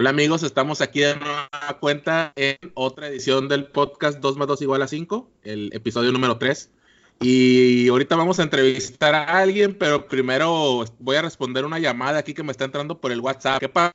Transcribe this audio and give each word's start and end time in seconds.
Hola 0.00 0.08
amigos, 0.08 0.42
estamos 0.44 0.80
aquí 0.80 1.00
de 1.00 1.14
nueva 1.14 1.50
cuenta 1.78 2.32
en 2.34 2.56
otra 2.72 3.08
edición 3.08 3.48
del 3.48 3.66
podcast 3.66 4.18
2 4.18 4.38
más 4.38 4.48
2 4.48 4.62
igual 4.62 4.80
a 4.80 4.88
5, 4.88 5.28
el 5.42 5.70
episodio 5.74 6.10
número 6.10 6.38
3. 6.38 6.72
Y 7.20 7.86
ahorita 7.86 8.16
vamos 8.16 8.40
a 8.40 8.44
entrevistar 8.44 9.14
a 9.14 9.24
alguien, 9.24 9.76
pero 9.76 10.08
primero 10.08 10.86
voy 11.00 11.16
a 11.16 11.20
responder 11.20 11.66
una 11.66 11.78
llamada 11.78 12.18
aquí 12.18 12.32
que 12.32 12.42
me 12.42 12.50
está 12.50 12.64
entrando 12.64 12.98
por 12.98 13.12
el 13.12 13.20
WhatsApp. 13.20 13.60
¿Qué 13.60 13.68
pasa? 13.68 13.92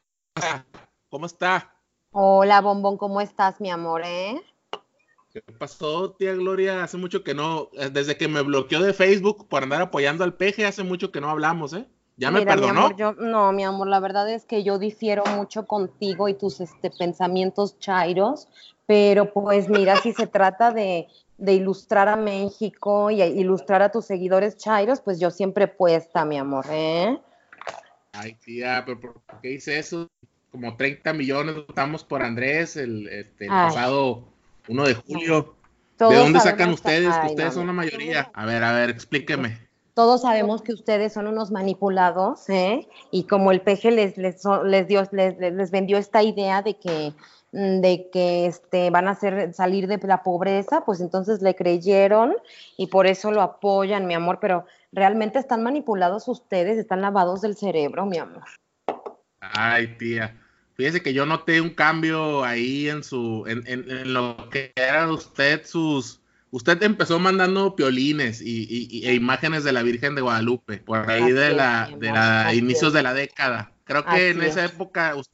¿Cómo 1.10 1.26
está? 1.26 1.76
Hola, 2.12 2.62
Bombón, 2.62 2.98
¿cómo 2.98 3.20
estás, 3.20 3.60
mi 3.60 3.72
amor? 3.72 4.04
Eh? 4.06 4.40
¿Qué 5.34 5.42
pasó, 5.58 6.12
tía 6.12 6.36
Gloria? 6.36 6.84
Hace 6.84 6.98
mucho 6.98 7.24
que 7.24 7.34
no, 7.34 7.72
desde 7.92 8.16
que 8.16 8.28
me 8.28 8.42
bloqueó 8.42 8.80
de 8.80 8.94
Facebook 8.94 9.48
por 9.48 9.64
andar 9.64 9.82
apoyando 9.82 10.24
al 10.24 10.36
peje, 10.36 10.68
hace 10.68 10.84
mucho 10.84 11.12
que 11.12 11.20
no 11.20 11.32
hablamos, 11.32 11.74
¿eh? 11.74 11.88
¿Ya 12.18 12.32
me 12.32 12.46
perdonó? 12.46 12.90
no, 13.20 13.52
mi 13.52 13.64
amor, 13.64 13.88
la 13.88 14.00
verdad 14.00 14.30
es 14.30 14.46
que 14.46 14.64
yo 14.64 14.80
difiero 14.80 15.24
mucho 15.36 15.68
contigo 15.68 16.30
y 16.30 16.34
tus 16.34 16.62
este, 16.62 16.90
pensamientos 16.90 17.78
chairos, 17.80 18.48
pero 18.86 19.34
pues 19.34 19.68
mira, 19.68 19.98
si 19.98 20.14
se 20.14 20.28
trata 20.28 20.72
de, 20.72 21.08
ilustrar 21.46 22.08
a 22.08 22.16
México 22.16 23.12
y 23.12 23.22
ilustrar 23.22 23.82
a 23.82 23.92
tus 23.92 24.06
seguidores 24.06 24.56
chairos, 24.56 25.02
pues 25.02 25.20
yo 25.20 25.30
siempre 25.30 25.68
puesta, 25.68 26.24
mi 26.24 26.38
amor, 26.38 26.66
¿eh? 26.70 27.20
Ay, 28.14 28.36
tía, 28.36 28.84
pero 28.86 29.02
¿por 29.02 29.22
qué 29.42 29.52
hice 29.52 29.78
eso? 29.78 30.10
Como 30.52 30.78
30 30.78 31.12
millones 31.12 31.56
votamos 31.56 32.06
por 32.06 32.24
Andrés 32.24 32.78
el, 32.78 33.10
este, 33.10 33.48
pasado 33.48 34.24
1 34.70 34.84
de 34.86 34.94
julio. 34.94 35.56
¿De 36.00 36.16
dónde 36.16 36.40
sacan 36.40 36.70
ustedes? 36.72 37.14
ustedes 37.26 37.54
son 37.54 37.68
la 37.68 37.74
mayoría. 37.74 38.32
A 38.34 38.46
ver, 38.46 38.64
a 38.64 38.72
ver, 38.72 38.90
explíqueme 38.90 39.65
todos 39.96 40.24
sabemos 40.24 40.62
que 40.62 40.74
ustedes 40.74 41.14
son 41.14 41.26
unos 41.28 41.52
manipulados, 41.52 42.50
¿eh? 42.50 42.88
Y 43.12 43.24
como 43.24 43.52
el 43.52 43.62
peje 43.62 43.92
les, 43.92 44.18
les, 44.18 44.44
les, 44.66 44.88
dio, 44.88 45.08
les, 45.14 45.40
les 45.40 45.72
vendió 45.72 45.98
esta 45.98 46.22
idea 46.22 46.62
de 46.62 46.78
que, 46.78 47.14
mm, 47.54 47.80
de 47.80 48.10
que 48.12 48.46
este, 48.46 48.90
van 48.90 49.08
a 49.08 49.12
hacer, 49.12 49.54
salir 49.54 49.88
de 49.88 49.98
la 50.06 50.22
pobreza, 50.22 50.84
pues 50.86 51.00
entonces 51.00 51.42
le 51.42 51.56
creyeron 51.56 52.36
y 52.76 52.88
por 52.88 53.08
eso 53.08 53.32
lo 53.32 53.42
apoyan, 53.42 54.06
mi 54.06 54.14
amor, 54.14 54.40
pero 54.42 54.66
realmente 54.92 55.40
están 55.40 55.64
manipulados 55.64 56.28
ustedes, 56.28 56.78
están 56.78 57.02
lavados 57.02 57.40
del 57.40 57.56
cerebro, 57.56 58.06
mi 58.06 58.18
amor. 58.18 58.44
Ay, 59.40 59.96
tía. 59.98 60.38
Fíjese 60.74 61.02
que 61.02 61.14
yo 61.14 61.26
noté 61.26 61.62
un 61.62 61.70
cambio 61.70 62.44
ahí 62.44 62.90
en 62.90 63.02
su, 63.02 63.46
en, 63.48 63.64
en, 63.66 63.90
en 63.90 64.14
lo 64.14 64.50
que 64.50 64.74
era 64.76 65.10
usted 65.10 65.66
sus, 65.66 66.20
Usted 66.56 66.82
empezó 66.84 67.20
mandando 67.20 67.76
piolines 67.76 68.42
y, 68.42 69.02
e 69.06 69.14
imágenes 69.14 69.66
de 69.66 69.74
la 69.74 69.84
Virgen 69.84 70.16
de 70.16 70.22
Guadalupe, 70.22 70.78
por 70.78 71.10
ahí 71.12 71.34
de 71.34 71.54
la, 71.54 71.92
de 72.00 72.10
la 72.10 72.54
inicios 72.54 72.94
de 72.94 73.04
la 73.04 73.14
década. 73.14 73.74
Creo 73.84 74.06
que 74.06 74.30
en 74.30 74.42
esa 74.42 74.64
época 74.64 75.16
usted 75.16 75.34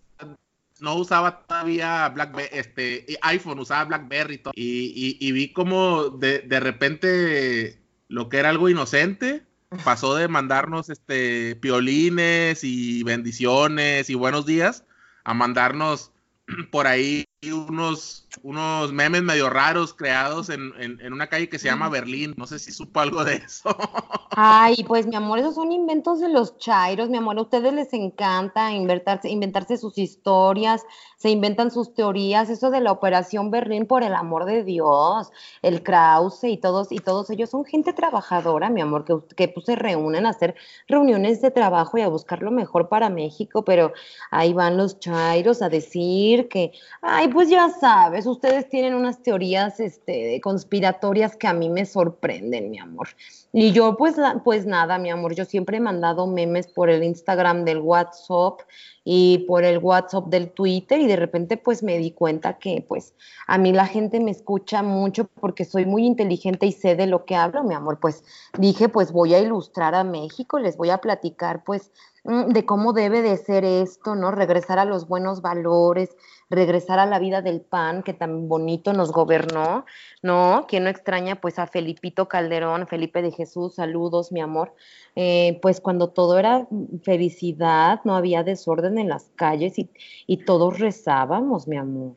no 0.80 0.96
usaba 0.96 1.44
todavía 1.44 2.10
Blackberry, 2.10 2.50
este, 2.52 3.06
iPhone, 3.22 3.60
usaba 3.60 3.86
Blackberry 3.86 4.42
y, 4.56 5.18
y, 5.20 5.32
vi 5.32 5.50
como 5.54 6.10
de, 6.10 6.40
de, 6.40 6.60
repente 6.60 7.80
lo 8.08 8.28
que 8.28 8.38
era 8.38 8.50
algo 8.50 8.68
inocente 8.68 9.44
pasó 9.84 10.16
de 10.16 10.28
mandarnos 10.28 10.90
este 10.90 11.56
piolines 11.58 12.64
y 12.64 13.04
bendiciones 13.04 14.10
y 14.10 14.16
buenos 14.16 14.48
días 14.48 14.86
a 15.24 15.36
mandarnos 15.36 16.14
por 16.72 16.88
ahí 16.88 17.26
unos, 17.50 18.28
unos 18.44 18.94
memes 18.94 19.24
medio 19.24 19.50
raros 19.50 19.96
creados 19.96 20.50
en, 20.50 20.74
en, 20.80 21.12
una 21.12 21.26
calle 21.26 21.50
que 21.50 21.58
se 21.58 21.68
llama 21.68 21.90
Berlín. 21.90 22.36
No 22.38 22.46
sé 22.46 22.60
si 22.60 22.72
supo 22.72 23.00
algo 23.00 23.24
de 23.24 23.36
eso. 23.38 23.76
Ay, 24.30 24.86
pues 24.88 25.08
mi 25.08 25.16
amor, 25.16 25.40
esos 25.40 25.56
son 25.56 25.72
inventos 25.72 26.20
de 26.20 26.30
los 26.30 26.58
chairos, 26.60 27.10
mi 27.10 27.18
amor. 27.18 27.40
A 27.40 27.42
ustedes 27.42 27.74
les 27.74 27.92
encanta 27.94 28.72
inventarse, 28.72 29.30
inventarse 29.30 29.78
sus 29.78 29.98
historias, 29.98 30.84
se 31.18 31.32
inventan 31.32 31.72
sus 31.72 31.96
teorías. 31.96 32.50
Eso 32.50 32.70
de 32.70 32.80
la 32.80 32.92
Operación 32.92 33.50
Berlín, 33.50 33.88
por 33.88 34.04
el 34.04 34.14
amor 34.14 34.46
de 34.46 34.64
Dios, 34.64 35.32
el 35.64 35.82
Krause 35.82 36.44
y 36.44 36.58
todos, 36.58 36.92
y 36.92 37.00
todos 37.00 37.32
ellos 37.32 37.50
son 37.50 37.66
gente 37.66 37.92
trabajadora, 37.92 38.70
mi 38.70 38.82
amor, 38.82 39.04
que, 39.04 39.18
que 39.36 39.48
pues, 39.48 39.66
se 39.66 39.76
reúnen 39.76 40.28
a 40.28 40.30
hacer 40.30 40.54
reuniones 40.88 41.42
de 41.42 41.50
trabajo 41.50 41.98
y 41.98 42.02
a 42.02 42.08
buscar 42.08 42.44
lo 42.44 42.52
mejor 42.52 42.88
para 42.88 43.10
México, 43.10 43.66
pero 43.66 43.94
ahí 44.30 44.54
van 44.54 44.78
los 44.78 45.00
chairos 45.00 45.64
a 45.64 45.70
decir 45.70 46.48
que, 46.48 46.72
ay, 47.02 47.31
pues 47.32 47.50
ya 47.50 47.70
sabes, 47.70 48.26
ustedes 48.26 48.70
tienen 48.70 48.94
unas 48.94 49.22
teorías 49.22 49.80
este, 49.80 50.40
conspiratorias 50.42 51.36
que 51.36 51.48
a 51.48 51.54
mí 51.54 51.70
me 51.70 51.86
sorprenden, 51.86 52.70
mi 52.70 52.80
amor. 52.80 53.10
Y 53.54 53.72
yo, 53.72 53.98
pues, 53.98 54.16
pues 54.44 54.66
nada, 54.66 54.98
mi 54.98 55.10
amor, 55.10 55.36
yo 55.36 55.46
siempre 55.46 55.78
he 55.78 55.82
mandado 55.82 56.28
memes 56.28 56.68
por 56.68 56.90
el 56.90 57.04
Instagram 57.04 57.66
del 57.66 57.80
WhatsApp 57.80 58.62
y 59.04 59.40
por 59.48 59.64
el 59.64 59.80
WhatsApp 59.80 60.28
del 60.28 60.52
Twitter 60.52 61.00
y 61.00 61.08
de 61.08 61.16
repente 61.16 61.58
pues 61.58 61.82
me 61.82 61.98
di 61.98 62.12
cuenta 62.12 62.60
que 62.60 62.86
pues 62.88 63.16
a 63.48 63.58
mí 63.58 63.74
la 63.74 63.88
gente 63.88 64.20
me 64.20 64.32
escucha 64.32 64.84
mucho 64.84 65.28
porque 65.40 65.66
soy 65.66 65.86
muy 65.86 66.06
inteligente 66.06 66.68
y 66.68 66.72
sé 66.72 66.96
de 66.96 67.08
lo 67.08 67.26
que 67.26 67.36
hablo, 67.36 67.64
mi 67.64 67.74
amor. 67.74 68.00
Pues 68.00 68.24
dije, 68.58 68.90
pues 68.90 69.12
voy 69.12 69.34
a 69.34 69.40
ilustrar 69.40 69.96
a 69.96 70.04
México, 70.04 70.60
les 70.60 70.78
voy 70.78 70.92
a 70.92 71.00
platicar 71.00 71.64
pues 71.64 71.92
mm, 72.24 72.52
de 72.52 72.66
cómo 72.66 72.94
debe 72.94 73.22
de 73.22 73.38
ser 73.38 73.66
esto, 73.66 74.16
¿no? 74.16 74.32
Regresar 74.32 74.78
a 74.78 74.86
los 74.86 75.08
buenos 75.08 75.42
valores, 75.42 76.16
regresar 76.52 77.00
a 77.00 77.06
la 77.06 77.18
vida 77.18 77.42
del 77.42 77.62
PAN 77.62 78.04
que 78.04 78.14
tan 78.14 78.50
bonito 78.50 78.92
nos 78.92 79.12
gobernó, 79.12 79.86
¿no? 80.22 80.66
¿Quién 80.68 80.84
no 80.84 80.90
extraña 80.90 81.40
pues 81.40 81.58
a 81.58 81.66
Felipito 81.66 82.28
Calderón, 82.28 82.88
Felipe 82.88 83.22
de 83.22 83.32
Jesús, 83.32 83.76
saludos, 83.76 84.34
mi 84.34 84.42
amor. 84.42 84.76
Eh, 85.16 85.60
pues 85.62 85.80
cuando 85.80 86.10
todo 86.10 86.38
era 86.38 86.68
felicidad, 87.04 88.02
no 88.04 88.16
había 88.16 88.44
desorden 88.44 88.98
en 88.98 89.08
las 89.08 89.32
calles 89.36 89.76
y, 89.78 90.38
todos 90.46 90.80
rezábamos, 90.80 91.68
mi 91.68 91.78
amor. 91.78 92.16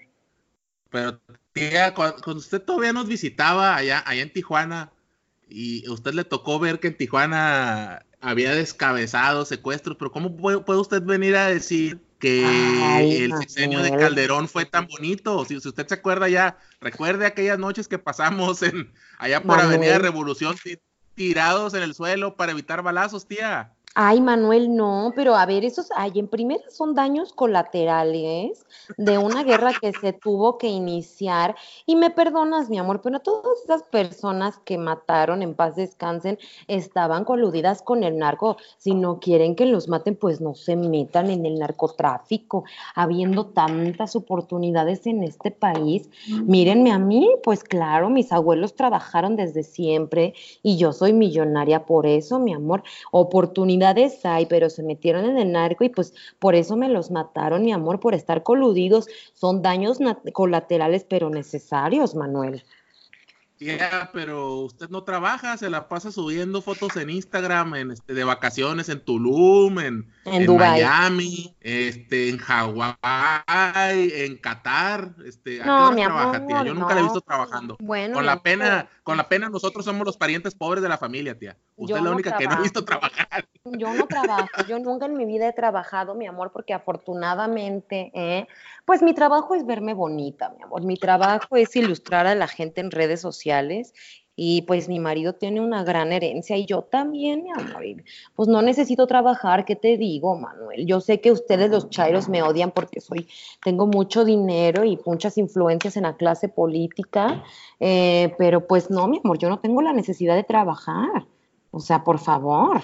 Pero 0.90 1.20
tía, 1.52 1.94
cuando, 1.94 2.32
usted 2.34 2.60
todavía 2.60 2.92
nos 2.92 3.06
visitaba 3.06 3.76
allá, 3.76 4.02
allá 4.04 4.22
en 4.22 4.32
Tijuana 4.32 4.92
y 5.48 5.88
usted 5.88 6.12
le 6.14 6.24
tocó 6.24 6.58
ver 6.58 6.80
que 6.80 6.88
en 6.88 6.96
Tijuana 6.96 8.04
había 8.20 8.52
descabezado 8.52 9.44
secuestros, 9.44 9.96
pero 9.96 10.10
¿cómo 10.10 10.34
puede 10.36 10.80
usted 10.80 11.02
venir 11.02 11.36
a 11.36 11.48
decir 11.48 12.00
que 12.24 13.24
el 13.24 13.36
sexenio 13.36 13.82
de 13.82 13.90
Calderón 13.90 14.48
fue 14.48 14.64
tan 14.64 14.86
bonito. 14.86 15.44
Si, 15.44 15.56
usted 15.56 15.86
se 15.86 15.94
acuerda 15.94 16.26
ya, 16.26 16.56
recuerde 16.80 17.26
aquellas 17.26 17.58
noches 17.58 17.86
que 17.86 17.98
pasamos 17.98 18.62
en 18.62 18.90
allá 19.18 19.42
por 19.42 19.60
Avenida 19.60 19.98
Revolución 19.98 20.56
tirados 21.14 21.74
en 21.74 21.82
el 21.82 21.94
suelo 21.94 22.34
para 22.36 22.52
evitar 22.52 22.82
balazos, 22.82 23.28
tía. 23.28 23.73
Ay, 23.96 24.20
Manuel, 24.20 24.74
no, 24.74 25.12
pero 25.14 25.36
a 25.36 25.46
ver, 25.46 25.64
esos, 25.64 25.88
ay, 25.94 26.10
en 26.16 26.26
primera 26.26 26.68
son 26.68 26.94
daños 26.96 27.32
colaterales 27.32 28.66
de 28.98 29.18
una 29.18 29.44
guerra 29.44 29.70
que 29.80 29.92
se 29.92 30.12
tuvo 30.12 30.58
que 30.58 30.66
iniciar. 30.66 31.54
Y 31.86 31.94
me 31.94 32.10
perdonas, 32.10 32.68
mi 32.68 32.78
amor, 32.78 33.02
pero 33.02 33.20
todas 33.20 33.62
esas 33.62 33.84
personas 33.84 34.58
que 34.64 34.78
mataron, 34.78 35.42
en 35.42 35.54
paz 35.54 35.76
descansen, 35.76 36.40
estaban 36.66 37.24
coludidas 37.24 37.82
con 37.82 38.02
el 38.02 38.18
narco. 38.18 38.56
Si 38.78 38.94
no 38.94 39.20
quieren 39.20 39.54
que 39.54 39.64
los 39.64 39.86
maten, 39.86 40.16
pues 40.16 40.40
no 40.40 40.56
se 40.56 40.74
metan 40.74 41.30
en 41.30 41.46
el 41.46 41.60
narcotráfico, 41.60 42.64
habiendo 42.96 43.46
tantas 43.46 44.16
oportunidades 44.16 45.06
en 45.06 45.22
este 45.22 45.52
país. 45.52 46.10
Mírenme 46.46 46.90
a 46.90 46.98
mí, 46.98 47.30
pues 47.44 47.62
claro, 47.62 48.10
mis 48.10 48.32
abuelos 48.32 48.74
trabajaron 48.74 49.36
desde 49.36 49.62
siempre 49.62 50.34
y 50.64 50.78
yo 50.78 50.92
soy 50.92 51.12
millonaria 51.12 51.86
por 51.86 52.06
eso, 52.06 52.40
mi 52.40 52.52
amor. 52.52 52.82
Oportunidades 53.12 53.83
hay, 53.86 54.46
pero 54.46 54.70
se 54.70 54.82
metieron 54.82 55.24
en 55.24 55.38
el 55.38 55.52
narco 55.52 55.84
y 55.84 55.88
pues 55.88 56.14
por 56.38 56.54
eso 56.54 56.76
me 56.76 56.88
los 56.88 57.10
mataron, 57.10 57.64
mi 57.64 57.72
amor, 57.72 58.00
por 58.00 58.14
estar 58.14 58.42
coludidos. 58.42 59.06
Son 59.34 59.62
daños 59.62 59.98
colaterales, 60.32 61.04
pero 61.04 61.30
necesarios, 61.30 62.14
Manuel. 62.14 62.64
Ya, 63.60 64.10
pero 64.12 64.56
usted 64.56 64.88
no 64.88 65.04
trabaja, 65.04 65.56
se 65.56 65.70
la 65.70 65.88
pasa 65.88 66.10
subiendo 66.10 66.60
fotos 66.60 66.96
en 66.96 67.08
Instagram, 67.08 67.76
en 67.76 67.90
este, 67.92 68.12
de 68.12 68.24
vacaciones 68.24 68.88
en 68.88 69.00
Tulum, 69.04 69.78
en, 69.78 70.10
en, 70.24 70.56
Miami, 70.56 71.54
este, 71.60 72.30
en 72.30 72.38
Hawái, 72.38 74.12
en 74.12 74.36
Qatar, 74.38 75.14
este, 75.24 75.64
no, 75.64 75.92
mi 75.92 76.02
trabaja, 76.02 76.44
tía? 76.44 76.64
Yo 76.64 76.74
nunca 76.74 76.94
la 76.94 77.00
he 77.00 77.04
visto 77.04 77.20
trabajando. 77.20 77.76
Bueno, 77.80 78.14
con 78.14 78.26
la 78.26 78.42
pena, 78.42 78.88
con 79.04 79.16
la 79.16 79.28
pena 79.28 79.48
nosotros 79.48 79.84
somos 79.84 80.04
los 80.04 80.16
parientes 80.16 80.54
pobres 80.56 80.82
de 80.82 80.88
la 80.88 80.98
familia, 80.98 81.38
tía. 81.38 81.56
Usted 81.76 81.96
es 81.96 82.02
la 82.02 82.10
única 82.10 82.36
que 82.36 82.46
no 82.46 82.54
ha 82.54 82.60
visto 82.60 82.84
trabajar. 82.84 83.46
Yo 83.64 83.94
no 83.94 84.06
trabajo, 84.06 84.48
yo 84.68 84.78
nunca 84.80 85.06
en 85.06 85.16
mi 85.16 85.26
vida 85.26 85.48
he 85.48 85.52
trabajado, 85.52 86.14
mi 86.14 86.26
amor, 86.26 86.50
porque 86.52 86.74
afortunadamente, 86.74 88.10
¿eh? 88.14 88.48
Pues 88.84 89.02
mi 89.02 89.14
trabajo 89.14 89.54
es 89.54 89.64
verme 89.66 89.94
bonita, 89.94 90.54
mi 90.56 90.62
amor. 90.62 90.82
Mi 90.82 90.96
trabajo 90.96 91.56
es 91.56 91.74
ilustrar 91.76 92.26
a 92.26 92.34
la 92.34 92.48
gente 92.48 92.80
en 92.80 92.90
redes 92.90 93.20
sociales 93.20 93.92
y 94.36 94.62
pues 94.62 94.88
mi 94.88 94.98
marido 94.98 95.34
tiene 95.34 95.60
una 95.60 95.84
gran 95.84 96.12
herencia 96.12 96.56
y 96.56 96.66
yo 96.66 96.82
también, 96.82 97.44
mi 97.44 97.52
amor. 97.52 97.84
pues 98.34 98.48
no 98.48 98.62
necesito 98.62 99.06
trabajar, 99.06 99.64
¿qué 99.64 99.76
te 99.76 99.96
digo, 99.96 100.36
Manuel? 100.36 100.86
Yo 100.86 101.00
sé 101.00 101.20
que 101.20 101.30
ustedes 101.30 101.70
los 101.70 101.88
chairos 101.88 102.28
me 102.28 102.42
odian 102.42 102.72
porque 102.72 103.00
soy, 103.00 103.28
tengo 103.62 103.86
mucho 103.86 104.24
dinero 104.24 104.84
y 104.84 104.98
muchas 105.06 105.38
influencias 105.38 105.96
en 105.96 106.02
la 106.02 106.16
clase 106.16 106.48
política, 106.48 107.44
eh, 107.78 108.34
pero 108.38 108.66
pues 108.66 108.90
no, 108.90 109.06
mi 109.06 109.20
amor, 109.22 109.38
yo 109.38 109.48
no 109.48 109.60
tengo 109.60 109.82
la 109.82 109.92
necesidad 109.92 110.34
de 110.34 110.44
trabajar. 110.44 111.26
O 111.70 111.80
sea, 111.80 112.04
por 112.04 112.18
favor. 112.18 112.82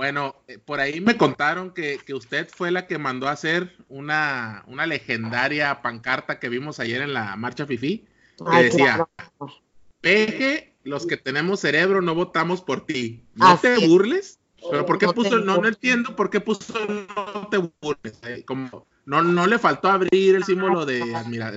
Bueno, 0.00 0.34
eh, 0.48 0.56
por 0.56 0.80
ahí 0.80 0.98
me 1.02 1.18
contaron 1.18 1.74
que, 1.74 2.00
usted 2.14 2.48
fue 2.48 2.70
la 2.70 2.86
que 2.86 2.96
mandó 2.96 3.28
a 3.28 3.32
hacer 3.32 3.76
una, 3.90 4.64
una 4.66 4.86
legendaria 4.86 5.82
pancarta 5.82 6.38
que 6.38 6.48
vimos 6.48 6.80
ayer 6.80 7.02
en 7.02 7.12
la 7.12 7.36
marcha 7.36 7.66
FIFI, 7.66 8.06
que 8.50 8.62
decía, 8.62 9.06
Peje, 10.00 10.74
los 10.84 11.06
que 11.06 11.18
tenemos 11.18 11.60
cerebro 11.60 12.00
no 12.00 12.14
votamos 12.14 12.62
por 12.62 12.86
ti. 12.86 13.26
No 13.34 13.58
te 13.58 13.86
burles, 13.86 14.38
pero 14.70 14.86
¿por 14.86 14.96
qué 14.96 15.06
puso, 15.08 15.36
no, 15.36 15.58
no 15.58 15.68
entiendo 15.68 16.16
por 16.16 16.30
qué 16.30 16.40
puso 16.40 16.78
no 16.86 17.48
te 17.48 17.58
burles? 17.58 18.18
Eh, 18.22 18.42
como, 18.46 18.86
no, 19.04 19.22
no 19.22 19.46
le 19.46 19.58
faltó 19.58 19.90
abrir 19.90 20.34
el 20.34 20.44
símbolo 20.44 20.86
de, 20.86 21.00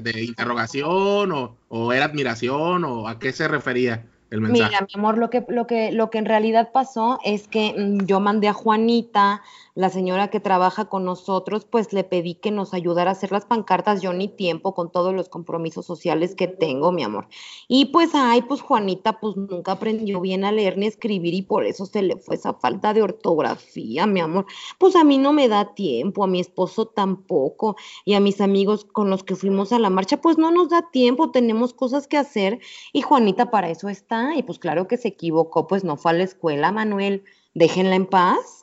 de 0.02 0.22
interrogación 0.22 1.32
o, 1.32 1.58
o 1.70 1.94
era 1.94 2.04
admiración 2.04 2.84
o 2.84 3.08
a 3.08 3.20
qué 3.20 3.32
se 3.32 3.48
refería. 3.48 4.06
Mira, 4.40 4.82
mi 4.82 4.94
amor, 4.96 5.18
lo 5.18 5.30
que, 5.30 5.46
lo, 5.48 5.68
que, 5.68 5.92
lo 5.92 6.10
que 6.10 6.18
en 6.18 6.26
realidad 6.26 6.72
pasó 6.72 7.20
es 7.24 7.48
que 7.48 7.76
mm, 7.78 8.06
yo 8.06 8.20
mandé 8.20 8.48
a 8.48 8.54
Juanita, 8.54 9.42
la 9.76 9.90
señora 9.90 10.30
que 10.30 10.40
trabaja 10.40 10.86
con 10.86 11.04
nosotros, 11.04 11.66
pues 11.66 11.94
le 11.94 12.04
pedí 12.04 12.36
que 12.36 12.52
nos 12.52 12.74
ayudara 12.74 13.10
a 13.10 13.14
hacer 13.14 13.32
las 13.32 13.46
pancartas, 13.46 14.02
yo 14.02 14.14
ni 14.14 14.28
tiempo 14.28 14.74
con 14.74 14.92
todos 14.92 15.14
los 15.14 15.30
compromisos 15.30 15.86
sociales 15.86 16.36
que 16.36 16.48
tengo, 16.48 16.92
mi 16.92 17.04
amor. 17.04 17.28
Y 17.68 17.86
pues, 17.86 18.12
ay, 18.14 18.44
pues 18.44 18.62
Juanita, 18.62 19.20
pues 19.20 19.36
nunca 19.36 19.74
aprendió 19.74 20.22
bien 20.22 20.46
a 20.46 20.52
leer 20.52 20.78
ni 20.78 20.86
escribir 20.86 21.34
y 21.34 21.42
por 21.42 21.66
eso 21.66 21.86
se 21.86 22.04
le 22.04 22.18
fue 22.18 22.36
esa 22.36 22.54
falta 22.54 22.94
de 22.94 23.02
ortografía, 23.02 24.06
mi 24.06 24.20
amor. 24.20 24.46
Pues 24.78 24.96
a 24.96 25.04
mí 25.04 25.18
no 25.18 25.34
me 25.34 25.48
da 25.48 25.74
tiempo, 25.74 26.24
a 26.24 26.28
mi 26.28 26.40
esposo 26.40 26.86
tampoco, 26.86 27.76
y 28.06 28.14
a 28.14 28.20
mis 28.20 28.42
amigos 28.42 28.86
con 28.86 29.10
los 29.10 29.24
que 29.24 29.36
fuimos 29.36 29.72
a 29.72 29.80
la 29.80 29.90
marcha, 29.90 30.22
pues 30.22 30.38
no 30.38 30.52
nos 30.52 30.70
da 30.70 30.90
tiempo, 30.92 31.32
tenemos 31.32 31.74
cosas 31.74 32.08
que 32.08 32.18
hacer 32.18 32.60
y 32.92 33.02
Juanita 33.02 33.50
para 33.52 33.70
eso 33.70 33.90
está 33.90 34.36
y 34.36 34.44
pues 34.44 34.60
claro 34.60 34.88
que 34.88 34.98
se 34.98 35.10
equivocó, 35.10 35.68
pues 35.68 35.84
no 35.84 35.98
fue 35.98 36.12
a 36.12 36.16
la 36.16 36.24
escuela, 36.24 36.72
Manuel, 36.72 37.24
déjenla 37.54 37.96
en 37.96 38.06
paz. 38.06 38.63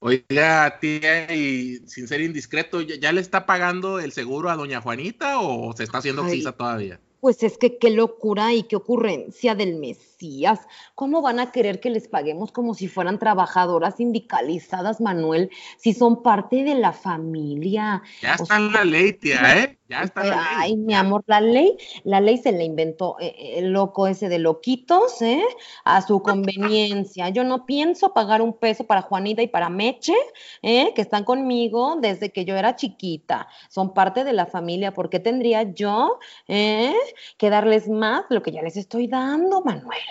Oiga, 0.00 0.78
tía, 0.80 1.34
y 1.34 1.78
sin 1.88 2.06
ser 2.06 2.20
indiscreto, 2.20 2.80
¿ya, 2.82 3.12
le 3.12 3.20
está 3.20 3.46
pagando 3.46 3.98
el 3.98 4.12
seguro 4.12 4.48
a 4.48 4.56
doña 4.56 4.80
Juanita 4.80 5.40
o 5.40 5.74
se 5.76 5.82
está 5.84 5.98
haciendo 5.98 6.22
oxisa 6.22 6.52
todavía? 6.52 7.00
Pues 7.20 7.42
es 7.42 7.58
que 7.58 7.78
qué 7.78 7.90
locura 7.90 8.52
y 8.52 8.62
qué 8.64 8.76
ocurrencia 8.76 9.54
del 9.54 9.76
Mesías. 9.76 10.60
¿Cómo 10.94 11.22
van 11.22 11.40
a 11.40 11.52
querer 11.52 11.80
que 11.80 11.90
les 11.90 12.08
paguemos 12.08 12.52
como 12.52 12.74
si 12.74 12.88
fueran 12.88 13.18
trabajadoras 13.18 13.96
sindicalizadas, 13.96 15.00
Manuel, 15.00 15.50
si 15.76 15.94
son 15.94 16.22
parte 16.22 16.64
de 16.64 16.74
la 16.74 16.92
familia? 16.92 18.02
Ya 18.22 18.34
está 18.34 18.56
en 18.56 18.72
la 18.72 18.84
ley, 18.84 19.12
tía, 19.12 19.62
¿eh? 19.62 19.78
Ya 19.88 20.02
está 20.02 20.22
la 20.24 20.36
ley. 20.36 20.44
Ay, 20.56 20.76
mi 20.76 20.94
amor, 20.94 21.24
la 21.26 21.40
ley, 21.40 21.76
la 22.04 22.20
ley 22.20 22.36
se 22.38 22.52
la 22.52 22.62
inventó 22.62 23.16
eh, 23.20 23.34
eh, 23.38 23.58
el 23.58 23.72
loco 23.72 24.06
ese 24.06 24.28
de 24.28 24.38
loquitos, 24.38 25.22
¿eh? 25.22 25.42
A 25.84 26.02
su 26.02 26.22
conveniencia. 26.22 27.28
Yo 27.30 27.44
no 27.44 27.64
pienso 27.64 28.12
pagar 28.12 28.42
un 28.42 28.52
peso 28.52 28.86
para 28.86 29.02
Juanita 29.02 29.40
y 29.42 29.48
para 29.48 29.68
Meche, 29.70 30.14
¿eh? 30.62 30.92
Que 30.94 31.02
están 31.02 31.24
conmigo 31.24 31.96
desde 32.00 32.30
que 32.30 32.44
yo 32.44 32.56
era 32.56 32.76
chiquita. 32.76 33.48
Son 33.68 33.94
parte 33.94 34.24
de 34.24 34.32
la 34.32 34.46
familia. 34.46 34.92
¿Por 34.92 35.10
qué 35.10 35.20
tendría 35.20 35.62
yo, 35.62 36.18
eh? 36.48 36.94
Que 37.36 37.50
darles 37.50 37.88
más 37.88 38.24
lo 38.30 38.42
que 38.42 38.52
ya 38.52 38.62
les 38.62 38.76
estoy 38.76 39.08
dando, 39.08 39.62
Manuel. 39.62 40.02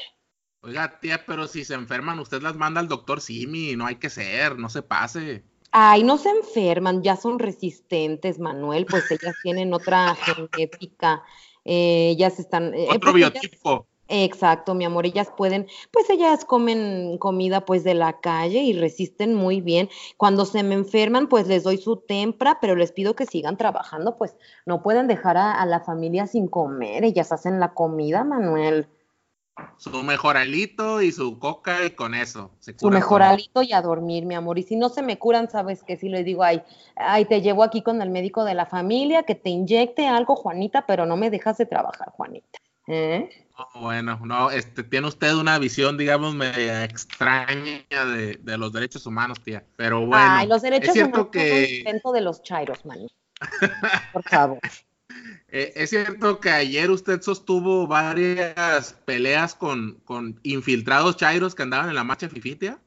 Oiga, 0.62 1.00
tía, 1.00 1.24
pero 1.26 1.48
si 1.48 1.64
se 1.64 1.76
enferman, 1.76 2.20
usted 2.20 2.42
las 2.42 2.56
manda 2.56 2.82
al 2.82 2.88
doctor 2.88 3.22
Simi, 3.22 3.76
no 3.76 3.86
hay 3.86 3.96
que 3.96 4.10
ser, 4.10 4.58
no 4.58 4.70
se 4.70 4.82
pase. 4.82 5.44
Ay, 5.72 6.04
no 6.04 6.18
se 6.18 6.30
enferman, 6.30 7.04
ya 7.04 7.16
son 7.16 7.40
resistentes, 7.40 8.40
Manuel, 8.40 8.86
pues 8.86 9.10
ellas 9.12 9.36
tienen 9.44 9.74
otra 9.74 10.16
genética, 10.52 11.24
eh, 11.64 12.10
ellas 12.12 12.40
están... 12.40 12.74
Eh, 12.74 12.88
Otro 12.90 13.14
biotipo. 13.14 13.88
Exacto, 14.10 14.74
mi 14.74 14.86
amor, 14.86 15.06
ellas 15.06 15.32
pueden, 15.36 15.68
pues 15.92 16.10
ellas 16.10 16.46
comen 16.46 17.18
comida 17.18 17.66
pues 17.66 17.84
de 17.84 17.94
la 17.94 18.20
calle 18.20 18.62
y 18.62 18.74
resisten 18.74 19.34
muy 19.34 19.60
bien. 19.60 19.90
Cuando 20.16 20.46
se 20.46 20.64
me 20.64 20.76
enferman, 20.76 21.28
pues 21.28 21.48
les 21.48 21.64
doy 21.64 21.78
su 21.78 21.98
tempra, 21.98 22.60
pero 22.62 22.76
les 22.76 22.92
pido 22.92 23.16
que 23.16 23.26
sigan 23.26 23.58
trabajando, 23.58 24.18
pues 24.18 24.36
no 24.66 24.82
pueden 24.82 25.08
dejar 25.08 25.38
a, 25.38 25.66
la 25.66 25.82
familia 25.82 26.28
sin 26.28 26.48
comer, 26.48 27.04
ellas 27.04 27.32
hacen 27.32 27.60
la 27.60 27.74
comida, 27.74 28.24
Manuel. 28.24 28.88
Su 29.78 30.04
mejor 30.04 30.38
alito 30.38 31.02
y 31.02 31.12
su 31.12 31.40
coca 31.40 31.84
y 31.84 31.90
con 31.90 32.14
eso. 32.14 32.52
Se 32.60 32.78
su 32.78 32.90
mejor 32.92 33.24
alito 33.24 33.64
y 33.64 33.74
a 33.74 33.82
dormir, 33.82 34.24
mi 34.24 34.36
amor. 34.36 34.60
Y 34.60 34.64
si 34.64 34.76
no 34.76 34.88
se 34.90 35.02
me 35.02 35.18
curan, 35.18 35.50
sabes 35.50 35.84
que 35.84 35.98
si 35.98 36.10
les 36.10 36.24
digo, 36.26 36.44
ay, 36.44 36.62
ay, 36.96 37.26
te 37.26 37.42
llevo 37.42 37.64
aquí 37.64 37.82
con 37.82 38.02
el 38.04 38.12
médico 38.12 38.46
de 38.46 38.54
la 38.54 38.68
familia, 38.68 39.24
que 39.24 39.34
te 39.34 39.50
inyecte 39.50 40.08
algo, 40.08 40.36
Juanita, 40.36 40.86
pero 40.86 41.08
no 41.08 41.18
me 41.18 41.32
dejas 41.32 41.58
de 41.58 41.66
trabajar, 41.66 42.12
Juanita. 42.12 42.60
¿Eh? 42.88 43.47
Bueno, 43.76 44.20
no, 44.24 44.52
este, 44.52 44.84
tiene 44.84 45.08
usted 45.08 45.34
una 45.34 45.60
visión, 45.60 45.98
digamos, 45.98 46.36
media 46.36 46.84
extraña 46.84 47.84
de, 47.90 48.58
los 48.58 48.72
derechos 48.74 49.06
humanos, 49.06 49.40
tía. 49.42 49.64
Pero 49.76 50.06
bueno, 50.06 50.26
Ay, 50.28 50.48
los 50.48 50.62
derechos 50.62 50.96
es 50.96 51.04
humanos 51.04 51.30
que... 51.32 51.84
son 52.02 52.14
de 52.14 52.22
los 52.22 52.42
chairos, 52.44 52.86
man. 52.86 53.00
Por 54.14 54.24
favor. 54.24 54.60
Eh, 55.50 55.74
es 55.76 55.90
cierto 55.90 56.40
que 56.40 56.50
ayer 56.50 56.92
usted 56.92 57.22
sostuvo 57.22 57.88
varias 57.88 58.94
peleas 59.06 59.56
con, 59.56 60.02
con 60.06 60.40
infiltrados 60.44 61.18
chairos 61.18 61.56
que 61.56 61.64
andaban 61.64 61.90
en 61.90 61.96
la 61.96 62.04
marcha 62.04 62.30
Fifitia. 62.30 62.80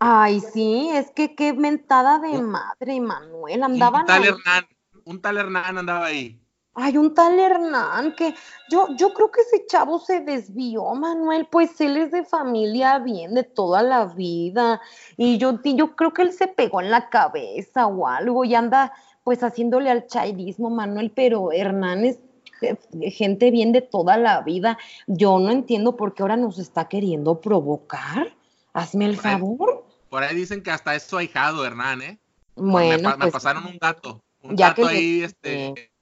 Ay, 0.00 0.40
sí, 0.40 0.90
es 0.92 1.10
que 1.10 1.34
qué 1.34 1.52
mentada 1.52 2.18
de 2.18 2.40
madre, 2.40 3.00
Manuel. 3.00 3.62
Andaban. 3.62 4.02
Un 4.02 4.06
tal 4.06 4.24
Hernán, 4.24 4.66
un 5.04 5.20
tal 5.20 5.38
Hernán 5.38 5.78
andaba 5.78 6.06
ahí. 6.06 6.40
Hay 6.80 6.96
un 6.96 7.12
tal 7.12 7.40
Hernán 7.40 8.14
que 8.14 8.34
yo, 8.70 8.86
yo 8.96 9.12
creo 9.12 9.32
que 9.32 9.40
ese 9.40 9.66
chavo 9.66 9.98
se 9.98 10.20
desvió, 10.20 10.94
Manuel, 10.94 11.48
pues 11.50 11.80
él 11.80 11.96
es 11.96 12.12
de 12.12 12.24
familia 12.24 13.00
bien 13.00 13.34
de 13.34 13.42
toda 13.42 13.82
la 13.82 14.04
vida. 14.04 14.80
Y 15.16 15.38
yo, 15.38 15.60
yo 15.64 15.96
creo 15.96 16.12
que 16.12 16.22
él 16.22 16.32
se 16.32 16.46
pegó 16.46 16.80
en 16.80 16.92
la 16.92 17.08
cabeza 17.08 17.88
o 17.88 18.06
algo 18.06 18.44
y 18.44 18.54
anda 18.54 18.92
pues 19.24 19.42
haciéndole 19.42 19.90
al 19.90 20.06
chairismo, 20.06 20.70
Manuel, 20.70 21.10
pero 21.10 21.50
Hernán 21.50 22.04
es 22.04 22.18
gente 23.12 23.50
bien 23.50 23.72
de 23.72 23.82
toda 23.82 24.16
la 24.16 24.42
vida. 24.42 24.78
Yo 25.08 25.40
no 25.40 25.50
entiendo 25.50 25.96
por 25.96 26.14
qué 26.14 26.22
ahora 26.22 26.36
nos 26.36 26.60
está 26.60 26.88
queriendo 26.88 27.40
provocar. 27.40 28.32
Hazme 28.72 29.06
el 29.06 29.16
favor. 29.16 29.84
por 30.08 30.22
ahí 30.22 30.36
dicen 30.36 30.62
que 30.62 30.70
hasta 30.70 30.94
es 30.94 31.02
su 31.02 31.16
ahijado, 31.16 31.66
Hernán, 31.66 32.02
¿eh? 32.02 32.18
Bueno, 32.54 33.10
me, 33.10 33.16
me 33.16 33.18
pues 33.18 33.32
pasaron 33.32 33.66
un 33.66 33.78
dato. 33.78 34.22
Un 34.48 34.56
ya 34.56 34.68
dato 34.68 34.86
ahí, 34.86 35.22
este 35.22 35.92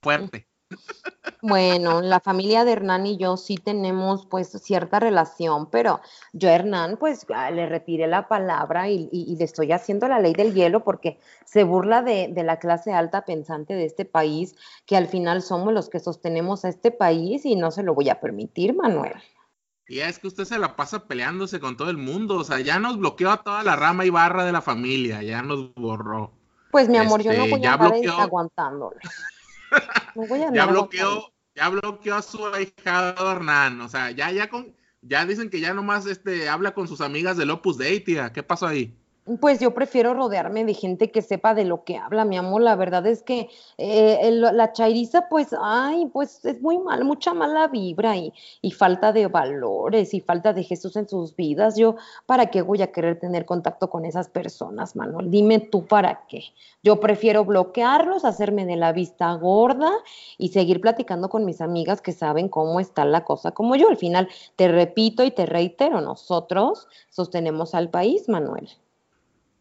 fuerte. 0.00 0.48
Bueno, 1.42 2.00
la 2.00 2.20
familia 2.20 2.64
de 2.64 2.72
Hernán 2.72 3.04
y 3.04 3.16
yo 3.16 3.36
sí 3.36 3.56
tenemos 3.56 4.26
pues 4.26 4.48
cierta 4.62 5.00
relación, 5.00 5.68
pero 5.70 6.00
yo 6.32 6.48
a 6.48 6.52
Hernán 6.52 6.96
pues 6.98 7.26
ah, 7.34 7.50
le 7.50 7.66
retiré 7.66 8.06
la 8.06 8.28
palabra 8.28 8.88
y, 8.88 9.08
le 9.36 9.44
estoy 9.44 9.72
haciendo 9.72 10.06
la 10.06 10.20
ley 10.20 10.34
del 10.34 10.54
hielo 10.54 10.84
porque 10.84 11.18
se 11.44 11.64
burla 11.64 12.02
de, 12.02 12.28
de, 12.28 12.44
la 12.44 12.58
clase 12.58 12.92
alta 12.92 13.24
pensante 13.24 13.74
de 13.74 13.84
este 13.84 14.04
país, 14.04 14.54
que 14.86 14.96
al 14.96 15.08
final 15.08 15.42
somos 15.42 15.72
los 15.72 15.90
que 15.90 15.98
sostenemos 15.98 16.64
a 16.64 16.68
este 16.68 16.92
país 16.92 17.44
y 17.44 17.56
no 17.56 17.72
se 17.72 17.82
lo 17.82 17.94
voy 17.94 18.08
a 18.08 18.20
permitir, 18.20 18.74
Manuel. 18.74 19.14
Y 19.88 19.98
es 19.98 20.18
que 20.18 20.28
usted 20.28 20.44
se 20.44 20.58
la 20.58 20.76
pasa 20.76 21.06
peleándose 21.06 21.60
con 21.60 21.76
todo 21.76 21.90
el 21.90 21.98
mundo, 21.98 22.36
o 22.36 22.44
sea, 22.44 22.60
ya 22.60 22.78
nos 22.78 22.98
bloqueó 22.98 23.30
a 23.30 23.42
toda 23.42 23.62
la 23.64 23.76
rama 23.76 24.04
y 24.04 24.10
barra 24.10 24.44
de 24.44 24.52
la 24.52 24.62
familia, 24.62 25.22
ya 25.22 25.42
nos 25.42 25.74
borró. 25.74 26.32
Pues 26.72 26.88
mi 26.88 26.96
amor, 26.96 27.22
yo 27.22 27.32
no 27.32 27.44
este, 27.44 27.56
voy 27.56 27.66
a 27.66 27.74
estar 27.74 28.20
aguantándolo 28.20 28.96
ya 30.52 30.66
bloqueó, 30.66 31.32
ya 31.54 31.68
bloqueó 31.68 32.14
a 32.14 32.22
su 32.22 32.46
ahijado 32.46 33.30
Hernán. 33.30 33.80
O 33.80 33.88
sea, 33.88 34.10
ya, 34.10 34.30
ya 34.30 34.48
con, 34.48 34.74
ya 35.00 35.24
dicen 35.24 35.50
que 35.50 35.60
ya 35.60 35.74
nomás 35.74 36.06
este 36.06 36.48
habla 36.48 36.74
con 36.74 36.88
sus 36.88 37.00
amigas 37.00 37.36
del 37.36 37.50
Opus 37.50 37.78
Dei, 37.78 38.00
tía. 38.00 38.32
¿Qué 38.32 38.42
pasó 38.42 38.66
ahí? 38.66 38.98
Pues 39.40 39.60
yo 39.60 39.72
prefiero 39.72 40.14
rodearme 40.14 40.64
de 40.64 40.74
gente 40.74 41.12
que 41.12 41.22
sepa 41.22 41.54
de 41.54 41.64
lo 41.64 41.84
que 41.84 41.96
habla, 41.96 42.24
mi 42.24 42.36
amor. 42.36 42.60
La 42.60 42.74
verdad 42.74 43.06
es 43.06 43.22
que 43.22 43.48
eh, 43.78 44.32
la 44.32 44.72
chairiza, 44.72 45.28
pues, 45.28 45.54
ay, 45.60 46.06
pues 46.12 46.44
es 46.44 46.60
muy 46.60 46.78
mal, 46.78 47.04
mucha 47.04 47.32
mala 47.32 47.68
vibra 47.68 48.16
y, 48.16 48.32
y, 48.62 48.72
falta 48.72 49.12
de 49.12 49.28
valores 49.28 50.12
y 50.12 50.20
falta 50.20 50.52
de 50.52 50.64
Jesús 50.64 50.96
en 50.96 51.08
sus 51.08 51.36
vidas. 51.36 51.76
Yo, 51.76 51.94
¿para 52.26 52.46
qué 52.46 52.62
voy 52.62 52.82
a 52.82 52.90
querer 52.90 53.20
tener 53.20 53.44
contacto 53.46 53.90
con 53.90 54.04
esas 54.04 54.28
personas, 54.28 54.96
Manuel? 54.96 55.30
Dime 55.30 55.60
tú 55.60 55.86
para 55.86 56.26
qué. 56.26 56.42
Yo 56.82 56.98
prefiero 56.98 57.44
bloquearlos, 57.44 58.24
hacerme 58.24 58.66
de 58.66 58.74
la 58.74 58.92
vista 58.92 59.32
gorda 59.34 59.92
y 60.36 60.48
seguir 60.48 60.80
platicando 60.80 61.28
con 61.28 61.44
mis 61.44 61.60
amigas 61.60 62.02
que 62.02 62.10
saben 62.10 62.48
cómo 62.48 62.80
está 62.80 63.04
la 63.04 63.24
cosa 63.24 63.52
como 63.52 63.76
yo. 63.76 63.88
Al 63.88 63.96
final, 63.98 64.28
te 64.56 64.66
repito 64.66 65.22
y 65.22 65.30
te 65.30 65.46
reitero, 65.46 66.00
nosotros 66.00 66.88
sostenemos 67.08 67.76
al 67.76 67.88
país, 67.88 68.28
Manuel. 68.28 68.68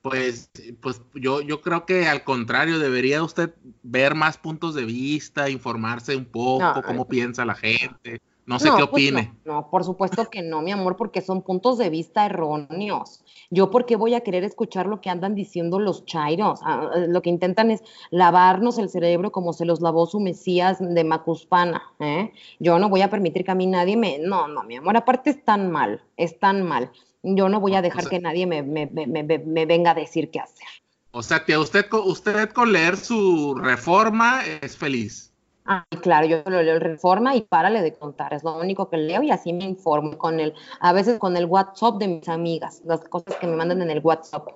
Pues, 0.01 0.49
pues 0.81 1.01
yo, 1.13 1.41
yo 1.41 1.61
creo 1.61 1.85
que 1.85 2.07
al 2.07 2.23
contrario, 2.23 2.79
debería 2.79 3.21
usted 3.21 3.53
ver 3.83 4.15
más 4.15 4.37
puntos 4.37 4.73
de 4.73 4.85
vista, 4.85 5.49
informarse 5.49 6.15
un 6.15 6.25
poco, 6.25 6.81
cómo 6.81 7.07
piensa 7.07 7.45
la 7.45 7.53
gente, 7.53 8.19
No 8.45 8.59
sé 8.59 8.65
qué 8.65 8.85
pues 8.87 8.89
opine. 8.89 9.33
no, 9.45 9.69
por 9.69 9.83
supuesto 9.83 10.29
que 10.29 10.41
no, 10.41 10.61
mi 10.61 10.71
amor, 10.71 10.97
porque 10.97 11.21
son 11.21 11.41
puntos 11.41 11.77
de 11.77 11.89
vista 11.89 12.25
erróneos. 12.25 13.23
Yo, 13.49 13.69
¿por 13.69 13.85
qué 13.85 13.95
voy 13.95 14.13
a 14.13 14.21
querer 14.21 14.43
escuchar 14.43 14.87
lo 14.87 14.99
que 14.99 15.09
andan 15.09 15.35
diciendo 15.35 15.79
los 15.79 16.05
chairos? 16.05 16.59
Ah, 16.63 16.89
eh, 16.95 17.05
lo 17.07 17.21
que 17.21 17.29
intentan 17.29 17.69
es 17.69 17.83
lavarnos 18.09 18.77
el 18.77 18.89
cerebro 18.89 19.31
como 19.31 19.53
se 19.53 19.65
los 19.65 19.81
lavó 19.81 20.07
su 20.07 20.19
Mesías 20.19 20.77
de 20.79 21.03
Macuspana. 21.03 21.83
¿eh? 21.99 22.31
Yo 22.59 22.79
no 22.79 22.89
voy 22.89 23.01
a 23.01 23.09
permitir 23.09 23.45
que 23.45 23.51
a 23.51 23.55
mí 23.55 23.67
nadie 23.67 23.95
me. 23.95 24.19
No, 24.19 24.47
no, 24.47 24.63
mi 24.63 24.77
amor, 24.77 24.97
aparte 24.97 25.29
es 25.29 25.43
tan 25.43 25.71
mal, 25.71 26.01
es 26.17 26.39
tan 26.39 26.63
mal. 26.63 26.91
Yo 27.23 27.49
no 27.49 27.59
voy 27.59 27.75
a 27.75 27.81
dejar 27.81 28.09
que 28.09 28.19
nadie 28.19 28.47
me, 28.47 28.63
me, 28.63 28.87
me, 28.87 29.65
venga 29.65 29.91
a 29.91 29.95
decir 29.95 30.31
qué 30.31 30.39
hacer. 30.39 30.67
O 31.11 31.21
sea, 31.21 31.43
que 31.45 31.57
usted, 31.57 31.85
usted 31.91 32.49
con 32.49 32.71
leer 32.71 32.97
su 32.97 33.53
reforma 33.55 34.41
es 34.61 34.75
feliz. 34.75 35.30
Ah, 35.65 35.85
claro, 36.01 36.25
yo 36.25 36.41
lo 36.45 36.61
leo 36.63 36.75
el 36.75 36.81
Reforma 36.81 37.35
y 37.35 37.41
párale 37.41 37.81
de 37.81 37.93
contar, 37.93 38.33
es 38.33 38.43
lo 38.43 38.57
único 38.57 38.89
que 38.89 38.97
leo 38.97 39.21
y 39.21 39.31
así 39.31 39.53
me 39.53 39.65
informo 39.65 40.17
con 40.17 40.39
el, 40.39 40.53
a 40.79 40.91
veces 40.91 41.19
con 41.19 41.37
el 41.37 41.45
WhatsApp 41.45 41.97
de 41.97 42.07
mis 42.07 42.27
amigas, 42.27 42.81
las 42.85 43.01
cosas 43.01 43.35
que 43.35 43.47
me 43.47 43.55
mandan 43.55 43.81
en 43.81 43.91
el 43.91 43.99
WhatsApp. 43.99 44.47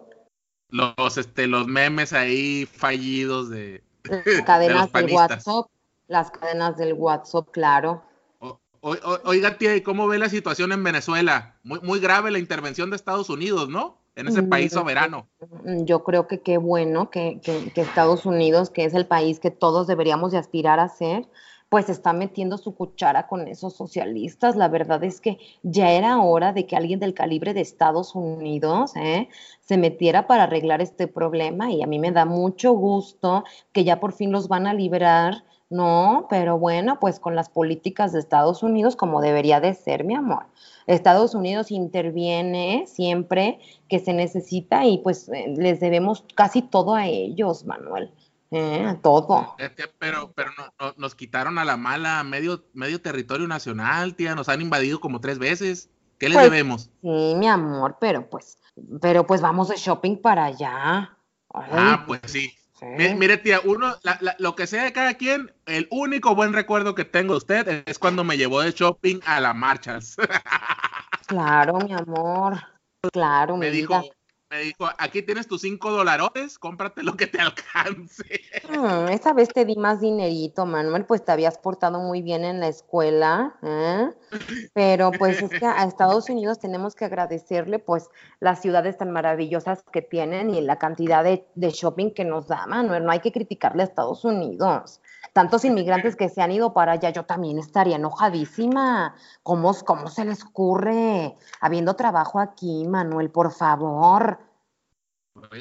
Los, 0.70 1.18
este, 1.18 1.48
los 1.48 1.68
memes 1.68 2.12
ahí 2.12 2.66
fallidos 2.66 3.50
de... 3.50 3.84
Las 4.04 4.42
cadenas 4.46 4.92
del 4.92 5.12
WhatsApp, 5.12 5.68
las 6.08 6.32
cadenas 6.32 6.78
del 6.78 6.94
WhatsApp, 6.94 7.50
claro. 7.52 8.04
oiga, 8.82 9.58
tía, 9.58 9.76
¿y 9.76 9.82
cómo 9.82 10.08
ve 10.08 10.18
la 10.18 10.30
situación 10.30 10.72
en 10.72 10.84
Venezuela? 10.84 11.56
Muy, 11.64 11.80
muy 11.82 12.00
grave 12.00 12.32
la 12.32 12.40
intervención 12.40 12.90
de 12.90 12.96
Estados 12.96 13.30
Unidos, 13.30 13.70
¿no? 13.70 14.05
En 14.16 14.28
ese 14.28 14.44
país 14.44 14.74
mm, 14.74 14.78
soberano. 14.78 15.28
Yo 15.84 16.04
creo 16.04 16.28
que 16.28 16.42
qué 16.42 16.58
bueno 16.58 17.10
que, 17.10 17.40
Estados 17.76 18.26
Unidos, 18.26 18.70
que 18.70 18.86
es 18.86 18.94
el 18.94 19.06
país 19.06 19.40
que 19.40 19.52
todos 19.52 19.88
deberíamos 19.88 20.32
de 20.32 20.38
aspirar 20.38 20.80
a 20.80 20.88
ser, 20.88 21.28
pues 21.70 21.90
está 21.90 22.14
metiendo 22.14 22.58
su 22.58 22.76
cuchara 22.76 23.28
con 23.28 23.48
esos 23.48 23.76
socialistas. 23.76 24.56
La 24.56 24.70
verdad 24.70 25.04
es 25.04 25.20
que 25.20 25.38
ya 25.64 25.92
era 25.92 26.20
hora 26.20 26.54
de 26.54 26.66
que 26.66 26.76
alguien 26.76 27.00
del 27.00 27.14
calibre 27.14 27.54
de 27.54 27.62
Estados 27.62 28.16
Unidos 28.16 28.96
¿eh? 28.96 29.28
se 29.62 29.78
metiera 29.78 30.28
para 30.28 30.44
arreglar 30.44 30.82
este 30.82 31.08
problema 31.08 31.72
y 31.72 31.82
a 31.82 31.88
mí 31.88 32.00
me 32.00 32.12
da 32.12 32.26
mucho 32.26 32.72
gusto 32.74 33.44
que 33.74 33.84
ya 33.84 34.00
por 34.00 34.14
fin 34.14 34.32
los 34.32 34.48
van 34.48 34.68
a 34.68 34.74
liberar. 34.74 35.44
No, 35.76 36.28
pero 36.30 36.58
bueno, 36.58 37.02
pues 37.02 37.20
con 37.20 37.36
las 37.36 37.50
políticas 37.50 38.14
de 38.14 38.20
Estados 38.20 38.64
Unidos 38.64 38.96
como 38.96 39.20
debería 39.20 39.60
de 39.60 39.74
ser, 39.74 40.06
mi 40.06 40.16
amor. 40.16 40.46
Estados 40.88 41.36
Unidos 41.36 41.70
interviene 41.70 42.86
siempre 42.88 43.60
que 43.90 44.00
se 44.00 44.14
necesita 44.14 44.86
y 44.86 45.00
pues 45.00 45.28
eh, 45.28 45.54
les 45.58 45.82
debemos 45.82 46.24
casi 46.34 46.62
todo 46.62 46.96
a 46.96 47.08
ellos, 47.08 47.66
Manuel. 47.66 48.14
Eh, 48.52 48.96
todo. 49.02 49.58
Pero, 50.00 50.32
pero 50.34 50.52
no, 50.58 50.94
nos 50.96 51.14
quitaron 51.14 51.58
a 51.58 51.66
la 51.66 51.76
mala 51.76 52.24
medio, 52.24 52.64
medio 52.74 53.02
territorio 53.02 53.46
nacional, 53.46 54.16
tía, 54.16 54.34
nos 54.34 54.48
han 54.48 54.62
invadido 54.62 55.02
como 55.02 55.20
tres 55.20 55.40
veces. 55.40 55.90
¿Qué 56.20 56.30
les 56.30 56.38
pues, 56.38 56.52
debemos? 56.52 56.90
Sí, 57.02 57.36
mi 57.36 57.48
amor, 57.48 57.98
pero 58.00 58.30
pues, 58.30 58.60
pero 59.02 59.28
pues 59.28 59.42
vamos 59.42 59.68
de 59.68 59.76
shopping 59.76 60.16
para 60.22 60.46
allá. 60.46 61.18
ah, 61.54 62.06
pues 62.08 62.22
sí. 62.28 62.54
Mire, 62.86 63.38
tía, 63.38 63.62
uno, 63.64 63.96
lo 64.38 64.56
que 64.56 64.68
sea 64.68 64.84
de 64.84 64.94
cada 64.94 65.16
quien, 65.16 65.52
el 65.66 65.88
único 65.90 66.36
buen 66.36 66.54
recuerdo 66.54 66.94
que 66.94 67.04
tengo 67.04 67.34
de 67.34 67.38
usted 67.38 67.84
es 67.88 67.98
cuando 67.98 68.24
me 68.24 68.38
llevó 68.38 68.62
de 68.62 68.72
shopping 68.72 69.20
a 69.26 69.40
las 69.40 69.56
marchas. 69.56 70.16
Claro, 71.28 71.80
mi 71.80 71.92
amor. 71.92 72.56
Claro, 73.12 73.58
me 73.58 73.72
dijo, 73.72 74.04
aquí 74.98 75.22
tienes 75.22 75.48
tus 75.48 75.62
cinco 75.62 75.92
dolarotes, 75.92 76.58
cómprate 76.60 77.04
lo 77.04 77.16
que 77.16 77.28
te 77.28 77.40
alcance. 77.40 78.42
Mm, 78.70 79.10
esa 79.10 79.34
vez 79.34 79.50
te 79.50 79.66
di 79.66 79.76
más 79.76 80.02
dinerito, 80.02 80.66
Manuel, 80.66 81.06
pues 81.06 81.24
te 81.24 81.32
habías 81.32 81.58
portado 81.58 82.00
muy 82.00 82.22
bien 82.22 82.44
en 82.44 82.60
la 82.60 82.68
escuela, 82.68 83.56
¿eh? 83.64 84.10
pero 84.74 85.12
pues 85.12 85.42
es 85.42 85.50
que 85.50 85.66
a 85.66 85.84
Estados 85.84 86.30
Unidos 86.30 86.60
tenemos 86.60 86.96
que 86.96 87.06
agradecerle 87.06 87.80
pues 87.80 88.10
las 88.40 88.62
ciudades 88.62 88.98
tan 88.98 89.12
maravillosas 89.12 89.84
que 89.92 90.02
tienen 90.02 90.50
y 90.50 90.62
la 90.62 90.78
cantidad 90.78 91.24
de, 91.24 91.46
de 91.56 91.70
shopping 91.70 92.12
que 92.12 92.26
nos 92.26 92.48
da, 92.48 92.66
Manuel, 92.68 93.06
no 93.06 93.12
hay 93.12 93.20
que 93.20 93.32
criticarle 93.32 93.84
a 93.84 93.86
Estados 93.86 94.26
Unidos 94.26 95.02
tantos 95.36 95.66
inmigrantes 95.66 96.16
que 96.16 96.30
se 96.30 96.42
han 96.42 96.54
ido 96.54 96.74
para 96.74 96.94
allá, 96.94 97.10
yo 97.10 97.26
también 97.26 97.60
estaría 97.60 97.98
enojadísima. 97.98 99.16
¿Cómo, 99.44 99.74
cómo 99.86 100.08
se 100.08 100.24
les 100.24 100.42
ocurre? 100.46 101.36
Habiendo 101.60 101.96
trabajo 101.96 102.40
aquí, 102.40 102.86
Manuel, 102.88 103.30
por 103.30 103.52
favor. 103.52 104.40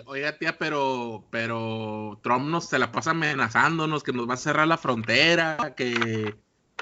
Oiga, 0.06 0.38
tía, 0.38 0.56
pero, 0.56 1.26
pero 1.30 2.20
Trump 2.22 2.46
nos 2.46 2.68
se 2.68 2.78
la 2.78 2.92
pasa 2.92 3.10
amenazándonos 3.10 4.04
que 4.04 4.12
nos 4.12 4.28
va 4.28 4.34
a 4.34 4.38
cerrar 4.38 4.68
la 4.68 4.78
frontera, 4.78 5.74
que, 5.76 6.34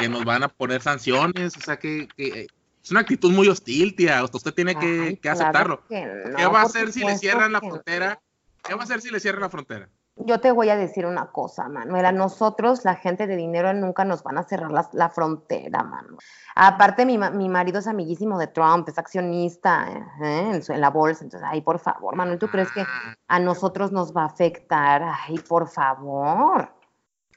nos 0.09 0.25
van 0.25 0.43
a 0.43 0.49
poner 0.49 0.83
sanciones, 0.83 1.57
o 1.57 1.61
sea 1.61 1.79
que, 1.79 2.09
es 2.17 2.91
una 2.91 3.01
actitud 3.01 3.33
muy 3.33 3.49
hostil, 3.49 3.95
tía. 3.95 4.23
Usted 4.25 4.53
tiene 4.53 4.75
que, 4.75 5.19
aceptarlo. 5.29 5.83
¿Qué 5.89 6.47
va 6.47 6.61
a 6.61 6.65
hacer 6.65 6.93
si 6.93 7.05
le 7.05 7.17
cierran 7.17 7.53
la 7.53 7.61
frontera? 7.61 8.21
¿Qué 8.63 8.75
va 8.75 8.81
a 8.81 8.85
hacer 8.85 9.01
si 9.01 9.11
le 9.11 9.21
cierran 9.21 9.43
la 9.43 9.51
frontera? 9.51 9.89
Yo 10.17 10.41
te 10.41 10.53
voy 10.53 10.69
a 10.69 10.77
decir 10.77 11.07
una 11.07 11.31
cosa, 11.33 11.69
Manuel. 11.69 12.05
A 12.05 12.13
nosotros, 12.13 12.85
la 12.85 12.95
gente 12.97 13.27
de 13.27 13.37
dinero, 13.37 13.73
nunca 13.73 14.05
nos 14.05 14.23
van 14.23 14.39
a 14.39 14.43
cerrar 14.43 14.71
la, 14.93 15.09
frontera, 15.09 15.83
Manuel. 15.83 16.19
Aparte, 16.55 17.07
mi, 17.07 17.19
mi, 17.19 17.49
marido 17.49 17.79
es 17.79 17.87
amiguísimo 17.87 18.39
de 18.39 18.47
Trump, 18.47 18.89
es 18.89 18.99
accionista 18.99 19.89
¿eh? 20.23 20.61
en, 20.69 20.81
la 20.81 20.91
bolsa. 20.91 21.25
Entonces, 21.25 21.49
ay, 21.51 21.63
por 21.63 21.79
favor, 21.79 22.15
Manuel, 22.15 22.39
¿tú 22.39 22.49
crees 22.49 22.71
que 22.73 22.85
a 23.27 23.39
nosotros 23.39 23.91
nos 23.91 24.15
va 24.15 24.23
a 24.23 24.27
afectar? 24.27 25.03
Ay, 25.03 25.39
por 25.39 25.69
favor. 25.69 26.71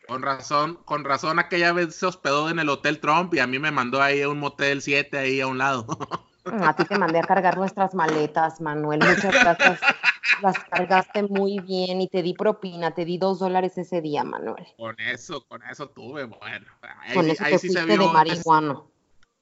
Con 0.08 0.22
razón, 0.22 0.78
con 0.86 1.04
razón, 1.04 1.40
aquella 1.40 1.74
vez 1.74 1.96
se 1.96 2.06
hospedó 2.06 2.50
en 2.50 2.60
el 2.60 2.70
Hotel 2.70 3.00
Trump 3.00 3.34
y 3.34 3.40
a 3.40 3.48
mí 3.48 3.58
me 3.58 3.72
mandó 3.72 4.02
ahí 4.02 4.22
a 4.22 4.30
un 4.30 4.40
motel 4.40 4.82
7 4.82 5.18
ahí 5.18 5.42
a 5.42 5.48
un 5.48 5.58
lado. 5.58 5.88
A 6.46 6.76
ti 6.76 6.86
te 6.86 6.98
mandé 6.98 7.20
a 7.20 7.24
cargar 7.24 7.58
nuestras 7.58 7.96
maletas, 7.96 8.62
Manuel. 8.62 9.00
Muchas 9.00 9.34
gracias. 9.34 9.80
Las 10.42 10.60
cargaste 10.66 11.24
muy 11.24 11.60
bien 11.60 12.02
y 12.02 12.08
te 12.08 12.22
di 12.22 12.34
propina, 12.34 12.92
te 12.92 13.06
di 13.06 13.18
dos 13.18 13.40
dólares 13.40 13.78
ese 13.78 14.02
día, 14.02 14.24
Manuel. 14.24 14.66
Con 14.78 15.00
eso, 15.00 15.44
con 15.48 15.64
eso 15.64 15.90
tuve, 15.90 16.26
bueno. 16.26 16.66
Ahí, 17.00 17.14
con 17.14 17.30
eso 17.30 17.44
te 17.44 17.58
sí 17.58 17.70
se 17.70 17.86
vio 17.86 17.98
de 17.98 18.14
marihuana. 18.14 18.82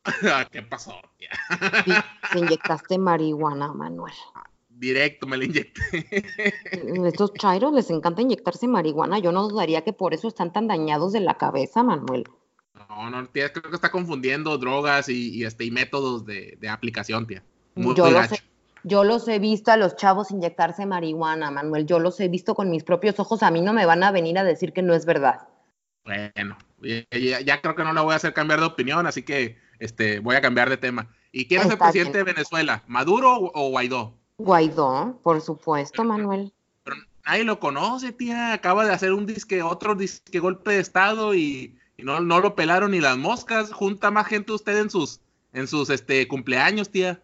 ¿Qué 0.51 0.61
pasó? 0.61 0.93
Sí, 1.17 1.93
te 2.31 2.39
inyectaste 2.39 2.97
marihuana, 2.97 3.73
Manuel. 3.73 4.13
Directo 4.69 5.27
me 5.27 5.37
la 5.37 5.45
inyecté. 5.45 5.81
Estos 7.05 7.33
chairos 7.33 7.73
les 7.73 7.89
encanta 7.89 8.21
inyectarse 8.21 8.67
marihuana. 8.67 9.19
Yo 9.19 9.31
no 9.31 9.47
dudaría 9.47 9.83
que 9.83 9.93
por 9.93 10.13
eso 10.13 10.27
están 10.27 10.51
tan 10.51 10.67
dañados 10.67 11.13
de 11.13 11.21
la 11.21 11.35
cabeza, 11.35 11.83
Manuel. 11.83 12.25
No, 12.95 13.09
no, 13.09 13.25
tía, 13.27 13.51
creo 13.51 13.69
que 13.69 13.75
está 13.75 13.91
confundiendo 13.91 14.57
drogas 14.57 15.09
y, 15.09 15.43
este, 15.43 15.65
y 15.65 15.71
métodos 15.71 16.25
de, 16.25 16.57
aplicación, 16.69 17.25
tía. 17.25 17.43
yo, 17.75 18.11
los 18.11 18.31
he, 18.31 18.43
yo 18.83 19.03
los 19.03 19.27
he 19.27 19.39
visto 19.39 19.71
a 19.71 19.77
los 19.77 19.95
chavos 19.95 20.31
inyectarse 20.31 20.85
marihuana, 20.85 21.49
Manuel. 21.51 21.85
Yo 21.85 21.99
los 21.99 22.19
he 22.19 22.27
visto 22.27 22.53
con 22.55 22.69
mis 22.69 22.83
propios 22.83 23.19
ojos. 23.19 23.41
A 23.43 23.51
mí 23.51 23.61
no 23.61 23.73
me 23.73 23.85
van 23.85 24.03
a 24.03 24.11
venir 24.11 24.37
a 24.37 24.43
decir 24.43 24.73
que 24.73 24.81
no 24.81 24.93
es 24.93 25.05
verdad. 25.05 25.47
Bueno, 26.05 26.57
ya, 26.81 27.61
creo 27.61 27.75
que 27.75 27.83
no 27.83 27.93
la 27.93 28.01
voy 28.01 28.13
a 28.13 28.17
hacer 28.17 28.33
cambiar 28.33 28.59
de 28.59 28.65
opinión, 28.65 29.07
así 29.07 29.23
que 29.23 29.57
este, 29.79 30.19
voy 30.19 30.35
a 30.35 30.41
cambiar 30.41 30.69
de 30.69 30.77
tema. 30.77 31.09
¿Y 31.31 31.47
quién 31.47 31.61
es 31.61 31.71
el 31.71 31.77
presidente 31.77 32.19
de 32.19 32.23
Venezuela? 32.25 32.83
¿Maduro 32.87 33.51
o 33.53 33.69
Guaidó? 33.69 34.13
Guaidó, 34.37 35.19
por 35.23 35.41
supuesto, 35.41 36.03
Manuel. 36.03 36.53
Pero 36.83 36.97
nadie 37.25 37.43
lo 37.45 37.59
conoce, 37.59 38.11
tía. 38.11 38.53
Acaba 38.53 38.85
de 38.85 38.93
hacer 38.93 39.13
un 39.13 39.25
disque, 39.25 39.63
otro 39.63 39.95
disque 39.95 40.39
golpe 40.39 40.71
de 40.71 40.79
Estado 40.79 41.33
y 41.33 41.77
y 42.03 42.05
no, 42.05 42.19
no 42.19 42.39
lo 42.39 42.55
pelaron 42.55 42.91
ni 42.91 42.99
las 42.99 43.17
moscas. 43.17 43.71
Junta 43.71 44.11
más 44.11 44.27
gente 44.27 44.51
usted 44.51 44.77
en 44.77 44.89
sus, 44.89 45.21
en 45.53 45.67
sus 45.67 45.89
este, 45.89 46.27
cumpleaños, 46.27 46.89
tía. 46.89 47.21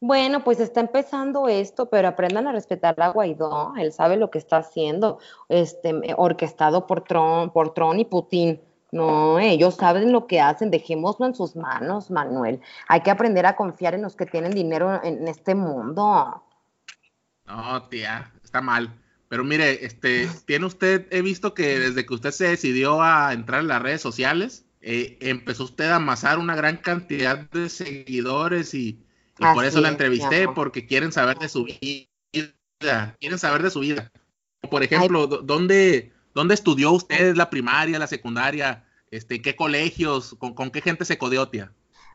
Bueno, 0.00 0.42
pues 0.44 0.60
está 0.60 0.80
empezando 0.80 1.48
esto, 1.48 1.88
pero 1.88 2.08
aprendan 2.08 2.46
a 2.46 2.52
respetar 2.52 3.00
a 3.00 3.08
Guaidó. 3.08 3.74
Él 3.76 3.92
sabe 3.92 4.16
lo 4.16 4.30
que 4.30 4.38
está 4.38 4.58
haciendo, 4.58 5.18
este, 5.48 6.14
orquestado 6.16 6.86
por 6.86 7.04
Tron, 7.04 7.50
por 7.50 7.74
Tron 7.74 8.00
y 8.00 8.04
Putin. 8.04 8.60
No, 8.92 9.38
ellos 9.40 9.74
saben 9.74 10.12
lo 10.12 10.26
que 10.26 10.40
hacen, 10.40 10.70
dejémoslo 10.70 11.26
en 11.26 11.34
sus 11.34 11.56
manos, 11.56 12.10
Manuel. 12.10 12.60
Hay 12.86 13.00
que 13.00 13.10
aprender 13.10 13.44
a 13.44 13.56
confiar 13.56 13.94
en 13.94 14.02
los 14.02 14.14
que 14.14 14.26
tienen 14.26 14.52
dinero 14.52 15.02
en 15.02 15.26
este 15.26 15.54
mundo. 15.54 16.44
No, 17.46 17.82
tía, 17.88 18.32
está 18.42 18.60
mal. 18.60 18.90
Pero 19.28 19.44
mire, 19.44 19.84
este, 19.84 20.28
tiene 20.46 20.66
usted, 20.66 21.06
he 21.10 21.22
visto 21.22 21.54
que 21.54 21.78
desde 21.78 22.06
que 22.06 22.14
usted 22.14 22.30
se 22.30 22.48
decidió 22.48 23.02
a 23.02 23.32
entrar 23.32 23.60
en 23.60 23.68
las 23.68 23.82
redes 23.82 24.00
sociales, 24.00 24.64
eh, 24.80 25.16
empezó 25.20 25.64
usted 25.64 25.86
a 25.86 25.96
amasar 25.96 26.38
una 26.38 26.54
gran 26.54 26.76
cantidad 26.76 27.38
de 27.50 27.68
seguidores 27.68 28.74
y, 28.74 29.02
por 29.38 29.64
eso 29.64 29.80
la 29.80 29.88
entrevisté, 29.88 30.46
porque 30.46 30.86
quieren 30.86 31.10
saber 31.10 31.38
de 31.38 31.48
su 31.48 31.64
vida, 31.64 33.16
quieren 33.18 33.38
saber 33.38 33.62
de 33.62 33.70
su 33.70 33.80
vida. 33.80 34.12
Por 34.70 34.82
ejemplo, 34.82 35.26
¿dónde, 35.26 36.12
¿dónde 36.34 36.54
estudió 36.54 36.92
usted 36.92 37.34
la 37.34 37.50
primaria, 37.50 37.98
la 37.98 38.06
secundaria? 38.06 38.84
Este, 39.10 39.42
¿Qué 39.42 39.56
colegios? 39.56 40.36
¿Con, 40.38 40.54
con 40.54 40.70
qué 40.70 40.80
gente 40.80 41.04
se 41.04 41.18
codeó, 41.18 41.48
tía? 41.48 41.72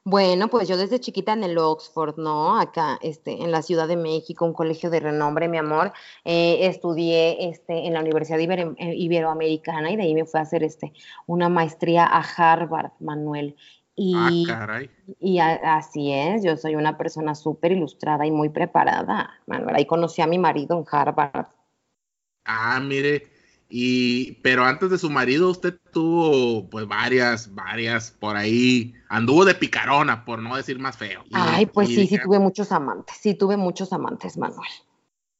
Bueno, 0.09 0.47
pues 0.47 0.67
yo 0.67 0.75
desde 0.75 0.99
chiquita 0.99 1.33
en 1.33 1.43
el 1.43 1.59
Oxford, 1.59 2.17
¿no? 2.17 2.59
Acá, 2.59 2.97
este, 3.03 3.43
en 3.43 3.51
la 3.51 3.61
Ciudad 3.61 3.87
de 3.87 3.95
México, 3.95 4.43
un 4.43 4.53
colegio 4.53 4.89
de 4.89 4.99
renombre, 4.99 5.47
mi 5.47 5.59
amor. 5.59 5.93
Eh, 6.25 6.65
estudié 6.65 7.47
este, 7.47 7.85
en 7.85 7.93
la 7.93 7.99
Universidad 7.99 8.39
eh, 8.39 8.95
Iberoamericana 8.95 9.91
y 9.91 9.97
de 9.97 10.01
ahí 10.01 10.15
me 10.15 10.25
fui 10.25 10.39
a 10.39 10.41
hacer 10.41 10.63
este, 10.63 10.93
una 11.27 11.47
maestría 11.47 12.07
a 12.07 12.21
Harvard, 12.21 12.93
Manuel. 12.99 13.55
Y, 13.95 14.15
ah, 14.49 14.57
caray. 14.57 14.89
y 15.19 15.37
así 15.37 16.11
es, 16.11 16.43
yo 16.43 16.57
soy 16.57 16.75
una 16.75 16.97
persona 16.97 17.35
súper 17.35 17.73
ilustrada 17.73 18.25
y 18.25 18.31
muy 18.31 18.49
preparada, 18.49 19.29
Manuel. 19.45 19.75
Ahí 19.75 19.85
conocí 19.85 20.23
a 20.23 20.27
mi 20.27 20.39
marido 20.39 20.75
en 20.75 20.85
Harvard. 20.89 21.49
Ah, 22.45 22.79
mire, 22.79 23.27
y 23.69 24.33
pero 24.41 24.65
antes 24.65 24.89
de 24.89 24.97
su 24.97 25.09
marido 25.09 25.49
usted 25.49 25.79
tuvo 25.91 26.69
pues 26.69 26.87
varias, 26.87 27.53
varias 27.53 28.11
por 28.11 28.35
ahí, 28.35 28.93
anduvo 29.07 29.45
de 29.45 29.55
picarona, 29.55 30.25
por 30.25 30.41
no 30.41 30.55
decir 30.55 30.79
más 30.79 30.97
feo. 30.97 31.23
Ay, 31.31 31.65
pues 31.67 31.89
sí, 31.89 32.07
sí 32.07 32.17
tuve 32.21 32.39
muchos 32.39 32.71
amantes, 32.71 33.15
sí 33.21 33.35
tuve 33.35 33.57
muchos 33.57 33.93
amantes, 33.93 34.37
Manuel. 34.37 34.71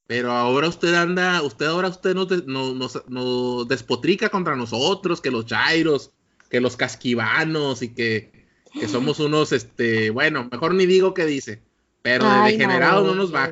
Pero 0.08 0.32
ahora 0.32 0.68
usted 0.68 0.94
anda, 0.96 1.42
usted 1.42 1.68
ahora 1.68 1.90
usted 1.90 2.16
nos, 2.16 2.30
nos, 2.48 3.04
nos 3.08 3.68
despotrica 3.68 4.30
contra 4.30 4.56
nosotros, 4.56 5.22
que 5.22 5.32
los 5.32 5.46
chairos, 5.46 6.12
que 6.50 6.60
los 6.60 6.78
casquivanos 6.78 7.82
y 7.82 7.94
que 7.94 8.40
que 8.74 8.88
somos 8.88 9.20
unos, 9.20 9.52
este, 9.52 10.10
bueno, 10.10 10.48
mejor 10.52 10.74
ni 10.74 10.86
digo 10.86 11.14
qué 11.14 11.26
dice, 11.26 11.62
pero 12.02 12.30
de 12.30 12.52
degenerados 12.52 13.06
no, 13.06 13.16
nos 13.16 13.34
va. 13.34 13.52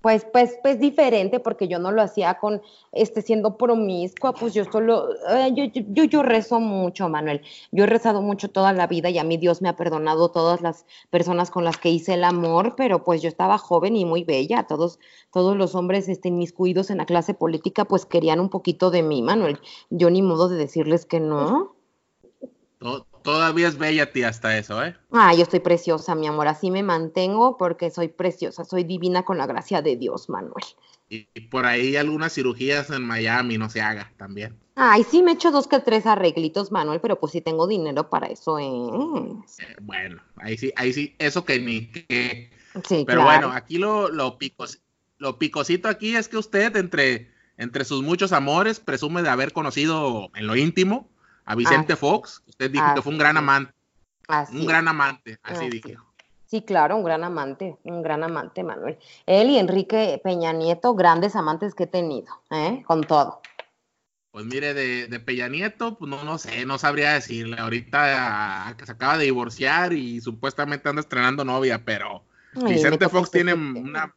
Pues, 0.00 0.26
pues, 0.32 0.58
pues 0.62 0.78
diferente, 0.78 1.40
porque 1.40 1.66
yo 1.66 1.78
no 1.78 1.90
lo 1.90 2.02
hacía 2.02 2.38
con, 2.38 2.62
este, 2.92 3.22
siendo 3.22 3.56
promiscua, 3.56 4.32
pues 4.32 4.54
yo 4.54 4.64
solo, 4.64 5.08
yo, 5.54 5.64
yo, 5.64 6.04
yo, 6.04 6.22
rezo 6.22 6.60
mucho, 6.60 7.08
Manuel. 7.08 7.42
Yo 7.72 7.84
he 7.84 7.86
rezado 7.86 8.22
mucho 8.22 8.50
toda 8.50 8.72
la 8.72 8.86
vida 8.86 9.10
y 9.10 9.18
a 9.18 9.24
mí 9.24 9.36
Dios 9.36 9.62
me 9.62 9.68
ha 9.68 9.76
perdonado 9.76 10.30
todas 10.30 10.60
las 10.60 10.86
personas 11.10 11.50
con 11.50 11.64
las 11.64 11.78
que 11.78 11.90
hice 11.90 12.14
el 12.14 12.24
amor, 12.24 12.74
pero 12.76 13.02
pues 13.02 13.22
yo 13.22 13.28
estaba 13.28 13.58
joven 13.58 13.96
y 13.96 14.04
muy 14.04 14.24
bella. 14.24 14.66
Todos, 14.66 15.00
todos 15.32 15.56
los 15.56 15.74
hombres, 15.74 16.08
este, 16.08 16.28
inmiscuidos 16.28 16.90
en 16.90 16.98
la 16.98 17.06
clase 17.06 17.34
política, 17.34 17.84
pues 17.84 18.06
querían 18.06 18.40
un 18.40 18.50
poquito 18.50 18.90
de 18.90 19.02
mí, 19.02 19.22
Manuel. 19.22 19.58
Yo 19.90 20.10
ni 20.10 20.22
modo 20.22 20.48
de 20.48 20.56
decirles 20.56 21.06
que 21.06 21.20
no. 21.20 21.77
Todavía 23.22 23.68
es 23.68 23.76
bella, 23.76 24.12
tía, 24.12 24.28
hasta 24.28 24.56
eso, 24.56 24.82
¿eh? 24.84 24.96
Ah, 25.10 25.34
yo 25.34 25.42
estoy 25.42 25.60
preciosa, 25.60 26.14
mi 26.14 26.26
amor. 26.26 26.48
Así 26.48 26.70
me 26.70 26.82
mantengo 26.82 27.56
porque 27.58 27.90
soy 27.90 28.08
preciosa, 28.08 28.64
soy 28.64 28.84
divina 28.84 29.24
con 29.24 29.36
la 29.36 29.46
gracia 29.46 29.82
de 29.82 29.96
Dios, 29.96 30.28
Manuel. 30.28 30.64
Y, 31.10 31.24
por 31.50 31.66
ahí 31.66 31.96
algunas 31.96 32.34
cirugías 32.34 32.90
en 32.90 33.02
Miami, 33.02 33.58
no 33.58 33.68
se 33.68 33.80
haga 33.80 34.12
también. 34.16 34.56
Ay, 34.76 35.04
sí, 35.04 35.22
me 35.22 35.32
echo 35.32 35.50
dos 35.50 35.66
que 35.66 35.80
tres 35.80 36.06
arreglitos, 36.06 36.70
Manuel, 36.70 37.00
pero 37.00 37.18
pues 37.18 37.32
sí 37.32 37.40
tengo 37.40 37.66
dinero 37.66 38.08
para 38.08 38.28
eso, 38.28 38.58
¿eh? 38.58 38.70
bueno, 39.82 40.22
ahí 40.36 40.56
sí, 40.56 40.72
ahí 40.76 40.92
sí, 40.92 41.16
eso 41.18 41.44
que 41.44 41.58
ni 41.58 41.86
que. 41.90 42.50
Sí, 42.86 43.04
pero 43.06 43.24
bueno, 43.24 43.50
aquí 43.50 43.78
lo, 43.78 44.08
lo, 44.08 44.38
picos, 44.38 44.80
lo 45.16 45.38
picosito 45.38 45.88
aquí 45.88 46.14
es 46.14 46.28
que 46.28 46.36
usted, 46.36 46.76
entre, 46.76 47.32
entre 47.56 47.84
sus 47.84 48.02
muchos 48.02 48.32
amores, 48.32 48.78
presume 48.78 49.22
de 49.22 49.30
haber 49.30 49.52
conocido 49.52 50.30
en 50.36 50.46
lo 50.46 50.54
íntimo 50.54 51.08
a 51.48 51.54
Vicente 51.54 51.94
ah. 51.94 51.96
Fox. 51.96 52.42
Usted 52.46 52.70
dijo 52.70 52.84
que 52.94 53.02
fue 53.02 53.12
un 53.12 53.18
gran 53.18 53.36
amante. 53.36 53.72
un 54.52 54.66
gran 54.66 54.86
amante, 54.86 55.38
así 55.42 55.68
dijo. 55.70 56.04
Sí, 56.44 56.62
claro, 56.62 56.96
un 56.96 57.04
gran 57.04 57.24
amante, 57.24 57.76
un 57.84 58.02
gran 58.02 58.22
amante, 58.22 58.62
Manuel. 58.62 58.98
Él 59.26 59.50
y 59.50 59.58
Enrique 59.58 60.20
Peña 60.22 60.52
Nieto, 60.52 60.94
grandes 60.94 61.36
amantes 61.36 61.74
que 61.74 61.84
he 61.84 61.86
tenido, 61.86 62.28
¿eh? 62.50 62.82
con 62.86 63.02
todo. 63.02 63.40
Pues 64.30 64.44
mire, 64.44 64.72
de, 64.74 65.20
Peña 65.20 65.48
Nieto, 65.48 65.96
pues 65.98 66.10
no, 66.10 66.22
no 66.22 66.38
sé, 66.38 66.64
no 66.66 66.78
sabría 66.78 67.14
decirle. 67.14 67.58
Ahorita 67.58 68.74
que 68.78 68.84
se 68.84 68.92
acaba 68.92 69.16
de 69.16 69.24
divorciar 69.24 69.94
y 69.94 70.20
supuestamente 70.20 70.88
anda 70.88 71.00
estrenando 71.00 71.44
novia, 71.44 71.82
pero 71.84 72.24
Vicente 72.54 73.08
Fox 73.08 73.30
tiene 73.30 73.54
una 73.54 74.14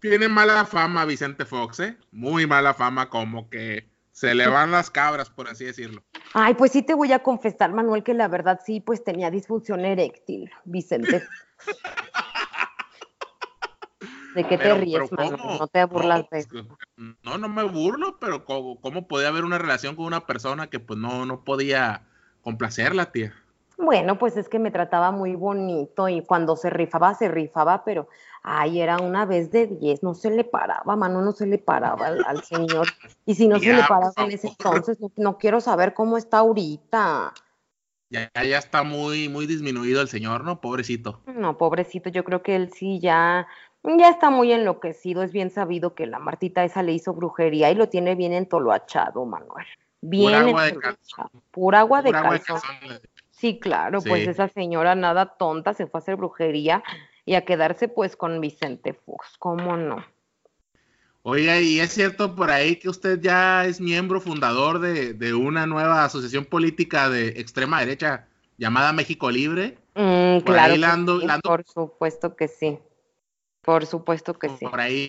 tiene 0.00 0.28
mala 0.28 0.64
fama, 0.64 1.04
Vicente 1.04 1.44
Fox, 1.44 1.80
¿eh? 1.80 1.96
Muy 2.10 2.46
mala 2.46 2.74
fama, 2.74 3.08
como 3.08 3.48
que 3.48 3.91
se 4.12 4.34
le 4.34 4.46
van 4.46 4.70
las 4.70 4.90
cabras, 4.90 5.30
por 5.30 5.48
así 5.48 5.64
decirlo. 5.64 6.04
Ay, 6.34 6.54
pues 6.54 6.72
sí 6.72 6.82
te 6.82 6.94
voy 6.94 7.12
a 7.12 7.22
confesar, 7.22 7.72
Manuel, 7.72 8.02
que 8.04 8.14
la 8.14 8.28
verdad 8.28 8.60
sí, 8.64 8.80
pues 8.80 9.02
tenía 9.02 9.30
disfunción 9.30 9.84
eréctil, 9.84 10.50
Vicente. 10.64 11.22
¿De 14.34 14.44
qué 14.44 14.56
te 14.56 14.74
ríes, 14.74 15.12
Manuel? 15.12 15.40
No 15.58 15.66
te 15.66 15.84
burlas 15.84 16.28
de 16.30 16.38
eso. 16.38 16.48
No, 16.96 17.38
no 17.38 17.48
me 17.48 17.64
burlo, 17.64 18.18
pero 18.18 18.44
¿cómo, 18.44 18.80
¿cómo, 18.80 19.06
podía 19.06 19.28
haber 19.28 19.44
una 19.44 19.58
relación 19.58 19.96
con 19.96 20.06
una 20.06 20.26
persona 20.26 20.68
que 20.68 20.80
pues 20.80 20.98
no, 20.98 21.26
no 21.26 21.44
podía 21.44 22.06
complacerla, 22.42 23.12
tía? 23.12 23.34
Bueno, 23.82 24.16
pues 24.16 24.36
es 24.36 24.48
que 24.48 24.60
me 24.60 24.70
trataba 24.70 25.10
muy 25.10 25.34
bonito 25.34 26.08
y 26.08 26.22
cuando 26.22 26.56
se 26.56 26.70
rifaba, 26.70 27.14
se 27.14 27.28
rifaba, 27.28 27.84
pero 27.84 28.08
ay, 28.44 28.80
era 28.80 28.98
una 28.98 29.26
vez 29.26 29.50
de 29.50 29.66
diez, 29.66 30.04
no 30.04 30.14
se 30.14 30.30
le 30.30 30.44
paraba, 30.44 30.94
mano, 30.94 31.20
no 31.20 31.32
se 31.32 31.46
le 31.46 31.58
paraba 31.58 32.06
al, 32.06 32.44
señor. 32.44 32.86
Y 33.26 33.34
si 33.34 33.48
no 33.48 33.58
se 33.58 33.72
le 33.72 33.82
paraba 33.82 34.12
en 34.18 34.30
ese 34.30 34.48
entonces, 34.48 34.98
no, 35.16 35.36
quiero 35.36 35.60
saber 35.60 35.94
cómo 35.94 36.16
está 36.16 36.38
ahorita. 36.38 37.34
Ya, 38.08 38.30
ya 38.34 38.58
está 38.58 38.84
muy, 38.84 39.28
muy 39.28 39.46
disminuido 39.46 40.00
el 40.00 40.08
señor, 40.08 40.44
¿no? 40.44 40.60
Pobrecito. 40.60 41.20
No, 41.26 41.58
pobrecito, 41.58 42.08
yo 42.08 42.22
creo 42.22 42.42
que 42.42 42.54
él 42.54 42.72
sí 42.72 43.00
ya, 43.00 43.48
ya 43.82 44.10
está 44.10 44.30
muy 44.30 44.52
enloquecido. 44.52 45.24
Es 45.24 45.32
bien 45.32 45.50
sabido 45.50 45.96
que 45.96 46.06
la 46.06 46.20
Martita 46.20 46.62
esa 46.62 46.84
le 46.84 46.92
hizo 46.92 47.14
brujería 47.14 47.70
y 47.72 47.74
lo 47.74 47.88
tiene 47.88 48.14
bien 48.14 48.32
entoloachado, 48.32 49.24
Manuel. 49.24 49.66
Bien 50.02 50.32
Pura 50.32 50.40
agua 50.40 50.64
de 50.64 50.78
calzón. 50.78 51.30
Pura 51.50 51.80
agua 51.80 52.02
de 52.02 52.12
calzón. 52.12 52.60
Sí, 53.42 53.58
claro, 53.58 54.00
pues 54.02 54.28
esa 54.28 54.46
señora 54.46 54.94
nada 54.94 55.34
tonta 55.36 55.74
se 55.74 55.88
fue 55.88 55.98
a 55.98 56.00
hacer 56.00 56.14
brujería 56.14 56.84
y 57.24 57.34
a 57.34 57.44
quedarse 57.44 57.88
pues 57.88 58.14
con 58.14 58.40
Vicente 58.40 58.94
Fox, 58.94 59.34
¿cómo 59.36 59.76
no? 59.76 60.06
Oiga, 61.24 61.60
y 61.60 61.80
es 61.80 61.90
cierto 61.90 62.36
por 62.36 62.52
ahí 62.52 62.76
que 62.76 62.88
usted 62.88 63.20
ya 63.20 63.64
es 63.64 63.80
miembro 63.80 64.20
fundador 64.20 64.78
de, 64.78 65.34
una 65.34 65.66
nueva 65.66 66.04
asociación 66.04 66.44
política 66.44 67.10
de 67.10 67.30
extrema 67.30 67.80
derecha 67.80 68.28
llamada 68.58 68.92
México 68.92 69.28
Libre. 69.28 69.76
Mm, 69.96 70.38
claro, 70.44 70.76
por 71.42 71.64
supuesto 71.64 72.36
que 72.36 72.46
sí. 72.46 72.78
Por 73.60 73.86
supuesto 73.86 74.34
que 74.34 74.50
sí. 74.50 74.66
Por 74.68 74.80
ahí 74.80 75.08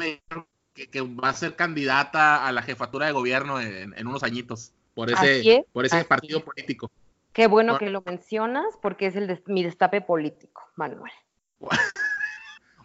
que, 0.74 1.02
va 1.02 1.30
a 1.30 1.34
ser 1.34 1.56
candidata 1.56 2.48
a 2.48 2.52
la 2.52 2.63
jefatura 2.63 3.06
de 3.06 3.12
gobierno 3.12 3.62
en, 3.62 4.08
unos 4.08 4.24
añitos 4.24 4.74
por 4.96 5.12
ese, 5.12 5.67
por 5.72 5.86
ese 5.86 6.04
partido 6.04 6.43
político. 6.43 6.89
Qué 7.34 7.48
bueno 7.48 7.78
que 7.78 7.89
lo 7.89 8.04
mencionas 8.06 8.78
porque 8.82 9.08
es 9.08 9.15
el 9.15 9.41
mi 9.48 9.63
destape 9.63 10.02
político, 10.02 10.69
Manuel. 10.76 11.12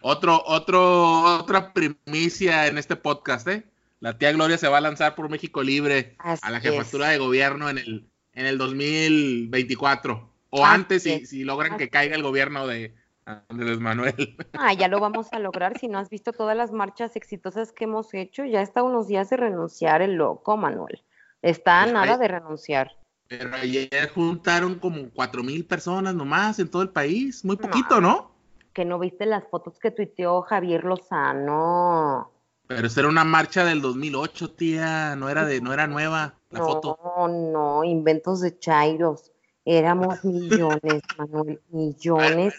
Otro, 0.01 0.41
otro, 0.47 1.41
otra 1.41 1.73
primicia 1.73 2.69
en 2.69 2.79
este 2.79 2.95
podcast, 2.95 3.49
¿eh? 3.49 3.65
La 3.99 4.17
tía 4.17 4.31
Gloria 4.31 4.57
se 4.57 4.69
va 4.69 4.79
a 4.79 4.81
lanzar 4.81 5.17
por 5.17 5.29
México 5.29 5.61
Libre 5.61 6.15
a 6.19 6.51
la 6.53 6.61
jefatura 6.61 7.09
de 7.09 7.19
gobierno 7.19 7.69
en 7.69 7.79
el, 7.79 8.09
en 8.33 8.47
el 8.47 8.59
2024. 8.59 10.31
O 10.51 10.65
antes, 10.65 11.03
si, 11.03 11.27
si, 11.27 11.43
logran 11.43 11.77
que 11.77 11.91
caiga 11.91 12.15
el 12.15 12.23
gobierno 12.23 12.69
de 12.69 12.95
Andrés 13.25 13.81
Manuel. 13.81 14.37
Ah, 14.55 14.73
ya 14.73 14.87
lo 14.89 15.01
vamos 15.01 15.33
a 15.33 15.41
lograr. 15.41 15.77
Si 15.79 15.89
no 15.89 15.99
has 15.99 16.11
visto 16.11 16.33
todas 16.33 16.57
las 16.57 16.71
marchas 16.73 17.17
exitosas 17.17 17.73
que 17.73 17.85
hemos 17.85 18.15
hecho, 18.15 18.45
ya 18.45 18.63
está 18.63 18.85
unos 18.85 19.09
días 19.09 19.31
de 19.31 19.37
renunciar 19.37 20.01
el 20.01 20.15
loco, 20.15 20.57
Manuel. 20.57 21.03
Está 21.43 21.83
pues 21.83 21.93
nada 21.93 22.17
de 22.19 22.29
renunciar. 22.29 22.97
Pero 23.29 23.55
ayer 23.55 24.11
juntaron 24.15 24.77
como 24.77 25.11
cuatro 25.11 25.43
mil 25.43 25.65
personas 25.65 26.15
nomás 26.15 26.59
en 26.59 26.69
todo 26.69 26.83
el 26.83 26.89
país. 26.89 27.45
Muy 27.45 27.57
poquito, 27.57 28.01
¿no? 28.01 28.39
que 28.79 28.85
no 28.85 29.01
viste 29.01 29.27
las 29.27 29.43
fotos 29.49 29.77
que 29.81 29.91
tuiteó 29.91 30.43
Javier 30.43 30.85
Lozano. 30.85 32.31
Pero 32.69 32.87
esa 32.87 33.01
era 33.01 33.09
una 33.09 33.25
marcha 33.25 33.65
del 33.65 33.83
2008, 33.83 34.53
tía, 34.53 35.17
no 35.17 35.29
era 35.29 35.45
de 35.45 35.61
no 35.61 35.73
era 35.73 35.87
nueva 35.89 36.39
la 36.51 36.61
foto. 36.61 36.97
No, 37.03 37.27
no, 37.27 37.83
inventos 37.83 38.41
de 38.41 38.57
Chairos. 38.57 39.33
Éramos 39.65 40.25
millones, 40.25 41.03
Manuel, 41.17 41.61
millones. 41.71 42.55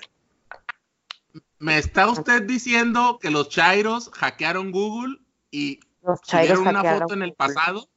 Me 1.59 1.77
está 1.77 2.09
usted 2.09 2.43
diciendo 2.43 3.17
que 3.21 3.31
los 3.31 3.47
Chairos 3.47 4.09
hackearon 4.09 4.71
Google 4.71 5.19
y 5.51 5.79
los 6.03 6.19
una 6.59 6.83
foto 6.83 7.13
en 7.13 7.21
el 7.21 7.33
pasado 7.33 7.87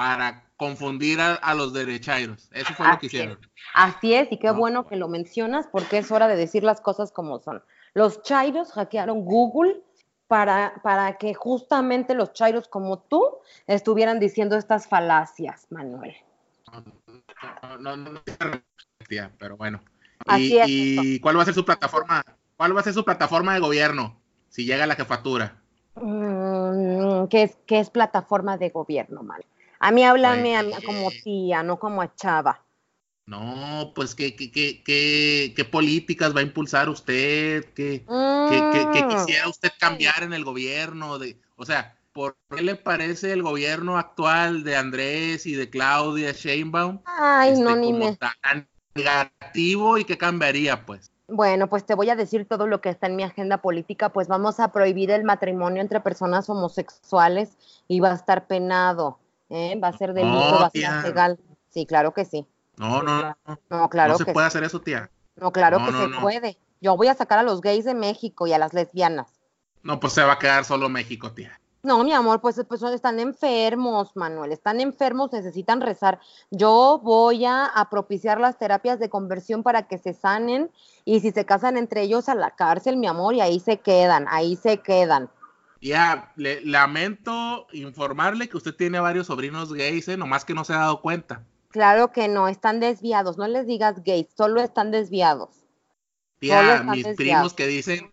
para 0.00 0.44
confundir 0.56 1.20
a, 1.20 1.54
los 1.54 1.74
derechairos. 1.74 2.48
Eso 2.52 2.72
fue 2.72 2.88
lo 2.88 2.98
que 2.98 3.04
hicieron. 3.04 3.38
Así 3.74 4.14
es, 4.14 4.32
y 4.32 4.38
qué 4.38 4.50
bueno 4.50 4.86
que 4.86 4.96
lo 4.96 5.08
mencionas 5.08 5.66
porque 5.70 5.98
es 5.98 6.10
hora 6.10 6.26
de 6.26 6.36
decir 6.36 6.62
las 6.64 6.80
cosas 6.80 7.12
como 7.12 7.38
son. 7.38 7.62
Los 7.92 8.22
chairos 8.22 8.72
hackearon 8.72 9.26
Google 9.26 9.82
para, 10.26 10.80
para 10.82 11.18
que 11.18 11.34
justamente 11.34 12.14
los 12.14 12.32
chairos 12.32 12.66
como 12.66 13.00
tú 13.00 13.40
estuvieran 13.66 14.18
diciendo 14.20 14.56
estas 14.56 14.88
falacias, 14.88 15.66
Manuel. 15.68 16.16
No, 17.78 17.98
no, 17.98 18.12
no, 18.12 18.22
pero 19.36 19.58
bueno. 19.58 19.82
¿Y, 20.38 21.20
cuál 21.20 21.36
va 21.36 21.42
a 21.42 21.44
ser 21.44 21.52
su 21.52 21.66
plataforma? 21.66 22.24
¿Cuál 22.56 22.74
va 22.74 22.80
a 22.80 22.84
ser 22.84 22.94
su 22.94 23.04
plataforma 23.04 23.52
de 23.52 23.60
gobierno 23.60 24.18
si 24.48 24.64
llega 24.64 24.84
a 24.84 24.86
la 24.86 24.94
jefatura? 24.94 25.60
Mm, 25.96 27.26
¿qué, 27.26 27.42
es, 27.42 27.58
¿Qué 27.66 27.80
es 27.80 27.90
plataforma 27.90 28.56
de 28.56 28.70
gobierno, 28.70 29.22
mal? 29.22 29.44
A 29.80 29.90
mí 29.90 30.04
háblame 30.04 30.54
como 30.84 31.10
tía, 31.10 31.62
no 31.62 31.78
como 31.78 32.02
a 32.02 32.14
chava. 32.14 32.62
No, 33.26 33.92
pues 33.94 34.14
¿qué, 34.14 34.34
qué, 34.34 34.50
qué, 34.50 35.52
qué, 35.54 35.64
políticas 35.64 36.34
va 36.34 36.40
a 36.40 36.42
impulsar 36.42 36.88
usted? 36.88 37.64
¿Qué, 37.74 38.04
mm. 38.06 39.08
quisiera 39.08 39.48
usted 39.48 39.70
cambiar 39.78 40.22
en 40.22 40.32
el 40.32 40.44
gobierno? 40.44 41.18
De, 41.18 41.40
o 41.56 41.64
sea, 41.64 41.96
¿por 42.12 42.36
qué 42.50 42.60
le 42.60 42.74
parece 42.74 43.32
el 43.32 43.42
gobierno 43.42 43.98
actual 43.98 44.64
de 44.64 44.76
Andrés 44.76 45.46
y 45.46 45.54
de 45.54 45.70
Claudia 45.70 46.32
Sheinbaum? 46.32 47.00
Ay, 47.04 47.58
no, 47.58 47.70
este, 47.70 47.80
ni 47.80 47.92
me... 47.92 48.16
tan 48.16 48.68
negativo 48.94 49.96
y 49.96 50.04
qué 50.04 50.18
cambiaría, 50.18 50.84
pues? 50.84 51.10
Bueno, 51.28 51.68
pues 51.68 51.86
te 51.86 51.94
voy 51.94 52.10
a 52.10 52.16
decir 52.16 52.46
todo 52.48 52.66
lo 52.66 52.80
que 52.80 52.88
está 52.88 53.06
en 53.06 53.14
mi 53.14 53.22
agenda 53.22 53.58
política, 53.58 54.08
pues 54.08 54.26
vamos 54.26 54.58
a 54.58 54.72
prohibir 54.72 55.12
el 55.12 55.22
matrimonio 55.22 55.80
entre 55.80 56.00
personas 56.00 56.50
homosexuales 56.50 57.56
y 57.86 58.00
va 58.00 58.10
a 58.10 58.16
estar 58.16 58.48
penado, 58.48 59.20
¿eh? 59.50 59.78
va 59.82 59.88
a 59.88 59.98
ser 59.98 60.14
delito, 60.14 60.38
va 60.38 60.66
a 60.66 60.70
ser 60.70 61.04
legal. 61.04 61.38
Sí, 61.68 61.86
claro 61.86 62.14
que 62.14 62.24
sí. 62.24 62.46
No, 62.76 63.02
no, 63.02 63.22
no. 63.22 63.36
No, 63.68 63.88
claro. 63.90 64.12
No 64.14 64.18
se 64.18 64.32
puede 64.32 64.46
hacer 64.46 64.64
eso, 64.64 64.80
tía. 64.80 65.10
No, 65.36 65.52
claro 65.52 65.78
que 65.84 65.92
se 65.92 66.20
puede. 66.20 66.58
Yo 66.80 66.96
voy 66.96 67.08
a 67.08 67.14
sacar 67.14 67.38
a 67.38 67.42
los 67.42 67.60
gays 67.60 67.84
de 67.84 67.94
México 67.94 68.46
y 68.46 68.52
a 68.52 68.58
las 68.58 68.72
lesbianas. 68.72 69.40
No, 69.82 70.00
pues 70.00 70.14
se 70.14 70.22
va 70.22 70.32
a 70.32 70.38
quedar 70.38 70.64
solo 70.64 70.88
México, 70.88 71.32
tía. 71.32 71.60
No, 71.82 72.04
mi 72.04 72.12
amor, 72.12 72.42
pues, 72.42 72.60
pues 72.68 72.82
están 72.82 73.20
enfermos, 73.20 74.14
Manuel, 74.14 74.52
están 74.52 74.80
enfermos, 74.80 75.32
necesitan 75.32 75.80
rezar. 75.80 76.20
Yo 76.50 77.00
voy 77.02 77.46
a, 77.46 77.72
propiciar 77.90 78.38
las 78.38 78.58
terapias 78.58 78.98
de 78.98 79.08
conversión 79.08 79.62
para 79.62 79.88
que 79.88 79.96
se 79.96 80.12
sanen 80.12 80.70
y 81.06 81.20
si 81.20 81.30
se 81.30 81.46
casan 81.46 81.78
entre 81.78 82.02
ellos 82.02 82.28
a 82.28 82.34
la 82.34 82.50
cárcel, 82.50 82.98
mi 82.98 83.06
amor, 83.06 83.34
y 83.34 83.40
ahí 83.40 83.60
se 83.60 83.78
quedan, 83.78 84.26
ahí 84.28 84.56
se 84.56 84.78
quedan. 84.78 85.30
Ya, 85.80 86.32
le, 86.36 86.60
lamento 86.64 87.66
informarle 87.72 88.48
que 88.48 88.56
usted 88.58 88.74
tiene 88.74 89.00
varios 89.00 89.28
sobrinos 89.28 89.72
gays, 89.72 90.08
¿eh? 90.08 90.16
nomás 90.16 90.44
que 90.44 90.54
no 90.54 90.64
se 90.64 90.74
ha 90.74 90.78
dado 90.78 91.00
cuenta. 91.00 91.42
Claro 91.68 92.12
que 92.12 92.28
no, 92.28 92.48
están 92.48 92.80
desviados, 92.80 93.38
no 93.38 93.46
les 93.48 93.66
digas 93.66 94.02
gays, 94.04 94.26
solo 94.36 94.60
están 94.60 94.90
desviados. 94.90 95.48
Tía, 96.38 96.82
mis 96.82 97.06
primos 97.16 97.54
que 97.54 97.66
dicen, 97.66 98.12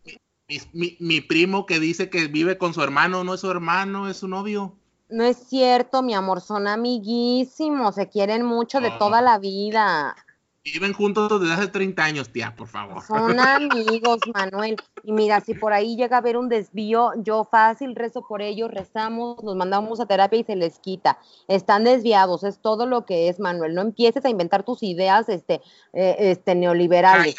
mi, 0.74 1.22
primo 1.22 1.66
que 1.66 1.80
dice 1.80 2.10
que 2.10 2.28
vive 2.28 2.58
con 2.58 2.74
su 2.74 2.82
hermano, 2.82 3.24
no 3.24 3.34
es 3.34 3.42
su 3.42 3.52
hermano, 3.52 4.10
es 4.10 4.18
su 4.18 4.28
novio. 4.28 4.76
No 5.10 5.24
es 5.24 5.38
cierto, 5.38 6.04
mi 6.04 6.14
amor, 6.14 6.42
son 6.42 6.68
amiguísimos, 6.68 7.96
se 7.96 8.10
quieren 8.10 8.44
mucho 8.44 8.80
de 8.80 8.92
toda 8.92 9.22
la 9.22 9.40
vida. 9.40 10.16
Viven 10.74 10.94
juntos 10.94 11.40
desde 11.40 11.54
hace 11.54 11.68
30 11.68 12.04
años, 12.04 12.30
tía, 12.30 12.54
por 12.56 12.68
favor. 12.68 13.02
Son 13.04 13.40
amigos, 13.40 14.20
Manuel. 14.34 14.76
Y 15.04 15.14
mira, 15.14 15.40
si 15.40 15.54
por 15.54 15.72
ahí 15.72 15.96
llega 15.96 16.18
a 16.18 16.20
haber 16.20 16.36
un 16.36 16.50
desvío, 16.50 17.12
yo 17.24 17.48
fácil 17.50 17.96
rezo 17.96 18.22
por 18.28 18.42
ellos, 18.42 18.70
rezamos, 18.70 19.42
nos 19.44 19.56
mandamos 19.56 20.00
a 20.00 20.06
terapia 20.06 20.40
y 20.40 20.44
se 20.44 20.56
les 20.56 20.80
quita. 20.80 21.20
Están 21.48 21.86
desviados, 21.86 22.44
es 22.44 22.60
todo 22.60 22.86
lo 22.86 23.06
que 23.06 23.30
es, 23.30 23.40
Manuel. 23.40 23.76
No 23.76 23.82
empieces 23.82 24.26
a 24.26 24.30
inventar 24.30 24.64
tus 24.64 24.84
ideas 24.84 25.30
este, 25.30 25.62
eh, 25.94 26.16
este 26.20 26.54
neoliberales. 26.54 27.36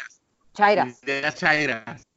Chairas. 0.53 1.01
Ideas 1.03 1.35
chairas. 1.35 2.07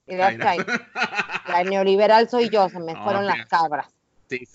La 1.46 1.64
neoliberal 1.64 2.28
soy 2.28 2.48
yo, 2.48 2.68
se 2.68 2.80
me 2.80 2.94
fueron 3.04 3.26
las 3.26 3.46
cabras. 3.46 3.86
Sí, 4.38 4.46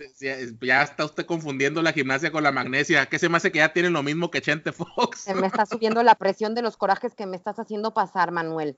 ya 0.62 0.82
está 0.82 1.06
usted 1.06 1.26
confundiendo 1.26 1.82
la 1.82 1.94
gimnasia 1.94 2.32
con 2.32 2.44
la 2.44 2.52
magnesia. 2.52 3.06
¿Qué 3.06 3.20
se 3.20 3.30
me 3.30 3.38
hace 3.38 3.52
que 3.52 3.60
ya 3.60 3.74
tienen 3.74 3.94
lo 3.94 4.04
mismo 4.04 4.32
que 4.32 4.42
Chente 4.42 4.72
Fox? 4.72 5.20
Se 5.20 5.36
me 5.36 5.48
está 5.48 5.66
subiendo 5.66 6.02
la 6.04 6.16
presión 6.16 6.56
de 6.56 6.62
los 6.62 6.78
corajes 6.78 7.14
que 7.14 7.26
me 7.26 7.38
estás 7.38 7.60
haciendo 7.60 7.94
pasar, 7.94 8.32
Manuel. 8.32 8.78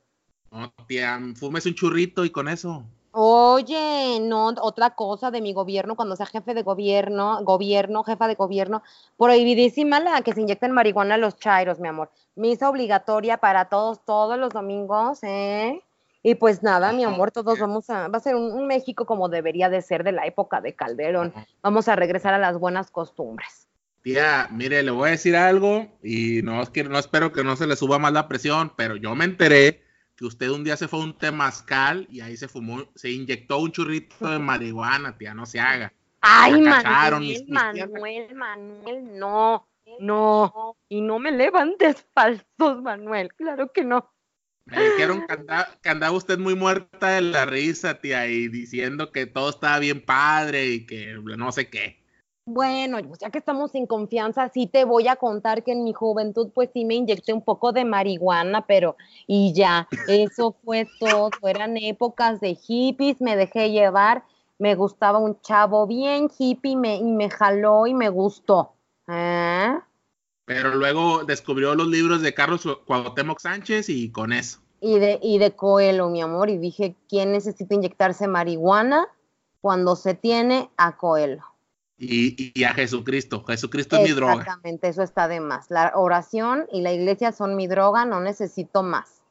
No, 0.52 0.74
tía, 0.88 1.20
fumes 1.36 1.66
un 1.66 1.76
churrito 1.76 2.26
y 2.26 2.32
con 2.32 2.48
eso. 2.48 2.84
Oye, 3.12 4.20
no, 4.22 4.50
otra 4.62 4.92
cosa 4.92 5.32
de 5.32 5.42
mi 5.42 5.54
gobierno, 5.54 5.96
cuando 5.96 6.16
sea 6.16 6.28
jefe 6.28 6.54
de 6.54 6.62
gobierno, 6.62 7.44
gobierno, 7.44 8.04
jefa 8.04 8.28
de 8.28 8.36
gobierno, 8.36 8.84
prohibidísima 9.18 10.00
la 10.00 10.22
que 10.22 10.34
se 10.34 10.42
inyecten 10.42 10.72
marihuana 10.72 11.16
a 11.16 11.18
los 11.18 11.38
chairos, 11.38 11.80
mi 11.80 11.88
amor. 11.88 12.12
Misa 12.36 12.70
obligatoria 12.70 13.38
para 13.38 13.66
todos, 13.66 14.06
todos 14.06 14.38
los 14.38 14.54
domingos, 14.54 15.24
¿eh? 15.24 15.82
Y 16.21 16.36
pues 16.36 16.63
nada, 16.63 16.91
mi 16.91 17.03
amor, 17.05 17.32
todos 17.32 17.60
vamos 17.60 17.89
a, 17.89 18.10
va 18.10 18.17
a 18.17 18.21
ser 18.21 18.36
un, 18.36 18.67
México 18.67 19.05
como 19.05 19.29
debería 19.29 19.69
de 19.69 19.82
ser 19.82 20.03
de 20.03 20.12
la 20.12 20.25
época 20.25 20.60
de 20.60 20.75
Calderón. 20.75 21.34
Vamos 21.62 21.88
a 21.88 21.95
regresar 21.95 22.34
a 22.34 22.38
las 22.38 22.58
buenas 22.58 22.91
costumbres. 22.91 23.67
Tía, 24.01 24.47
mire, 24.51 24.84
le 24.84 24.91
voy 24.91 25.10
a 25.10 25.12
decir 25.12 25.36
algo 25.36 25.88
y 26.03 26.41
no, 26.43 26.62
no 26.62 26.99
espero 26.99 27.32
que 27.32 27.43
no 27.43 27.55
se 27.55 27.67
le 27.67 27.75
suba 27.75 27.99
más 27.99 28.13
la 28.13 28.27
presión, 28.27 28.73
pero 28.75 28.95
yo 28.95 29.15
me 29.15 29.25
enteré 29.25 29.84
que 30.15 30.25
usted 30.25 30.49
un 30.49 30.65
día 30.65 30.75
se 30.75 30.89
fue 30.89 30.99
a 30.99 31.03
un 31.03 31.17
temazcal 31.17 32.05
y 32.10 32.19
ahí 32.19 32.36
se 32.36 32.49
fumó, 32.49 32.84
se 32.95 33.10
inyectó 33.10 33.60
un 33.60 33.71
churrito 33.71 34.29
de 34.29 34.39
marihuana, 34.39 35.17
tía, 35.17 35.34
no 35.34 35.45
se 35.45 35.62
haga. 35.62 35.93
Ay, 36.19 36.62
Manuel, 36.62 37.45
Manuel, 37.47 38.36
Manuel, 38.36 39.17
no, 39.17 39.65
no, 40.01 40.75
y 40.89 40.99
no 40.99 41.19
me 41.19 41.32
levantes 41.32 42.05
falsos, 42.13 42.82
Manuel, 42.82 43.34
claro 43.34 43.71
que 43.71 43.86
no. 43.86 44.12
Me 44.71 44.84
dijeron 44.84 45.25
que 45.27 45.89
andaba, 45.89 46.12
usted 46.12 46.38
muy 46.38 46.55
muerta 46.55 47.10
de 47.10 47.21
la 47.21 47.45
risa, 47.45 47.99
tía, 47.99 48.27
y 48.27 48.47
diciendo 48.47 49.12
que 49.12 49.25
todo 49.25 49.49
estaba 49.49 49.79
bien 49.79 50.03
padre 50.03 50.67
y 50.67 50.86
que 50.86 51.13
no 51.38 51.51
sé 51.51 51.69
qué. 51.69 51.99
Bueno, 52.45 52.97
ya 53.19 53.29
que 53.29 53.38
estamos 53.38 53.75
en 53.75 53.86
confianza, 53.86 54.49
sí 54.49 54.65
te 54.65 54.84
voy 54.84 55.08
a 55.08 55.17
contar 55.17 55.63
que 55.63 55.71
en 55.71 55.84
mi 55.84 55.93
juventud, 55.93 56.49
pues 56.53 56.71
sí 56.73 56.84
me 56.84 56.95
inyecté 56.95 57.32
un 57.32 57.43
poco 57.43 57.71
de 57.71 57.86
marihuana, 57.86 58.65
pero 58.65 58.97
y 59.27 59.53
ya, 59.53 59.88
eso 60.08 60.55
fue 60.63 60.88
todo. 60.99 61.29
Eran 61.43 61.77
épocas 61.77 62.41
de 62.41 62.55
hippies, 62.55 63.21
me 63.21 63.36
dejé 63.36 63.69
llevar, 63.69 64.23
me 64.58 64.73
gustaba 64.73 65.19
un 65.19 65.39
chavo 65.41 65.86
bien 65.86 66.27
hippie 66.36 66.75
me, 66.75 66.95
y 66.95 67.03
me 67.03 67.29
jaló 67.29 67.86
y 67.86 67.93
me 67.93 68.10
gustó. 68.10 68.73
¿Eh? 69.08 69.75
Pero 70.50 70.74
luego 70.74 71.26
descubrió 71.26 71.76
los 71.76 71.88
libros 71.90 72.24
de 72.24 72.34
Carlos 72.34 72.68
Cuauhtémoc 72.88 73.40
Sánchez 73.40 73.88
y 73.88 74.10
con 74.10 74.34
eso. 74.34 74.58
Y 74.82 74.98
de, 74.98 75.20
y 75.22 75.38
de 75.38 75.52
Coelho, 75.52 76.10
mi 76.10 76.24
amor, 76.24 76.50
y 76.50 76.58
dije, 76.58 76.96
¿quién 77.08 77.34
necesita 77.34 77.76
inyectarse 77.76 78.28
marihuana 78.28 79.08
cuando 79.62 79.96
se 79.96 80.16
tiene 80.16 80.72
a 80.76 80.98
Coelho? 80.98 81.44
Y, 82.00 82.64
a 82.64 82.74
Jesucristo. 82.74 83.44
Jesucristo 83.44 83.98
es 83.98 84.10
mi 84.10 84.16
droga. 84.16 84.42
Exactamente, 84.42 84.88
eso 84.88 85.04
está 85.04 85.28
de 85.28 85.40
más. 85.40 85.70
La 85.70 85.92
oración 85.94 86.66
y 86.74 86.82
la 86.82 86.94
iglesia 86.94 87.32
son 87.32 87.56
mi 87.56 87.68
droga, 87.68 88.06
no 88.06 88.20
necesito 88.20 88.82
más. 88.82 89.22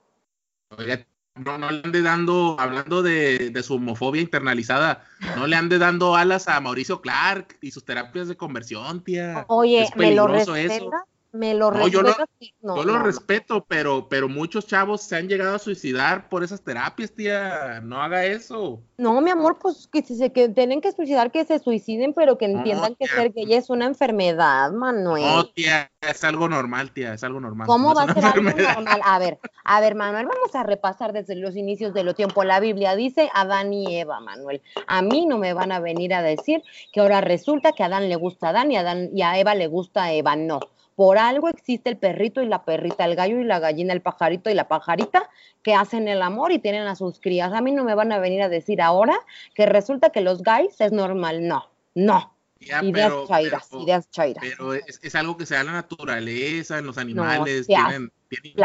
Oiga, 0.69 1.05
no, 1.39 1.59
no 1.59 1.71
le 1.71 1.81
ande 1.85 2.03
dando, 2.03 2.57
hablando 2.59 3.03
de, 3.03 3.51
de, 3.51 3.63
su 3.63 3.75
homofobia 3.75 4.23
internalizada, 4.23 5.05
no 5.37 5.47
le 5.47 5.57
ande 5.57 5.79
dando 5.79 6.17
alas 6.17 6.49
a 6.49 6.61
Mauricio 6.61 7.01
Clark 7.01 7.59
y 7.61 7.71
sus 7.71 7.85
terapias 7.85 8.29
de 8.29 8.37
conversión, 8.37 9.03
tía. 9.03 9.45
Oye, 9.49 9.89
¿me 9.97 10.15
lo 10.15 10.27
respeta? 10.27 11.05
Me 11.39 11.55
lo 11.55 11.71
no, 11.71 11.87
yo, 11.87 12.03
lo, 12.03 12.17
yo 12.61 12.83
lo 12.83 12.99
respeto, 12.99 13.65
pero, 13.65 14.09
pero 14.09 14.29
muchos 14.29 14.67
chavos 14.67 15.03
se 15.03 15.15
han 15.15 15.29
llegado 15.29 15.55
a 15.55 15.61
suicidar 15.61 16.29
por 16.29 16.43
esas 16.43 16.63
terapias, 16.63 17.13
tía. 17.13 17.81
No 17.81 18.03
haga 18.03 18.25
eso. 18.25 18.83
No, 18.97 19.21
mi 19.21 19.31
amor, 19.31 19.57
pues 19.61 19.87
que 19.87 20.03
si 20.03 20.17
se 20.17 20.33
que 20.33 20.49
tienen 20.49 20.81
que 20.81 20.91
suicidar, 20.91 21.31
que 21.31 21.45
se 21.45 21.61
suiciden, 21.61 22.13
pero 22.13 22.39
que 22.39 22.47
entiendan 22.47 22.97
que 22.97 23.07
ser 23.07 23.33
gay 23.33 23.55
es 23.55 23.71
una 23.71 23.87
enfermedad, 23.87 24.73
Manuel. 24.73 25.23
No, 25.23 25.47
tía, 25.47 25.93
es 26.01 26.25
algo 26.25 26.49
normal, 26.49 26.91
tía, 26.91 27.15
es 27.15 27.23
algo 27.23 27.39
normal. 27.39 27.69
¿Cómo 27.69 27.95
va 27.95 28.03
a 28.03 28.15
ser 28.15 28.25
algo 28.25 28.43
normal? 28.43 29.01
A 29.05 29.21
ver, 29.21 29.39
a 29.63 29.81
ver, 29.81 29.95
Manuel, 29.95 30.27
vamos 30.27 30.53
a 30.57 30.65
repasar 30.65 31.13
desde 31.13 31.37
los 31.37 31.55
inicios 31.55 31.95
de 31.95 32.03
lo 32.03 32.15
tiempo. 32.15 32.43
La 32.43 32.59
Biblia 32.59 32.97
dice 32.97 33.31
Adán 33.33 33.73
y 33.73 33.97
Eva, 33.97 34.19
Manuel. 34.19 34.61
A 34.89 35.03
mí 35.03 35.25
no 35.25 35.39
me 35.39 35.53
van 35.53 35.71
a 35.71 35.79
venir 35.79 36.15
a 36.15 36.23
decir 36.23 36.65
que 36.93 36.99
ahora 36.99 37.21
resulta 37.21 37.71
que 37.71 37.85
a 37.85 37.87
Adán 37.87 38.09
le 38.09 38.17
gusta 38.17 38.49
a 38.49 38.51
Adán 38.51 38.73
y 38.73 38.77
Adán 38.77 39.11
y 39.15 39.23
a 39.23 39.39
Eva 39.39 39.55
le 39.55 39.69
gusta 39.69 40.03
a 40.03 40.13
Eva. 40.13 40.35
No 40.35 40.59
por 40.99 41.17
algo 41.17 41.49
existe 41.49 41.91
el 41.91 41.97
perrito 41.97 42.43
y 42.43 42.47
la 42.47 42.65
perrita, 42.65 43.05
el 43.05 43.15
gallo 43.15 43.39
y 43.39 43.45
la 43.45 43.61
gallina, 43.61 43.93
el 43.93 44.03
pajarito 44.03 44.51
y 44.51 44.55
la 44.55 44.67
pajarita 44.67 45.31
que 45.63 45.73
hacen 45.73 46.09
el 46.09 46.21
amor 46.23 46.51
y 46.51 46.59
tienen 46.59 46.89
a 46.89 46.97
sus 46.97 47.21
crías. 47.21 47.53
A 47.53 47.61
mí 47.61 47.71
no 47.71 47.85
me 47.85 47.95
van 47.95 48.11
a 48.11 48.19
venir 48.19 48.43
a 48.43 48.49
decir 48.49 48.83
ahora 48.83 49.17
que 49.55 49.65
resulta 49.65 50.11
que 50.11 50.23
los 50.23 50.43
gays 50.43 50.81
es 50.81 50.91
normal. 50.91 51.47
No, 51.47 51.71
no. 51.95 52.35
ideas 52.59 53.13
chairas, 53.29 53.69
ideas 53.75 54.11
chairas. 54.11 54.43
Pero 54.45 54.75
es, 54.75 55.15
algo 55.15 55.37
que 55.37 55.47
se 55.47 55.55
da 55.55 55.61
en 55.61 55.67
la 55.67 55.73
naturaleza, 55.75 56.79
en 56.79 56.87
los 56.87 56.99
animales, 56.99 57.69
tienen, 57.69 58.11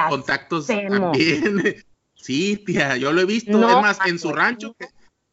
contactos 0.09 0.65
también. 0.65 1.85
Sí, 2.15 2.57
tía, 2.65 2.97
yo 2.97 3.11
lo 3.11 3.21
he 3.21 3.25
visto. 3.25 3.51
No, 3.51 3.69
es 3.69 3.75
más, 3.75 3.99
en 4.07 4.17
su 4.17 4.31
rancho, 4.31 4.75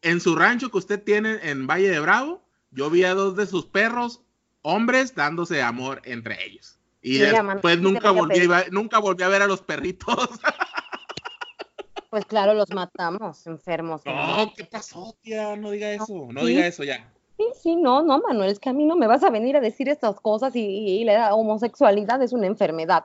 en 0.02 0.20
su 0.20 0.36
rancho 0.36 0.70
que 0.70 0.76
usted 0.76 1.02
tiene 1.02 1.38
en 1.44 1.66
Valle 1.66 1.88
de 1.88 2.00
Bravo, 2.00 2.42
yo 2.72 2.90
vi 2.90 3.04
a 3.04 3.14
dos 3.14 3.36
de 3.36 3.46
sus 3.46 3.64
perros, 3.64 4.20
hombres, 4.60 5.14
dándose 5.14 5.62
amor 5.62 6.02
entre 6.04 6.44
ellos. 6.44 6.79
Y 7.02 7.18
después 7.18 7.80
nunca 7.80 8.10
volví, 8.10 8.52
a, 8.52 8.66
nunca 8.70 8.98
volví 8.98 9.22
a 9.22 9.28
ver 9.28 9.42
a 9.42 9.46
los 9.46 9.62
perritos. 9.62 10.16
Pues 12.10 12.24
claro, 12.24 12.54
los 12.54 12.68
matamos, 12.70 13.46
enfermos. 13.46 14.02
No, 14.04 14.52
¿qué 14.56 14.64
pasó, 14.64 15.16
tía? 15.22 15.54
No 15.54 15.70
diga 15.70 15.92
eso, 15.92 16.26
no 16.32 16.44
diga 16.44 16.66
eso 16.66 16.82
ya. 16.82 17.08
Sí, 17.36 17.44
sí, 17.54 17.76
no, 17.76 18.02
no, 18.02 18.18
Manuel, 18.18 18.50
es 18.50 18.58
que 18.58 18.68
a 18.68 18.72
mí 18.72 18.84
no 18.84 18.96
me 18.96 19.06
vas 19.06 19.22
a 19.22 19.30
venir 19.30 19.56
a 19.56 19.60
decir 19.60 19.88
estas 19.88 20.20
cosas 20.20 20.56
y, 20.56 21.04
la 21.04 21.32
homosexualidad 21.36 22.20
es 22.20 22.32
una 22.32 22.48
enfermedad. 22.48 23.04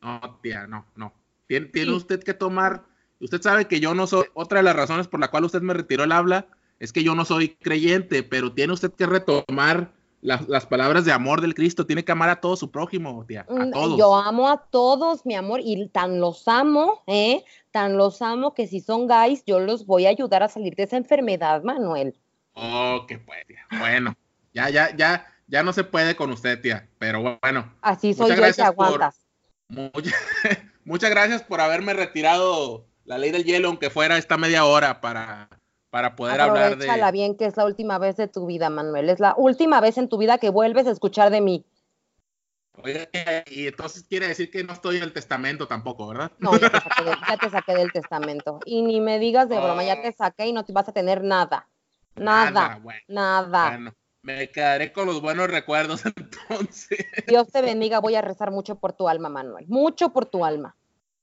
No, 0.00 0.38
tía, 0.42 0.66
no, 0.66 0.86
no. 0.96 1.12
Tiene, 1.48 1.66
tiene 1.66 1.92
usted 1.92 2.22
que 2.24 2.32
tomar, 2.32 2.84
usted 3.20 3.42
sabe 3.42 3.68
que 3.68 3.78
yo 3.78 3.94
no 3.94 4.06
soy, 4.06 4.24
otra 4.32 4.60
de 4.60 4.64
las 4.64 4.76
razones 4.76 5.06
por 5.06 5.20
la 5.20 5.28
cual 5.28 5.44
usted 5.44 5.60
me 5.60 5.74
retiró 5.74 6.04
el 6.04 6.12
habla 6.12 6.46
es 6.78 6.94
que 6.94 7.04
yo 7.04 7.14
no 7.14 7.26
soy 7.26 7.50
creyente, 7.56 8.22
pero 8.22 8.54
tiene 8.54 8.72
usted 8.72 8.90
que 8.90 9.04
retomar 9.04 9.92
las, 10.20 10.66
palabras 10.66 11.04
de 11.04 11.12
amor 11.12 11.40
del 11.40 11.54
Cristo. 11.54 11.86
Tiene 11.86 12.04
que 12.04 12.12
amar 12.12 12.28
a 12.28 12.40
todo 12.40 12.56
su 12.56 12.70
prójimo, 12.70 13.24
tía. 13.26 13.46
A 13.48 13.52
mm, 13.52 13.70
todos. 13.70 13.98
Yo 13.98 14.14
amo 14.14 14.48
a 14.48 14.58
todos, 14.58 15.24
mi 15.24 15.34
amor, 15.34 15.60
y 15.62 15.88
tan 15.88 16.20
los 16.20 16.46
amo, 16.48 17.02
¿eh? 17.06 17.44
Tan 17.70 17.96
los 17.96 18.20
amo 18.22 18.54
que 18.54 18.66
si 18.66 18.80
son 18.80 19.06
gays, 19.06 19.44
yo 19.46 19.60
los 19.60 19.86
voy 19.86 20.06
a 20.06 20.10
ayudar 20.10 20.42
a 20.42 20.48
salir 20.48 20.74
de 20.76 20.84
esa 20.84 20.96
enfermedad, 20.96 21.62
Manuel. 21.62 22.14
Oh, 22.54 23.04
qué 23.08 23.18
pues, 23.18 23.46
tía. 23.46 23.66
Bueno, 23.78 24.14
ya, 24.52 24.68
ya, 24.70 24.94
ya, 24.96 25.26
ya 25.46 25.62
no 25.62 25.72
se 25.72 25.84
puede 25.84 26.16
con 26.16 26.30
usted, 26.30 26.60
tía. 26.60 26.88
Pero 26.98 27.38
bueno. 27.40 27.72
Así 27.80 28.14
soy 28.14 28.36
yo 28.36 28.54
te 28.54 28.62
aguantas. 28.62 29.20
muchas 30.84 31.10
gracias 31.10 31.42
por 31.42 31.60
haberme 31.60 31.94
retirado 31.94 32.86
la 33.04 33.18
ley 33.18 33.30
del 33.30 33.44
hielo, 33.44 33.68
aunque 33.68 33.90
fuera 33.90 34.18
esta 34.18 34.36
media 34.36 34.64
hora 34.64 35.00
para, 35.00 35.48
para 35.90 36.16
poder 36.16 36.40
hablar 36.40 36.56
de. 36.56 36.84
Aprovechala 36.84 37.10
bien, 37.10 37.36
que 37.36 37.46
es 37.46 37.56
la 37.56 37.64
última 37.64 37.98
vez 37.98 38.16
de 38.16 38.28
tu 38.28 38.46
vida, 38.46 38.70
Manuel. 38.70 39.10
Es 39.10 39.20
la 39.20 39.34
última 39.36 39.80
vez 39.80 39.98
en 39.98 40.08
tu 40.08 40.18
vida 40.18 40.38
que 40.38 40.50
vuelves 40.50 40.86
a 40.86 40.90
escuchar 40.90 41.30
de 41.30 41.40
mí. 41.40 41.66
Oye, 42.82 43.10
y 43.50 43.66
entonces 43.66 44.04
quiere 44.04 44.28
decir 44.28 44.50
que 44.50 44.64
no 44.64 44.72
estoy 44.72 44.96
en 44.96 45.02
el 45.02 45.12
testamento 45.12 45.66
tampoco, 45.66 46.06
¿verdad? 46.06 46.32
No, 46.38 46.56
ya 46.56 46.70
te 47.38 47.50
saqué, 47.50 47.74
del 47.74 47.92
testamento. 47.92 48.60
Y 48.64 48.82
ni 48.82 49.00
me 49.00 49.18
digas 49.18 49.48
de 49.48 49.58
broma, 49.58 49.84
ya 49.84 50.00
te 50.00 50.08
oh. 50.08 50.14
saqué 50.16 50.46
y 50.46 50.52
no 50.52 50.64
te 50.64 50.72
vas 50.72 50.88
a 50.88 50.92
tener 50.92 51.22
nada. 51.22 51.68
Nada, 52.14 52.80
nada. 53.08 53.68
Bueno, 53.70 53.94
me 54.22 54.50
quedaré 54.50 54.92
con 54.92 55.06
los 55.06 55.20
buenos 55.20 55.48
recuerdos 55.48 56.04
entonces. 56.16 57.06
Dios 57.26 57.48
te 57.48 57.60
bendiga, 57.62 58.00
voy 58.00 58.14
a 58.14 58.22
rezar 58.22 58.50
mucho 58.50 58.76
por 58.76 58.92
tu 58.92 59.08
alma, 59.08 59.28
Manuel. 59.28 59.66
Mucho 59.68 60.12
por 60.12 60.26
tu 60.26 60.44
alma. 60.44 60.76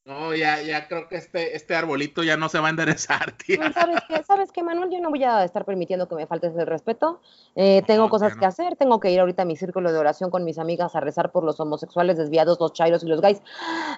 No, 0.07 0.33
ya, 0.33 0.61
ya 0.61 0.87
creo 0.87 1.09
que 1.09 1.17
este, 1.17 1.57
este 1.57 1.75
arbolito 1.75 2.23
ya 2.23 2.37
no 2.37 2.47
se 2.47 2.59
va 2.59 2.67
a 2.67 2.69
enderezar, 2.69 3.33
tía. 3.45 3.73
¿Sabes 3.73 3.99
qué, 4.07 4.23
¿Sabes 4.23 4.51
qué, 4.53 4.63
Manuel? 4.63 4.89
Yo 4.89 5.01
no 5.01 5.09
voy 5.09 5.21
a 5.25 5.43
estar 5.43 5.65
permitiendo 5.65 6.07
que 6.07 6.15
me 6.15 6.25
faltes 6.25 6.55
el 6.55 6.65
respeto. 6.65 7.19
Eh, 7.57 7.83
tengo 7.85 8.09
cosas 8.09 8.37
que 8.37 8.45
hacer, 8.45 8.77
tengo 8.77 9.01
que 9.01 9.11
ir 9.11 9.19
ahorita 9.19 9.41
a 9.41 9.45
mi 9.45 9.57
círculo 9.57 9.91
de 9.91 9.97
oración 9.99 10.31
con 10.31 10.45
mis 10.45 10.59
amigas 10.59 10.95
a 10.95 11.01
rezar 11.01 11.33
por 11.33 11.43
los 11.43 11.59
homosexuales 11.59 12.17
desviados, 12.17 12.57
los 12.61 12.71
chairos 12.71 13.03
y 13.03 13.07
los 13.07 13.19
gays 13.19 13.41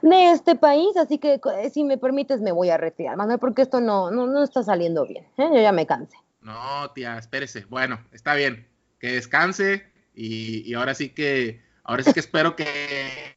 de 0.01 0.31
este 0.31 0.55
país, 0.55 0.97
así 0.97 1.19
que 1.19 1.39
eh, 1.59 1.69
si 1.69 1.83
me 1.83 1.99
permites 1.99 2.41
me 2.41 2.51
voy 2.51 2.71
a 2.71 2.77
retirar, 2.77 3.15
Manuel, 3.15 3.37
porque 3.37 3.61
esto 3.61 3.79
no, 3.79 4.09
no, 4.09 4.25
no 4.25 4.43
está 4.43 4.63
saliendo 4.63 5.05
bien. 5.05 5.25
¿eh? 5.37 5.47
Yo 5.53 5.61
ya 5.61 5.71
me 5.71 5.85
canse. 5.85 6.17
No, 6.41 6.89
tía, 6.95 7.19
espérese. 7.19 7.65
Bueno, 7.65 8.03
está 8.11 8.33
bien. 8.33 8.67
Que 8.99 9.11
descanse 9.11 9.83
y, 10.15 10.67
y 10.67 10.73
ahora 10.73 10.95
sí 10.95 11.09
que, 11.09 11.61
ahora 11.83 12.01
sí 12.01 12.13
que 12.13 12.19
espero 12.19 12.55
que 12.55 12.65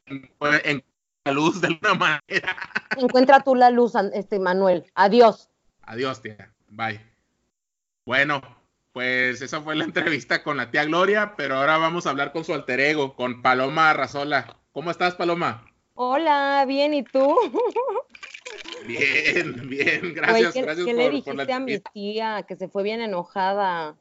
en 0.07 0.83
la 1.25 1.33
luz 1.33 1.61
de 1.61 1.69
alguna 1.69 1.95
manera. 1.95 2.57
Encuentra 2.97 3.41
tú 3.41 3.55
la 3.55 3.71
luz, 3.71 3.93
este 4.13 4.39
Manuel. 4.39 4.85
Adiós. 4.95 5.51
Adiós, 5.83 6.21
tía. 6.21 6.53
Bye. 6.69 7.01
Bueno, 8.05 8.43
pues 8.93 9.41
esa 9.41 9.61
fue 9.61 9.77
la 9.77 9.85
entrevista 9.85 10.43
con 10.43 10.57
la 10.57 10.71
tía 10.71 10.85
Gloria, 10.85 11.35
pero 11.37 11.57
ahora 11.57 11.79
vamos 11.79 12.07
a 12.07 12.11
hablar 12.11 12.33
con 12.33 12.45
su 12.45 12.55
alter 12.55 12.81
ego, 12.81 13.15
con 13.15 13.43
Paloma 13.43 13.93
Razola. 13.93 14.59
¿Cómo 14.73 14.91
estás, 14.91 15.15
Paloma? 15.15 15.67
Hola, 15.95 16.65
bien, 16.67 16.95
¿y 16.95 17.05
tú? 17.05 17.37
Bien, 18.87 19.69
bien, 19.69 20.13
gracias, 20.13 20.53
¿qué, 20.53 20.63
gracias 20.63 20.85
¿qué 20.85 20.93
le 20.93 21.09
dijiste 21.09 21.53
a 21.53 21.61
mi 21.61 21.79
tía 21.79 22.45
que 22.49 22.57
se 22.57 22.69
fue 22.69 22.83
bien 22.83 23.01
enojada? 23.01 23.97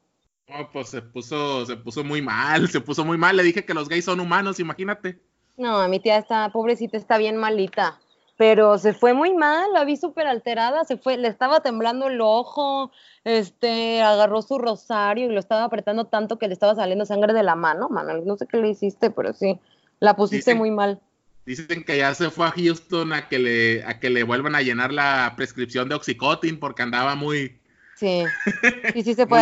No, 0.48 0.70
pues 0.72 0.88
se 0.88 1.00
puso, 1.00 1.64
se 1.64 1.76
puso 1.76 2.02
muy 2.02 2.20
mal, 2.20 2.68
se 2.68 2.80
puso 2.80 3.04
muy 3.04 3.16
mal. 3.16 3.36
Le 3.36 3.44
dije 3.44 3.64
que 3.64 3.74
los 3.74 3.88
gays 3.88 4.04
son 4.04 4.18
humanos, 4.18 4.58
imagínate. 4.58 5.22
No, 5.62 5.86
mi 5.88 6.00
tía 6.00 6.18
está, 6.18 6.48
pobrecita, 6.48 6.96
está 6.96 7.18
bien 7.18 7.36
malita. 7.36 8.00
Pero 8.36 8.78
se 8.78 8.92
fue 8.94 9.14
muy 9.14 9.32
mal, 9.32 9.72
la 9.72 9.84
vi 9.84 9.96
súper 9.96 10.26
alterada, 10.26 10.84
se 10.84 10.96
fue, 10.96 11.16
le 11.16 11.28
estaba 11.28 11.60
temblando 11.60 12.08
el 12.08 12.20
ojo, 12.20 12.90
este, 13.22 14.02
agarró 14.02 14.42
su 14.42 14.58
rosario 14.58 15.26
y 15.26 15.32
lo 15.32 15.38
estaba 15.38 15.62
apretando 15.62 16.06
tanto 16.06 16.36
que 16.40 16.48
le 16.48 16.54
estaba 16.54 16.74
saliendo 16.74 17.04
sangre 17.04 17.32
de 17.32 17.44
la 17.44 17.54
mano, 17.54 17.88
Manuel. 17.88 18.26
No 18.26 18.36
sé 18.36 18.48
qué 18.48 18.56
le 18.56 18.70
hiciste, 18.70 19.12
pero 19.12 19.32
sí, 19.32 19.60
la 20.00 20.16
pusiste 20.16 20.56
muy 20.56 20.72
mal. 20.72 21.00
Dicen 21.46 21.84
que 21.84 21.98
ya 21.98 22.12
se 22.14 22.30
fue 22.30 22.46
a 22.46 22.50
Houston 22.50 23.12
a 23.12 23.28
que 23.28 23.38
le, 23.38 23.84
a 23.84 24.00
que 24.00 24.10
le 24.10 24.24
vuelvan 24.24 24.56
a 24.56 24.62
llenar 24.62 24.92
la 24.92 25.34
prescripción 25.36 25.88
de 25.88 25.94
Oxycontin 25.94 26.58
porque 26.58 26.82
andaba 26.82 27.14
muy, 27.14 27.60
Sí, 27.94 28.24
sí, 28.94 29.02
sí 29.02 29.14
se 29.14 29.28
fue 29.28 29.40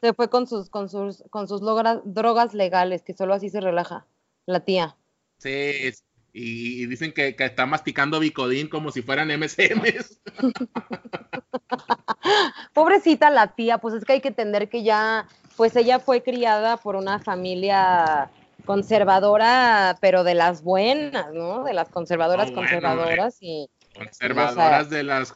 se 0.00 0.14
fue 0.14 0.30
con 0.30 0.46
sus, 0.46 0.70
con 0.70 0.88
sus, 0.88 1.22
con 1.28 1.46
sus 1.46 1.60
drogas 1.60 2.54
legales, 2.54 3.02
que 3.02 3.12
solo 3.12 3.34
así 3.34 3.50
se 3.50 3.60
relaja 3.60 4.06
la 4.46 4.60
tía. 4.60 4.96
Sí, 5.38 5.92
y, 6.36 6.86
dicen 6.86 7.12
que, 7.12 7.36
está 7.38 7.64
masticando 7.64 8.18
Bicodín 8.18 8.68
como 8.68 8.90
si 8.90 9.02
fueran 9.02 9.28
MCMs. 9.28 10.20
Pobrecita 12.72 13.30
la 13.30 13.54
tía, 13.54 13.78
pues 13.78 13.94
es 13.94 14.04
que 14.04 14.14
hay 14.14 14.20
que 14.20 14.28
entender 14.28 14.68
que 14.68 14.82
ya, 14.82 15.28
pues 15.56 15.76
ella 15.76 16.00
fue 16.00 16.24
criada 16.24 16.76
por 16.76 16.96
una 16.96 17.20
familia 17.20 18.32
conservadora, 18.64 19.96
pero 20.00 20.24
de 20.24 20.34
las 20.34 20.64
buenas, 20.64 21.32
¿no? 21.32 21.62
De 21.62 21.72
las 21.72 21.88
conservadoras 21.88 22.50
ah, 22.50 22.54
conservadoras 22.54 23.36
y... 23.40 23.70
Conservadoras 23.94 24.90
de 24.90 25.04
las 25.04 25.32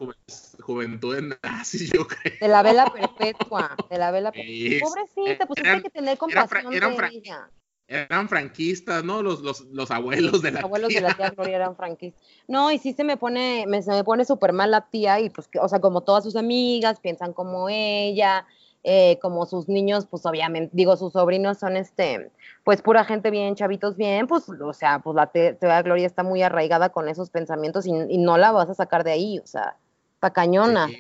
juventudes 0.61 1.23
nazis, 1.45 1.93
yo 1.93 2.09
creo. 2.09 2.39
De 2.41 2.49
la 2.49 2.63
vela 2.63 2.93
perpetua, 2.93 3.77
de 3.89 3.99
la 3.99 4.11
vela 4.11 4.33
perpetua. 4.33 4.89
Pobrecita, 4.89 5.47
pues 5.47 5.65
hay 5.65 5.83
que 5.83 5.91
tener 5.91 6.19
compasión 6.19 6.71
de 6.71 7.11
ella 7.13 7.49
eran 7.89 8.29
franquistas, 8.29 9.03
¿no? 9.03 9.23
Los, 9.23 9.41
los, 9.41 9.63
los 9.73 9.91
abuelos 9.91 10.43
de 10.43 10.51
la 10.51 10.61
Los 10.61 10.65
abuelos 10.65 10.93
de 10.93 11.01
la 11.01 11.15
tía 11.15 11.31
Gloria 11.31 11.57
eran 11.57 11.75
franquistas. 11.75 12.23
No, 12.47 12.71
y 12.71 12.79
sí 12.79 12.93
se 12.93 13.03
me 13.03 13.17
pone, 13.17 13.65
me, 13.67 13.83
se 13.83 13.91
me 13.91 14.05
pone 14.05 14.27
súper 14.27 14.53
mal 14.53 14.71
la 14.71 14.83
tía, 14.83 15.19
y 15.21 15.31
pues, 15.31 15.49
o 15.61 15.69
sea, 15.69 15.81
como 15.81 16.03
todas 16.03 16.23
sus 16.23 16.37
amigas 16.37 17.01
piensan 17.01 17.33
como 17.33 17.69
ella, 17.71 18.47
eh, 18.85 19.19
como 19.23 19.47
sus 19.47 19.69
niños, 19.69 20.07
pues 20.07 20.27
obviamente, 20.27 20.71
digo, 20.77 20.97
sus 20.97 21.15
sobrinos 21.15 21.59
son 21.59 21.77
este, 21.77 22.31
pues 22.63 22.83
pura 22.83 23.05
gente 23.05 23.31
bien, 23.31 23.57
chavitos 23.57 23.97
bien, 23.97 24.27
pues, 24.27 24.45
o 24.49 24.73
sea, 24.75 24.99
pues 24.99 25.17
la 25.17 25.27
tía 25.27 25.83
Gloria 25.83 26.07
está 26.07 26.23
muy 26.23 26.43
arraigada 26.43 26.91
con 26.91 27.09
esos 27.09 27.31
pensamientos 27.31 27.87
y, 27.87 27.93
no 28.19 28.37
la 28.37 28.53
vas 28.53 28.69
a 28.69 28.75
sacar 28.75 29.03
de 29.03 29.13
ahí, 29.13 29.39
o 29.39 29.47
sea, 29.47 29.77
pa' 30.21 30.33
cañona. 30.33 30.89
Sí, 30.89 30.97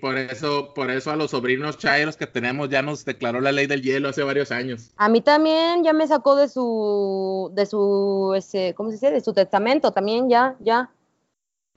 por 0.00 0.16
eso, 0.16 0.72
por 0.74 0.92
eso 0.92 1.10
a 1.10 1.16
los 1.16 1.32
sobrinos 1.32 1.76
chairos 1.76 2.16
que 2.16 2.28
tenemos 2.28 2.68
ya 2.68 2.82
nos 2.82 3.04
declaró 3.04 3.40
la 3.40 3.50
ley 3.50 3.66
del 3.66 3.82
hielo 3.82 4.10
hace 4.10 4.22
varios 4.22 4.52
años. 4.52 4.92
A 4.96 5.08
mí 5.08 5.20
también 5.20 5.82
ya 5.82 5.92
me 5.92 6.06
sacó 6.06 6.36
de 6.36 6.48
su, 6.48 7.50
de 7.52 7.66
su, 7.66 8.32
ese, 8.36 8.74
¿cómo 8.76 8.90
se 8.90 8.94
dice? 8.94 9.10
De 9.10 9.20
su 9.20 9.32
testamento 9.32 9.90
también 9.90 10.30
ya, 10.30 10.54
ya. 10.60 10.88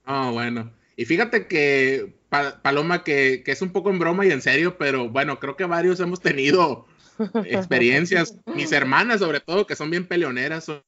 Ah, 0.06 0.30
bueno. 0.32 0.72
Y 0.96 1.06
fíjate 1.06 1.48
que 1.48 2.16
Paloma, 2.62 3.04
que, 3.04 3.42
que, 3.44 3.52
es 3.52 3.62
un 3.64 3.72
poco 3.72 3.90
en 3.90 3.98
broma 3.98 4.24
y 4.26 4.32
en 4.32 4.42
serio, 4.44 4.78
pero 4.78 5.10
bueno, 5.10 5.40
creo 5.40 5.56
que 5.56 5.66
varios 5.66 6.00
hemos 6.00 6.22
tenido 6.22 6.86
experiencias. 7.46 8.36
Mis 8.54 8.72
hermanas, 8.72 9.20
sobre 9.20 9.40
todo, 9.40 9.66
que 9.66 9.76
son 9.76 9.90
bien 9.90 10.08
peleoneras, 10.08 10.66
son 10.66 10.84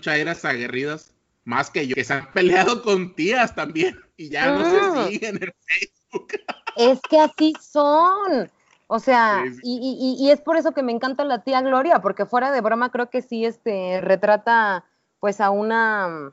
chairas 0.00 0.44
aguerridas, 0.44 1.14
más 1.44 1.70
que 1.70 1.86
yo, 1.86 1.94
que 1.94 2.04
se 2.04 2.12
han 2.12 2.30
peleado 2.32 2.82
con 2.82 3.14
tías 3.14 3.54
también 3.54 3.98
y 4.16 4.28
ya 4.28 4.52
no 4.52 4.70
se 4.70 4.76
ah. 4.78 5.06
siguen 5.08 5.36
en 5.36 5.52
Facebook. 5.64 5.99
Es 6.76 7.00
que 7.02 7.18
así 7.18 7.52
son. 7.60 8.50
O 8.92 8.98
sea, 8.98 9.44
y, 9.62 10.30
es 10.30 10.40
por 10.40 10.56
eso 10.56 10.72
que 10.72 10.82
me 10.82 10.90
encanta 10.90 11.24
la 11.24 11.44
tía 11.44 11.60
Gloria, 11.60 12.00
porque 12.00 12.26
fuera 12.26 12.50
de 12.50 12.60
broma 12.60 12.90
creo 12.90 13.08
que 13.08 13.22
sí 13.22 13.44
este, 13.44 14.00
retrata 14.00 14.84
pues 15.20 15.40
a 15.40 15.50
una, 15.50 16.32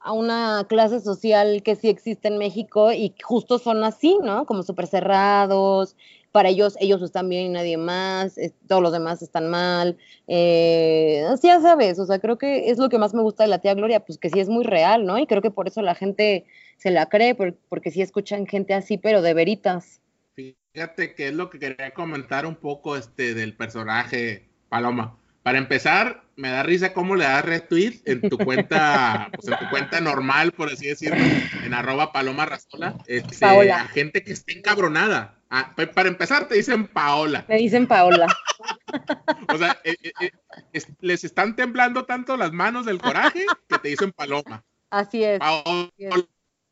a 0.00 0.12
una 0.12 0.66
clase 0.68 1.00
social 1.00 1.62
que 1.62 1.76
sí 1.76 1.88
existe 1.88 2.28
en 2.28 2.36
México 2.36 2.92
y 2.92 3.14
justo 3.22 3.58
son 3.58 3.82
así, 3.82 4.18
¿no? 4.22 4.44
Como 4.44 4.62
súper 4.62 4.88
cerrados, 4.88 5.96
para 6.32 6.48
ellos, 6.48 6.76
ellos 6.80 7.02
están 7.02 7.28
bien 7.28 7.46
y 7.46 7.48
nadie 7.48 7.76
más, 7.76 8.36
todos 8.68 8.82
los 8.82 8.92
demás 8.92 9.22
están 9.22 9.48
mal. 9.48 9.96
Eh, 10.28 11.24
ya 11.42 11.60
sabes, 11.60 11.98
o 11.98 12.04
sea, 12.06 12.18
creo 12.18 12.38
que 12.38 12.70
es 12.70 12.78
lo 12.78 12.88
que 12.88 12.98
más 12.98 13.14
me 13.14 13.22
gusta 13.22 13.44
de 13.44 13.48
la 13.48 13.58
tía 13.58 13.74
Gloria, 13.74 14.00
pues 14.04 14.18
que 14.18 14.30
sí 14.30 14.38
es 14.38 14.48
muy 14.48 14.64
real, 14.64 15.06
¿no? 15.06 15.18
Y 15.18 15.26
creo 15.26 15.42
que 15.42 15.50
por 15.50 15.66
eso 15.66 15.82
la 15.82 15.94
gente 15.94 16.44
se 16.80 16.90
la 16.90 17.10
cree, 17.10 17.34
porque 17.34 17.90
sí 17.90 18.00
escuchan 18.00 18.46
gente 18.46 18.72
así, 18.72 18.96
pero 18.96 19.20
de 19.20 19.34
veritas. 19.34 20.00
Fíjate 20.34 21.14
que 21.14 21.28
es 21.28 21.34
lo 21.34 21.50
que 21.50 21.58
quería 21.58 21.92
comentar 21.92 22.46
un 22.46 22.56
poco 22.56 22.96
este 22.96 23.34
del 23.34 23.54
personaje 23.54 24.48
Paloma. 24.70 25.18
Para 25.42 25.58
empezar, 25.58 26.22
me 26.36 26.48
da 26.48 26.62
risa 26.62 26.94
cómo 26.94 27.16
le 27.16 27.24
das 27.24 27.44
retweet 27.44 28.00
en 28.06 28.22
tu 28.22 28.38
cuenta, 28.38 29.30
pues 29.36 29.48
en 29.48 29.58
tu 29.58 29.70
cuenta 29.70 30.00
normal, 30.00 30.52
por 30.52 30.72
así 30.72 30.86
decirlo, 30.86 31.22
en 31.64 31.74
arroba 31.74 32.12
paloma 32.12 32.46
razola, 32.46 32.96
este, 33.06 33.44
a 33.44 33.84
gente 33.88 34.22
que 34.22 34.32
está 34.32 34.52
encabronada. 34.52 35.36
Ah, 35.50 35.74
para 35.74 36.08
empezar, 36.08 36.48
te 36.48 36.54
dicen 36.54 36.86
Paola. 36.86 37.44
Me 37.48 37.56
dicen 37.56 37.86
Paola. 37.86 38.26
o 39.52 39.58
sea, 39.58 39.78
eh, 39.84 39.96
eh, 40.02 40.30
eh, 40.72 40.80
les 41.00 41.24
están 41.24 41.56
temblando 41.56 42.06
tanto 42.06 42.36
las 42.36 42.52
manos 42.52 42.86
del 42.86 43.00
coraje 43.00 43.44
que 43.68 43.78
te 43.78 43.88
dicen 43.88 44.12
Paloma. 44.12 44.64
Así 44.90 45.24
es. 45.24 45.40
Paola, 45.40 45.90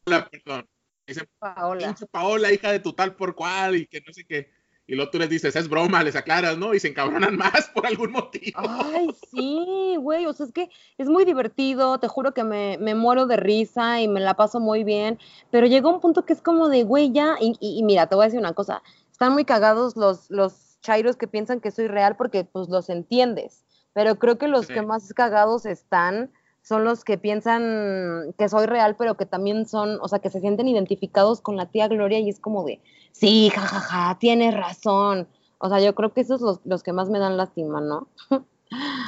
Paola, 0.08 0.28
perdón. 0.30 0.68
Dice, 1.06 1.28
Paola. 1.38 1.96
Paola, 2.10 2.52
hija 2.52 2.72
de 2.72 2.80
tu 2.80 2.92
tal 2.92 3.14
por 3.14 3.34
cual, 3.34 3.76
y 3.76 3.86
que 3.86 4.00
no 4.06 4.12
sé 4.12 4.24
qué. 4.24 4.50
Y 4.86 4.94
luego 4.94 5.10
tú 5.10 5.18
les 5.18 5.28
dices, 5.28 5.54
es 5.54 5.68
broma, 5.68 6.02
les 6.02 6.16
aclaras, 6.16 6.56
¿no? 6.56 6.72
Y 6.72 6.80
se 6.80 6.88
encabronan 6.88 7.36
más 7.36 7.68
por 7.74 7.86
algún 7.86 8.10
motivo. 8.10 8.58
Ay, 8.58 9.10
sí, 9.30 9.96
güey, 9.98 10.24
o 10.24 10.32
sea, 10.32 10.46
es 10.46 10.52
que 10.52 10.70
es 10.96 11.08
muy 11.08 11.26
divertido, 11.26 11.98
te 12.00 12.08
juro 12.08 12.32
que 12.32 12.42
me, 12.42 12.78
me, 12.78 12.94
muero 12.94 13.26
de 13.26 13.36
risa 13.36 14.00
y 14.00 14.08
me 14.08 14.20
la 14.20 14.34
paso 14.34 14.60
muy 14.60 14.84
bien, 14.84 15.18
pero 15.50 15.66
llega 15.66 15.90
un 15.90 16.00
punto 16.00 16.24
que 16.24 16.32
es 16.32 16.40
como 16.40 16.70
de, 16.70 16.84
güey, 16.84 17.12
ya, 17.12 17.36
y, 17.38 17.54
y, 17.60 17.82
mira, 17.82 18.06
te 18.06 18.14
voy 18.14 18.24
a 18.24 18.28
decir 18.28 18.40
una 18.40 18.54
cosa, 18.54 18.82
están 19.12 19.34
muy 19.34 19.44
cagados 19.44 19.94
los, 19.94 20.30
los 20.30 20.80
chairos 20.80 21.16
que 21.16 21.28
piensan 21.28 21.60
que 21.60 21.70
soy 21.70 21.86
real 21.86 22.16
porque 22.16 22.44
pues 22.44 22.68
los 22.70 22.88
entiendes, 22.88 23.66
pero 23.92 24.18
creo 24.18 24.38
que 24.38 24.48
los 24.48 24.68
que 24.68 24.80
más 24.80 25.12
cagados 25.12 25.66
están 25.66 26.32
son 26.68 26.84
los 26.84 27.02
que 27.02 27.16
piensan 27.16 28.34
que 28.36 28.50
soy 28.50 28.66
real, 28.66 28.94
pero 28.98 29.16
que 29.16 29.24
también 29.24 29.66
son, 29.66 29.98
o 30.02 30.08
sea, 30.08 30.18
que 30.18 30.28
se 30.28 30.40
sienten 30.40 30.68
identificados 30.68 31.40
con 31.40 31.56
la 31.56 31.70
tía 31.70 31.88
Gloria 31.88 32.18
y 32.18 32.28
es 32.28 32.38
como 32.38 32.62
de, 32.62 32.82
sí, 33.10 33.48
jajaja, 33.48 33.80
ja, 33.80 34.08
ja, 34.08 34.18
tienes 34.18 34.54
razón. 34.54 35.26
O 35.56 35.70
sea, 35.70 35.80
yo 35.80 35.94
creo 35.94 36.12
que 36.12 36.20
esos 36.20 36.42
son 36.42 36.60
los, 36.66 36.82
que 36.82 36.92
más 36.92 37.08
me 37.08 37.18
dan 37.18 37.38
lástima, 37.38 37.80
¿no? 37.80 38.08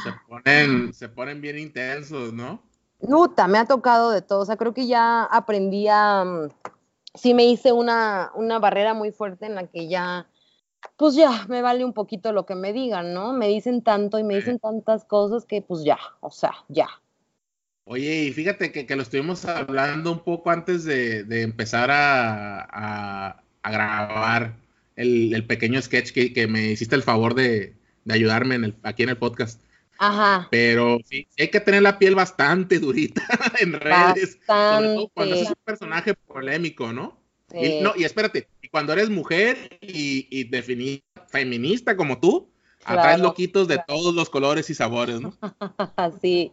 Se 0.03 0.11
ponen, 0.27 0.94
se 0.94 1.11
ponen 1.11 1.42
bien 1.42 1.59
intensos, 1.59 2.33
¿no? 2.33 2.62
Luta, 3.07 3.46
me 3.46 3.59
ha 3.59 3.66
tocado 3.66 4.11
de 4.11 4.23
todo. 4.23 4.40
O 4.40 4.44
sea, 4.46 4.57
creo 4.57 4.73
que 4.73 4.87
ya 4.87 5.25
aprendí 5.25 5.87
a. 5.87 6.25
Mm, 6.25 6.49
sí, 7.14 7.35
me 7.35 7.44
hice 7.44 7.73
una, 7.73 8.33
una 8.37 8.59
barrera 8.59 8.94
muy 8.94 9.12
fuerte 9.12 9.44
en 9.44 9.55
la 9.55 9.66
que 9.66 9.87
ya. 9.87 10.27
Pues 10.96 11.14
ya, 11.14 11.44
me 11.49 11.61
vale 11.61 11.85
un 11.85 11.92
poquito 11.92 12.33
lo 12.33 12.46
que 12.46 12.55
me 12.55 12.73
digan, 12.73 13.12
¿no? 13.12 13.35
Me 13.35 13.49
dicen 13.49 13.83
tanto 13.83 14.18
y 14.18 14.25
me 14.25 14.37
dicen 14.37 14.59
tantas 14.59 15.05
cosas 15.05 15.44
que, 15.44 15.61
pues 15.61 15.85
ya, 15.85 15.99
o 16.20 16.31
sea, 16.31 16.55
ya. 16.68 16.88
Oye, 17.92 18.26
y 18.26 18.33
fíjate 18.33 18.70
que, 18.70 18.94
lo 18.94 19.03
estuvimos 19.03 19.44
hablando 19.46 20.12
un 20.12 20.20
poco 20.20 20.50
antes 20.50 20.85
de, 20.85 21.24
empezar 21.42 21.90
a, 21.92 23.42
grabar 23.64 24.55
el, 24.94 25.44
pequeño 25.44 25.83
sketch 25.83 26.12
que, 26.12 26.46
me 26.46 26.70
hiciste 26.70 26.94
el 26.94 27.03
favor 27.03 27.35
de, 27.35 27.74
ayudarme 28.09 28.74
aquí 28.85 29.03
en 29.03 29.09
el 29.09 29.16
podcast. 29.16 29.61
Ajá. 29.98 30.46
Pero 30.53 31.00
sí, 31.05 31.26
hay 31.37 31.48
que 31.48 31.59
tener 31.59 31.83
la 31.83 31.98
piel 31.98 32.14
bastante 32.14 32.79
durita 32.79 33.26
en 33.59 33.72
redes. 33.72 34.38
Bastante. 34.46 35.11
cuando 35.12 35.35
es 35.35 35.48
un 35.48 35.57
personaje 35.64 36.14
polémico, 36.14 36.92
¿no? 36.92 37.20
Y, 37.53 37.81
no, 37.83 37.94
y 37.96 38.05
espérate, 38.05 38.46
cuando 38.70 38.92
eres 38.92 39.11
mujer 39.11 39.79
y, 39.81 40.29
y 40.31 40.44
definida 40.44 41.00
feminista 41.26 41.96
como 41.96 42.20
tú, 42.20 42.50
Atraes 42.98 43.20
loquitos 43.20 43.68
de 43.68 43.81
todos 43.87 44.14
los 44.14 44.31
colores 44.31 44.68
y 44.70 44.74
sabores, 44.74 45.20
¿no? 45.20 45.33
sí, 46.20 46.50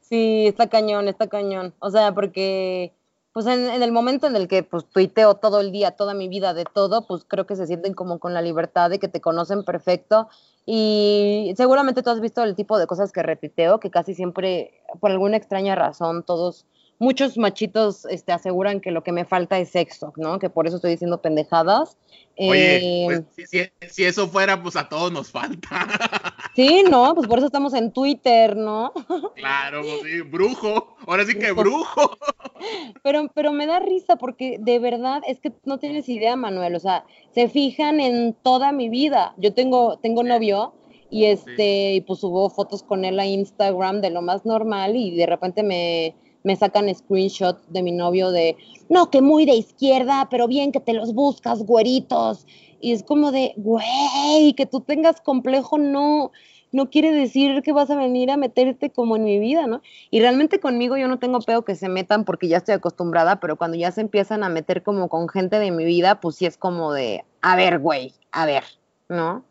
sí, 0.00 0.46
está 0.46 0.68
cañón, 0.68 1.08
está 1.08 1.28
cañón. 1.28 1.74
O 1.78 1.90
sea, 1.90 2.12
porque 2.14 2.92
pues 3.32 3.46
en, 3.46 3.82
el 3.82 3.92
momento 3.92 4.26
en 4.26 4.36
el 4.36 4.46
que 4.46 4.62
pues 4.62 4.84
tuiteo 4.84 5.34
todo 5.34 5.60
el 5.60 5.72
día, 5.72 5.92
toda 5.92 6.12
mi 6.12 6.28
vida 6.28 6.52
de 6.52 6.64
todo, 6.64 7.06
pues 7.06 7.24
creo 7.26 7.46
que 7.46 7.56
se 7.56 7.66
sienten 7.66 7.94
como 7.94 8.18
con 8.18 8.34
la 8.34 8.42
libertad 8.42 8.90
de 8.90 8.98
que 8.98 9.08
te 9.08 9.22
conocen 9.22 9.64
perfecto 9.64 10.28
y 10.66 11.54
seguramente 11.56 12.02
tú 12.02 12.10
has 12.10 12.20
visto 12.20 12.42
el 12.44 12.54
tipo 12.54 12.78
de 12.78 12.86
cosas 12.86 13.10
que 13.10 13.22
repiteo, 13.22 13.80
que 13.80 13.90
casi 13.90 14.14
siempre, 14.14 14.82
por 15.00 15.10
alguna 15.10 15.38
extraña 15.38 15.74
razón, 15.74 16.24
todos, 16.24 16.66
muchos 17.02 17.36
machitos 17.36 18.04
este, 18.04 18.30
aseguran 18.30 18.80
que 18.80 18.92
lo 18.92 19.02
que 19.02 19.10
me 19.10 19.24
falta 19.24 19.58
es 19.58 19.70
sexo, 19.70 20.12
¿no? 20.16 20.38
Que 20.38 20.48
por 20.48 20.68
eso 20.68 20.76
estoy 20.76 20.92
diciendo 20.92 21.20
pendejadas. 21.20 21.96
Oye, 22.38 23.24
pues, 23.36 23.52
eh, 23.52 23.72
si, 23.90 24.04
eso 24.04 24.28
fuera, 24.28 24.62
pues 24.62 24.76
a 24.76 24.88
todos 24.88 25.12
nos 25.12 25.30
falta. 25.30 25.68
Sí, 26.54 26.84
no, 26.88 27.14
pues 27.14 27.26
por 27.28 27.38
eso 27.38 27.46
estamos 27.46 27.72
en 27.72 27.92
Twitter, 27.92 28.54
¿no? 28.56 28.92
Claro, 29.36 29.80
pues 29.80 30.02
sí, 30.02 30.20
brujo, 30.20 30.96
ahora 31.06 31.24
sí 31.24 31.34
que 31.34 31.50
brujo. 31.52 32.18
Pero, 33.02 33.28
pero 33.34 33.52
me 33.52 33.66
da 33.66 33.80
risa 33.80 34.14
porque 34.14 34.56
de 34.60 34.78
verdad 34.78 35.22
es 35.26 35.40
que 35.40 35.50
no 35.64 35.78
tienes 35.78 36.08
idea, 36.08 36.36
Manuel, 36.36 36.76
o 36.76 36.78
sea, 36.78 37.04
se 37.34 37.48
fijan 37.48 37.98
en 37.98 38.34
toda 38.34 38.70
mi 38.70 38.88
vida. 38.88 39.34
Yo 39.38 39.52
tengo, 39.52 39.98
tengo 39.98 40.22
novio 40.22 40.72
y 41.10 41.24
este, 41.24 41.94
y 41.94 42.00
pues 42.02 42.20
subo 42.20 42.48
fotos 42.50 42.84
con 42.84 43.04
él 43.04 43.18
a 43.18 43.26
Instagram 43.26 44.00
de 44.00 44.10
lo 44.10 44.22
más 44.22 44.44
normal 44.44 44.94
y 44.94 45.16
de 45.16 45.26
repente 45.26 45.64
me, 45.64 46.14
me 46.44 46.56
sacan 46.56 46.92
screenshots 46.94 47.60
de 47.72 47.82
mi 47.82 47.92
novio 47.92 48.30
de, 48.30 48.56
no, 48.88 49.10
que 49.10 49.22
muy 49.22 49.46
de 49.46 49.54
izquierda, 49.54 50.28
pero 50.30 50.48
bien 50.48 50.72
que 50.72 50.80
te 50.80 50.92
los 50.92 51.14
buscas, 51.14 51.62
güeritos. 51.62 52.46
Y 52.80 52.92
es 52.92 53.02
como 53.02 53.30
de, 53.30 53.52
güey, 53.56 54.54
que 54.56 54.66
tú 54.66 54.80
tengas 54.80 55.20
complejo 55.20 55.78
no, 55.78 56.32
no 56.72 56.90
quiere 56.90 57.12
decir 57.12 57.62
que 57.62 57.72
vas 57.72 57.90
a 57.90 57.96
venir 57.96 58.30
a 58.30 58.36
meterte 58.36 58.90
como 58.90 59.16
en 59.16 59.24
mi 59.24 59.38
vida, 59.38 59.66
¿no? 59.66 59.82
Y 60.10 60.20
realmente 60.20 60.58
conmigo 60.58 60.96
yo 60.96 61.06
no 61.06 61.18
tengo 61.18 61.40
pedo 61.40 61.64
que 61.64 61.76
se 61.76 61.88
metan 61.88 62.24
porque 62.24 62.48
ya 62.48 62.56
estoy 62.56 62.74
acostumbrada, 62.74 63.38
pero 63.40 63.56
cuando 63.56 63.76
ya 63.76 63.92
se 63.92 64.00
empiezan 64.00 64.42
a 64.42 64.48
meter 64.48 64.82
como 64.82 65.08
con 65.08 65.28
gente 65.28 65.58
de 65.58 65.70
mi 65.70 65.84
vida, 65.84 66.20
pues 66.20 66.36
sí 66.36 66.46
es 66.46 66.56
como 66.56 66.92
de, 66.92 67.24
a 67.40 67.56
ver, 67.56 67.78
güey, 67.78 68.14
a 68.32 68.46
ver, 68.46 68.64
¿no? 69.08 69.44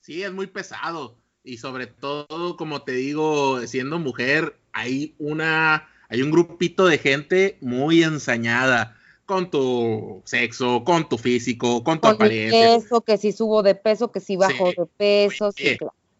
Sí, 0.00 0.22
es 0.22 0.32
muy 0.32 0.48
pesado. 0.48 1.16
Y 1.42 1.58
sobre 1.58 1.86
todo, 1.86 2.56
como 2.56 2.82
te 2.82 2.92
digo, 2.92 3.60
siendo 3.66 3.98
mujer, 3.98 4.58
hay 4.74 5.14
una, 5.18 5.88
hay 6.08 6.20
un 6.20 6.30
grupito 6.30 6.86
de 6.86 6.98
gente 6.98 7.56
muy 7.62 8.02
ensañada 8.02 8.98
con 9.24 9.50
tu 9.50 10.20
sexo, 10.26 10.84
con 10.84 11.08
tu 11.08 11.16
físico, 11.16 11.82
con 11.82 12.00
tu 12.00 12.08
apariencia. 12.08 12.76
Peso, 12.76 13.00
que 13.00 13.16
si 13.16 13.32
subo 13.32 13.62
de 13.62 13.74
peso, 13.74 14.12
que 14.12 14.20
si 14.20 14.36
bajo 14.36 14.66
de 14.66 14.86
peso. 14.98 15.50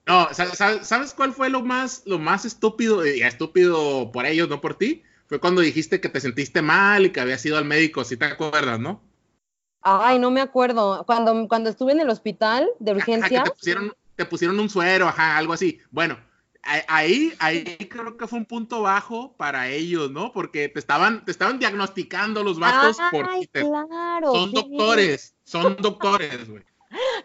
No, 0.06 0.28
¿sabes 0.32 1.14
cuál 1.14 1.32
fue 1.32 1.50
lo 1.50 1.62
más, 1.62 2.02
lo 2.06 2.18
más 2.18 2.44
estúpido, 2.44 3.06
y 3.06 3.22
estúpido 3.22 4.10
por 4.12 4.24
ellos, 4.24 4.48
no 4.48 4.60
por 4.60 4.76
ti? 4.76 5.02
Fue 5.26 5.40
cuando 5.40 5.60
dijiste 5.60 6.00
que 6.00 6.08
te 6.08 6.20
sentiste 6.20 6.62
mal 6.62 7.06
y 7.06 7.10
que 7.10 7.20
habías 7.20 7.44
ido 7.44 7.58
al 7.58 7.64
médico, 7.64 8.04
si 8.04 8.16
te 8.16 8.26
acuerdas, 8.26 8.78
¿no? 8.78 9.02
Ay, 9.80 10.18
no 10.18 10.30
me 10.30 10.40
acuerdo. 10.40 11.04
Cuando, 11.06 11.48
cuando 11.48 11.70
estuve 11.70 11.92
en 11.92 12.00
el 12.00 12.08
hospital 12.08 12.70
de 12.78 12.92
urgencia. 12.92 13.42
te, 13.42 13.50
pusieron, 13.50 13.92
te 14.16 14.24
pusieron 14.24 14.60
un 14.60 14.70
suero, 14.70 15.08
ajá, 15.08 15.36
algo 15.36 15.52
así. 15.52 15.80
Bueno, 15.90 16.18
ahí, 16.88 17.32
ahí 17.38 17.64
creo 17.90 18.16
que 18.16 18.26
fue 18.26 18.38
un 18.38 18.46
punto 18.46 18.82
bajo 18.82 19.34
para 19.36 19.68
ellos, 19.68 20.10
¿no? 20.10 20.32
Porque 20.32 20.68
te 20.68 20.78
estaban, 20.78 21.24
te 21.24 21.30
estaban 21.30 21.58
diagnosticando 21.58 22.42
los 22.42 22.58
vatos 22.58 22.98
por 23.10 23.28
claro, 23.52 24.32
Son 24.32 24.52
doctores, 24.52 25.34
son 25.44 25.76
doctores, 25.76 26.48
güey. 26.48 26.62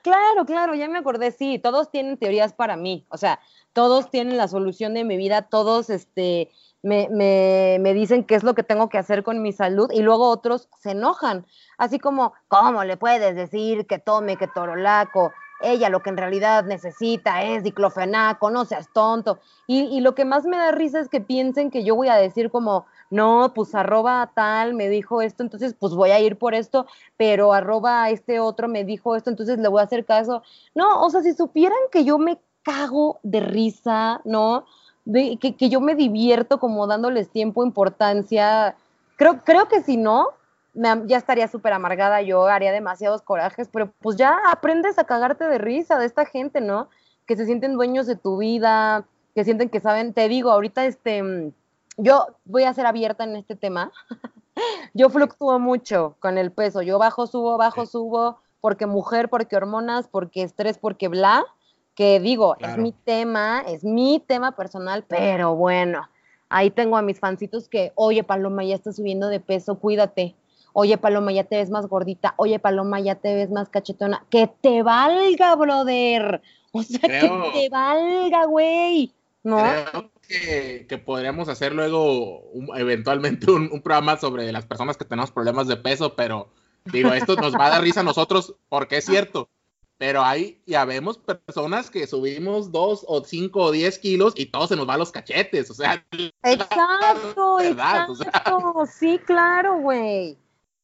Claro, 0.01 0.45
claro, 0.45 0.73
ya 0.73 0.87
me 0.87 0.97
acordé, 0.97 1.31
sí, 1.31 1.59
todos 1.59 1.91
tienen 1.91 2.17
teorías 2.17 2.53
para 2.53 2.75
mí, 2.75 3.05
o 3.09 3.17
sea, 3.17 3.39
todos 3.73 4.09
tienen 4.09 4.37
la 4.37 4.47
solución 4.47 4.95
de 4.95 5.03
mi 5.03 5.15
vida, 5.15 5.43
todos, 5.43 5.91
este, 5.91 6.49
me, 6.81 7.07
me, 7.11 7.77
me, 7.79 7.93
dicen 7.93 8.23
qué 8.23 8.33
es 8.33 8.43
lo 8.43 8.55
que 8.55 8.63
tengo 8.63 8.89
que 8.89 8.97
hacer 8.97 9.21
con 9.21 9.43
mi 9.43 9.51
salud 9.51 9.91
y 9.93 10.01
luego 10.01 10.29
otros 10.29 10.69
se 10.79 10.91
enojan, 10.91 11.45
así 11.77 11.99
como, 11.99 12.33
¿cómo 12.47 12.83
le 12.83 12.97
puedes 12.97 13.35
decir 13.35 13.85
que 13.85 13.99
tome, 13.99 14.37
que 14.37 14.47
torolaco? 14.47 15.31
Ella 15.61 15.89
lo 15.89 16.01
que 16.01 16.09
en 16.09 16.17
realidad 16.17 16.63
necesita 16.65 17.43
es 17.43 17.63
diclofenaco, 17.63 18.49
no 18.49 18.65
seas 18.65 18.89
tonto. 18.93 19.39
Y, 19.67 19.99
lo 20.01 20.15
que 20.15 20.25
más 20.25 20.45
me 20.45 20.57
da 20.57 20.71
risa 20.71 20.99
es 20.99 21.09
que 21.09 21.21
piensen 21.21 21.69
que 21.69 21.83
yo 21.83 21.95
voy 21.95 22.07
a 22.07 22.15
decir 22.15 22.49
como, 22.49 22.85
no, 23.09 23.51
pues 23.53 23.75
arroba 23.75 24.31
tal 24.33 24.73
me 24.73 24.89
dijo 24.89 25.21
esto, 25.21 25.43
entonces 25.43 25.75
pues 25.77 25.93
voy 25.93 26.11
a 26.11 26.19
ir 26.19 26.37
por 26.37 26.55
esto, 26.55 26.85
pero 27.17 27.53
arroba 27.53 28.09
este 28.09 28.39
otro 28.39 28.67
me 28.67 28.83
dijo 28.83 29.15
esto, 29.15 29.29
entonces 29.29 29.59
le 29.59 29.67
voy 29.67 29.81
a 29.81 29.83
hacer 29.83 30.05
caso. 30.05 30.41
No, 30.73 31.01
o 31.03 31.09
sea, 31.09 31.21
si 31.21 31.33
supieran 31.33 31.77
que 31.91 32.03
yo 32.03 32.17
me 32.17 32.39
cago 32.63 33.19
de 33.23 33.39
risa, 33.41 34.21
¿no? 34.25 34.65
De, 35.05 35.37
que, 35.37 35.55
que 35.55 35.69
yo 35.69 35.81
me 35.81 35.95
divierto 35.95 36.59
como 36.59 36.87
dándoles 36.87 37.29
tiempo, 37.29 37.63
importancia. 37.63 38.75
Creo, 39.17 39.43
creo 39.43 39.67
que 39.67 39.81
si 39.81 39.97
no, 39.97 40.27
ya 40.73 41.17
estaría 41.17 41.47
súper 41.47 41.73
amargada, 41.73 42.21
yo 42.21 42.45
haría 42.45 42.71
demasiados 42.71 43.21
corajes, 43.21 43.69
pero 43.71 43.91
pues 43.99 44.17
ya 44.17 44.37
aprendes 44.51 44.99
a 44.99 45.03
cagarte 45.03 45.45
de 45.45 45.57
risa 45.57 45.97
de 45.97 46.05
esta 46.05 46.25
gente, 46.25 46.61
¿no? 46.61 46.89
Que 47.25 47.35
se 47.35 47.45
sienten 47.45 47.73
dueños 47.73 48.07
de 48.07 48.15
tu 48.15 48.37
vida, 48.37 49.05
que 49.35 49.43
sienten 49.43 49.69
que 49.69 49.79
saben, 49.79 50.13
te 50.13 50.27
digo, 50.27 50.51
ahorita 50.51 50.85
este, 50.85 51.51
yo 51.97 52.27
voy 52.45 52.63
a 52.63 52.73
ser 52.73 52.85
abierta 52.85 53.23
en 53.23 53.35
este 53.35 53.55
tema, 53.55 53.91
yo 54.93 55.09
fluctúo 55.09 55.59
mucho 55.59 56.15
con 56.19 56.37
el 56.37 56.51
peso, 56.51 56.81
yo 56.81 56.99
bajo, 56.99 57.27
subo, 57.27 57.57
bajo, 57.57 57.85
subo, 57.85 58.39
porque 58.61 58.85
mujer, 58.85 59.29
porque 59.29 59.55
hormonas, 59.55 60.07
porque 60.07 60.43
estrés, 60.43 60.77
porque 60.77 61.07
bla, 61.07 61.45
que 61.95 62.19
digo, 62.19 62.55
es 62.59 62.77
mi 62.77 62.91
tema, 62.91 63.61
es 63.67 63.83
mi 63.83 64.23
tema 64.25 64.53
personal, 64.53 65.03
pero 65.07 65.55
bueno, 65.55 66.07
ahí 66.47 66.71
tengo 66.71 66.95
a 66.95 67.01
mis 67.01 67.19
fancitos 67.19 67.67
que, 67.67 67.91
oye, 67.95 68.23
Paloma, 68.23 68.63
ya 68.63 68.75
estás 68.75 68.95
subiendo 68.95 69.27
de 69.27 69.39
peso, 69.39 69.79
cuídate 69.79 70.35
oye 70.73 70.97
Paloma, 70.97 71.31
ya 71.31 71.43
te 71.43 71.57
ves 71.57 71.69
más 71.69 71.87
gordita, 71.87 72.33
oye 72.37 72.59
Paloma, 72.59 72.99
ya 72.99 73.15
te 73.15 73.35
ves 73.35 73.49
más 73.49 73.69
cachetona, 73.69 74.25
que 74.29 74.49
te 74.61 74.83
valga, 74.83 75.55
brother. 75.55 76.41
O 76.71 76.83
sea, 76.83 76.99
que 76.99 77.51
te 77.51 77.69
valga, 77.69 78.45
güey. 78.45 79.11
¿No? 79.41 79.57
Creo 79.57 80.11
que, 80.87 80.97
podríamos 81.03 81.49
hacer 81.49 81.73
luego 81.73 82.43
eventualmente 82.75 83.49
un, 83.49 83.81
programa 83.81 84.17
sobre 84.17 84.51
las 84.51 84.67
personas 84.67 84.95
que 84.95 85.05
tenemos 85.05 85.31
problemas 85.31 85.67
de 85.67 85.77
peso, 85.77 86.15
pero 86.15 86.49
digo, 86.85 87.11
esto 87.11 87.35
nos 87.35 87.55
va 87.55 87.65
a 87.65 87.69
dar 87.71 87.81
risa 87.81 88.01
a 88.01 88.03
nosotros 88.03 88.55
porque 88.69 88.97
es 88.97 89.05
cierto. 89.05 89.49
Pero 89.97 90.23
hay, 90.23 90.61
ya 90.65 90.85
vemos 90.85 91.17
personas 91.17 91.89
que 91.89 92.07
subimos 92.07 92.71
dos 92.71 93.03
o 93.05 93.21
cinco 93.25 93.63
o 93.63 93.71
diez 93.71 93.99
kilos 93.99 94.33
y 94.37 94.45
todo 94.45 94.65
se 94.65 94.77
nos 94.77 94.87
va 94.87 94.93
a 94.93 94.97
los 94.97 95.11
cachetes, 95.11 95.69
o 95.71 95.73
sea. 95.73 96.05
Exacto, 96.43 97.59
exacto. 97.59 98.85
Sí, 98.85 99.19
claro, 99.25 99.79
güey. 99.79 100.37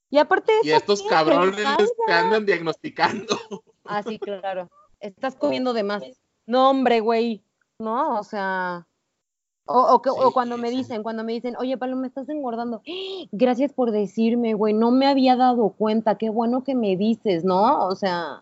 Y 0.09 0.17
aparte 0.17 0.51
Y 0.63 0.71
estos 0.71 1.03
cabrones 1.03 1.65
te 2.07 2.13
andan 2.13 2.45
diagnosticando. 2.45 3.37
Ah, 3.87 4.01
sí, 4.01 4.17
claro. 4.17 4.67
Estás 4.99 5.35
comiendo 5.35 5.71
de 5.71 5.83
más. 5.83 6.01
No, 6.47 6.71
hombre, 6.71 7.01
güey. 7.01 7.43
No, 7.77 8.19
o 8.19 8.23
sea. 8.23 8.87
O, 9.67 10.01
o, 10.03 10.31
cuando 10.31 10.57
me 10.57 10.71
dicen, 10.71 11.03
cuando 11.03 11.23
me 11.23 11.33
dicen, 11.33 11.55
oye, 11.57 11.77
Pablo, 11.77 11.95
me 11.95 12.07
estás 12.07 12.27
engordando. 12.29 12.81
Gracias 13.31 13.73
por 13.73 13.91
decirme, 13.91 14.55
güey. 14.55 14.73
No 14.73 14.89
me 14.89 15.05
había 15.05 15.35
dado 15.35 15.69
cuenta. 15.69 16.17
Qué 16.17 16.29
bueno 16.29 16.63
que 16.63 16.73
me 16.73 16.97
dices, 16.97 17.43
¿no? 17.43 17.85
O 17.85 17.95
sea. 17.95 18.41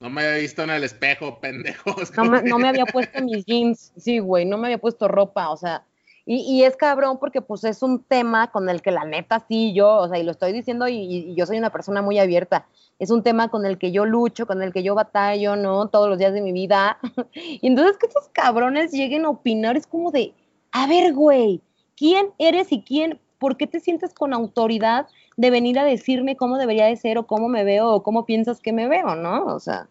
No 0.00 0.10
me 0.10 0.24
había 0.24 0.38
visto 0.38 0.64
en 0.64 0.70
el 0.70 0.82
espejo, 0.82 1.38
pendejo. 1.40 1.94
No 2.16 2.24
me, 2.24 2.42
no 2.42 2.58
me 2.58 2.68
había 2.68 2.86
puesto 2.92 3.22
mis 3.22 3.44
jeans. 3.46 3.92
Sí, 3.96 4.18
güey. 4.18 4.44
No 4.44 4.58
me 4.58 4.66
había 4.66 4.78
puesto 4.78 5.06
ropa. 5.06 5.50
O 5.50 5.56
sea, 5.56 5.84
y, 6.24 6.62
es 6.62 6.76
cabrón 6.76 7.18
porque 7.18 7.40
pues 7.40 7.64
es 7.64 7.82
un 7.82 8.04
tema 8.04 8.52
con 8.52 8.68
el 8.68 8.80
que 8.80 8.92
la 8.92 9.04
neta 9.04 9.44
sí 9.48 9.72
yo, 9.74 9.96
o 9.96 10.08
sea, 10.08 10.18
y 10.18 10.22
lo 10.22 10.30
estoy 10.30 10.52
diciendo 10.52 10.86
y, 10.86 11.34
yo 11.34 11.46
soy 11.46 11.58
una 11.58 11.70
persona 11.70 12.00
muy 12.00 12.18
abierta, 12.18 12.66
es 12.98 13.10
un 13.10 13.22
tema 13.22 13.48
con 13.48 13.66
el 13.66 13.78
que 13.78 13.90
yo 13.90 14.04
lucho, 14.04 14.46
con 14.46 14.62
el 14.62 14.72
que 14.72 14.84
yo 14.84 14.94
batallo, 14.94 15.56
¿no? 15.56 15.88
Todos 15.88 16.08
los 16.08 16.18
días 16.18 16.32
de 16.32 16.40
mi 16.40 16.52
vida. 16.52 16.98
y 17.34 17.66
entonces 17.66 17.98
que 17.98 18.06
estos 18.06 18.28
cabrones 18.28 18.92
lleguen 18.92 19.24
a 19.24 19.30
opinar 19.30 19.76
es 19.76 19.86
como 19.86 20.12
de, 20.12 20.32
a 20.70 20.86
ver, 20.86 21.12
güey, 21.12 21.60
¿quién 21.96 22.30
eres 22.38 22.70
y 22.70 22.82
quién, 22.82 23.18
por 23.38 23.56
qué 23.56 23.66
te 23.66 23.80
sientes 23.80 24.14
con 24.14 24.32
autoridad 24.32 25.08
de 25.36 25.50
venir 25.50 25.78
a 25.78 25.84
decirme 25.84 26.36
cómo 26.36 26.58
debería 26.58 26.86
de 26.86 26.96
ser 26.96 27.18
o 27.18 27.26
cómo 27.26 27.48
me 27.48 27.64
veo 27.64 27.88
o 27.90 28.02
cómo 28.04 28.26
piensas 28.26 28.60
que 28.60 28.72
me 28.72 28.86
veo, 28.86 29.16
¿no? 29.16 29.46
O 29.46 29.58
sea. 29.58 29.88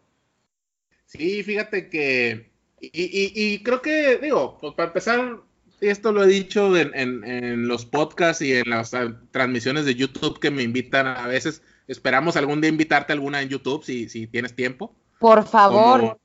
Sí, 1.05 1.43
fíjate 1.43 1.89
que, 1.89 2.51
y, 2.81 3.61
creo 3.63 3.81
que, 3.81 4.17
digo, 4.17 4.57
pues 4.59 4.73
para 4.73 4.87
empezar, 4.87 5.41
esto 5.81 6.11
lo 6.11 6.23
he 6.23 6.27
dicho 6.27 6.77
en, 6.77 7.67
los 7.67 7.85
podcasts 7.85 8.41
y 8.41 8.53
en 8.53 8.69
las 8.69 8.93
ah, 8.93 9.13
transmisiones 9.31 9.85
de 9.85 9.95
YouTube 9.95 10.39
que 10.39 10.51
me 10.51 10.61
invitan 10.61 11.07
a 11.07 11.27
veces. 11.27 11.63
Esperamos 11.87 12.37
algún 12.37 12.61
día 12.61 12.69
invitarte 12.69 13.11
a 13.11 13.15
alguna 13.15 13.41
en 13.41 13.49
YouTube 13.49 13.83
si, 13.83 14.07
si 14.07 14.27
tienes 14.27 14.55
tiempo. 14.55 14.93
Por 15.19 15.45
favor. 15.45 16.19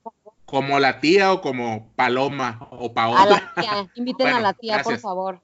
Como, 0.44 0.78
la 0.78 1.00
tía 1.00 1.32
o 1.32 1.40
como 1.40 1.92
Paloma 1.96 2.68
o 2.70 2.92
Paola. 2.92 3.22
A 3.22 3.26
la 3.26 3.54
tía, 3.54 3.90
inviten 3.96 4.28
a 4.28 4.40
la 4.40 4.52
tía, 4.52 4.82
por 4.82 4.98
favor. 4.98 5.40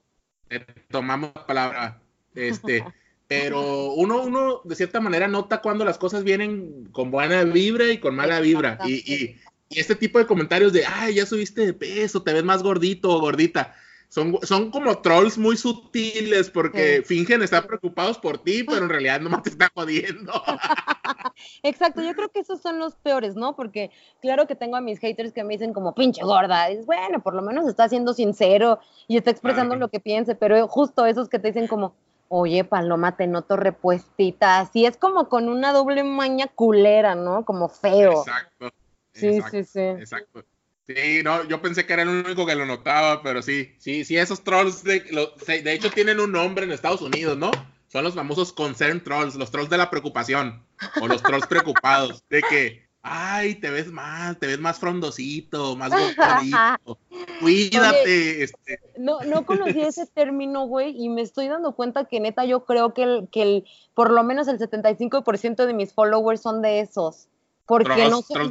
tomamos 0.91 1.33
la 1.35 1.47
palabra. 1.47 2.01
Este, 2.35 2.85
pero 3.27 3.95
uno, 3.95 4.23
uno 4.23 4.61
de 4.65 4.77
cierta 4.77 5.01
manera 5.01 5.27
nota 5.27 5.61
cuando 5.61 5.85
las 5.85 5.99
cosas 5.99 6.23
vienen 6.23 6.89
con 6.93 7.11
buena 7.11 7.43
vibra 7.45 7.87
y 7.87 7.99
con 7.99 8.15
mala 8.15 8.41
vibra. 8.41 8.79
Y, 8.85 8.93
y, 9.13 9.41
y, 9.71 9.81
este 9.81 9.97
tipo 9.97 10.19
de 10.19 10.27
comentarios 10.27 10.73
de, 10.73 10.85
ay, 10.85 11.15
ya 11.15 11.27
subiste 11.27 11.65
de 11.65 11.73
peso, 11.73 12.23
te 12.23 12.35
ves 12.35 12.45
más 12.45 12.63
gordito 12.63 13.11
o 13.11 13.21
gordita 13.21 13.75
son, 14.13 14.39
son 14.43 14.71
como 14.71 14.99
trolls 14.99 15.39
muy 15.39 15.57
sutiles 15.57 16.51
porque 16.51 17.03
fingen 17.03 17.41
estar 17.41 17.67
preocupados 17.67 18.19
por 18.19 18.37
ti, 18.37 18.63
pero 18.63 18.83
en 18.83 18.91
realidad 18.91 19.23
nomás 19.23 19.43
te 19.43 19.49
están 19.49 19.71
jodiendo. 19.75 20.31
Exacto, 21.63 22.03
yo 22.03 22.15
creo 22.15 22.29
que 22.29 22.41
esos 22.41 22.61
son 22.61 22.79
los 22.79 22.95
peores, 22.97 23.37
¿no? 23.37 23.57
Porque 23.57 23.91
claro 24.21 24.47
que 24.47 24.55
tengo 24.55 24.77
a 24.77 24.83
mis 24.83 24.99
haters 24.99 25.33
que 25.33 25.45
me 25.45 25.55
dicen 25.55 25.73
como 25.73 25.95
pinche 25.95 26.23
gorda, 26.23 26.69
es 26.69 26.85
bueno, 26.85 27.23
por 27.23 27.33
lo 27.33 27.41
menos 27.41 27.67
está 27.67 27.89
siendo 27.89 28.13
sincero 28.13 28.81
y 29.09 29.17
está 29.17 29.31
expresando 29.31 29.77
lo 29.77 29.89
que 29.89 29.99
piense, 29.99 30.35
pero 30.35 30.69
justo 30.69 31.07
esos 31.07 31.31
que 31.31 31.39
te 31.39 31.49
dicen 31.49 31.67
como, 31.67 31.95
oye, 32.29 32.65
Paloma, 32.65 33.17
te 33.17 33.27
noto 33.27 33.57
repuestita, 33.57 34.61
así 34.61 34.85
es 34.85 34.99
como 34.99 35.31
con 35.31 35.49
una 35.49 35.73
doble 35.73 36.05
maña 36.05 36.49
culera, 36.49 37.15
¿no? 37.15 37.47
Como 37.47 37.71
feo. 37.71 38.21
Exacto. 38.21 38.73
Sí, 39.15 39.41
sí, 39.51 39.65
sí. 39.65 39.81
Exacto. 39.81 40.45
Sí, 40.87 41.23
no, 41.23 41.45
yo 41.45 41.63
pensé 41.63 41.87
que 41.87 41.93
era 41.93 42.03
el 42.03 42.09
único 42.09 42.45
que 42.45 42.57
lo 42.57 42.67
notaba, 42.67 43.23
pero 43.23 43.41
sí, 43.41 43.73
sí, 43.79 44.05
sí, 44.05 44.17
esos 44.17 44.43
trolls, 44.43 44.83
de, 44.83 45.01
de 45.47 45.73
hecho 45.73 45.91
tienen 45.91 46.19
un 46.19 46.33
nombre 46.33 46.65
en 46.65 46.73
Estados 46.73 47.03
Unidos, 47.03 47.39
¿no? 47.39 47.53
Son 47.87 48.03
los 48.03 48.15
famosos 48.15 48.53
concern 48.53 49.05
trolls, 49.05 49.37
los 49.37 49.51
trolls 49.51 49.71
de 49.71 49.79
la 49.79 49.91
preocupación, 49.91 50.65
o 51.01 51.07
los 51.07 51.23
trolls 51.23 51.47
preocupados, 51.47 52.25
de 52.29 52.43
que, 52.43 52.89
ay, 53.03 53.55
te 53.57 53.71
ves 53.71 53.93
más, 53.93 54.39
te 54.41 54.49
ves 54.49 54.59
más 54.59 54.81
frondosito, 54.81 55.77
más 55.77 55.91
gordito, 55.91 56.99
cuídate. 57.41 58.43
este. 58.43 58.81
No, 58.99 59.21
no 59.21 59.47
conocí 59.47 59.83
ese 59.83 60.07
término, 60.07 60.67
güey, 60.67 61.01
y 61.01 61.11
me 61.11 61.23
estoy 61.23 61.47
dando 61.47 61.77
cuenta 61.77 62.07
que 62.07 62.19
neta 62.19 62.45
yo 62.45 62.65
creo 62.65 62.93
que, 62.93 63.05
el, 63.05 63.29
que 63.31 63.43
el, 63.43 63.65
por 63.95 64.11
lo 64.11 64.25
menos 64.25 64.49
el 64.49 64.59
75% 64.59 65.67
de 65.67 65.75
mis 65.75 65.93
followers 65.93 66.41
son 66.41 66.61
de 66.61 66.81
esos. 66.81 67.29
Porque 67.67 68.09
no 68.09 68.23
solo, 68.23 68.51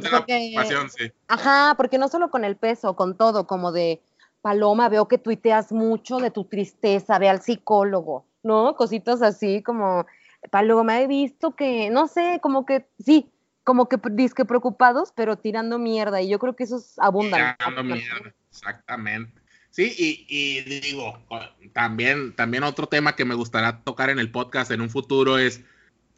Ajá, 1.28 1.74
porque 1.76 1.98
no 1.98 2.08
solo 2.08 2.30
con 2.30 2.44
el 2.44 2.56
peso, 2.56 2.96
con 2.96 3.16
todo, 3.16 3.46
como 3.46 3.70
de 3.70 4.00
Paloma, 4.40 4.88
veo 4.88 5.06
que 5.06 5.18
tuiteas 5.18 5.70
mucho 5.70 6.18
de 6.18 6.30
tu 6.30 6.44
tristeza, 6.44 7.18
ve 7.18 7.28
al 7.28 7.42
psicólogo, 7.42 8.26
¿no? 8.42 8.74
Cositas 8.74 9.22
así 9.22 9.62
como, 9.62 10.06
Paloma, 10.50 11.00
he 11.00 11.06
visto 11.06 11.54
que, 11.54 11.90
no 11.90 12.08
sé, 12.08 12.40
como 12.42 12.66
que, 12.66 12.86
sí, 12.98 13.30
como 13.64 13.88
que 13.88 13.98
disque 14.10 14.44
preocupados, 14.44 15.12
pero 15.14 15.36
tirando 15.36 15.78
mierda, 15.78 16.20
y 16.20 16.28
yo 16.28 16.38
creo 16.38 16.56
que 16.56 16.64
eso 16.64 16.78
es 16.78 16.98
abundante. 16.98 17.54
Tirando 17.58 17.84
mierda, 17.84 18.34
exactamente. 18.50 19.40
Sí, 19.70 19.94
y, 19.96 20.26
y, 20.28 20.80
digo, 20.80 21.18
también, 21.72 22.34
también 22.36 22.62
otro 22.64 22.88
tema 22.88 23.16
que 23.16 23.24
me 23.24 23.34
gustaría 23.34 23.80
tocar 23.84 24.10
en 24.10 24.18
el 24.18 24.30
podcast 24.30 24.70
en 24.70 24.82
un 24.82 24.90
futuro 24.90 25.38
es 25.38 25.62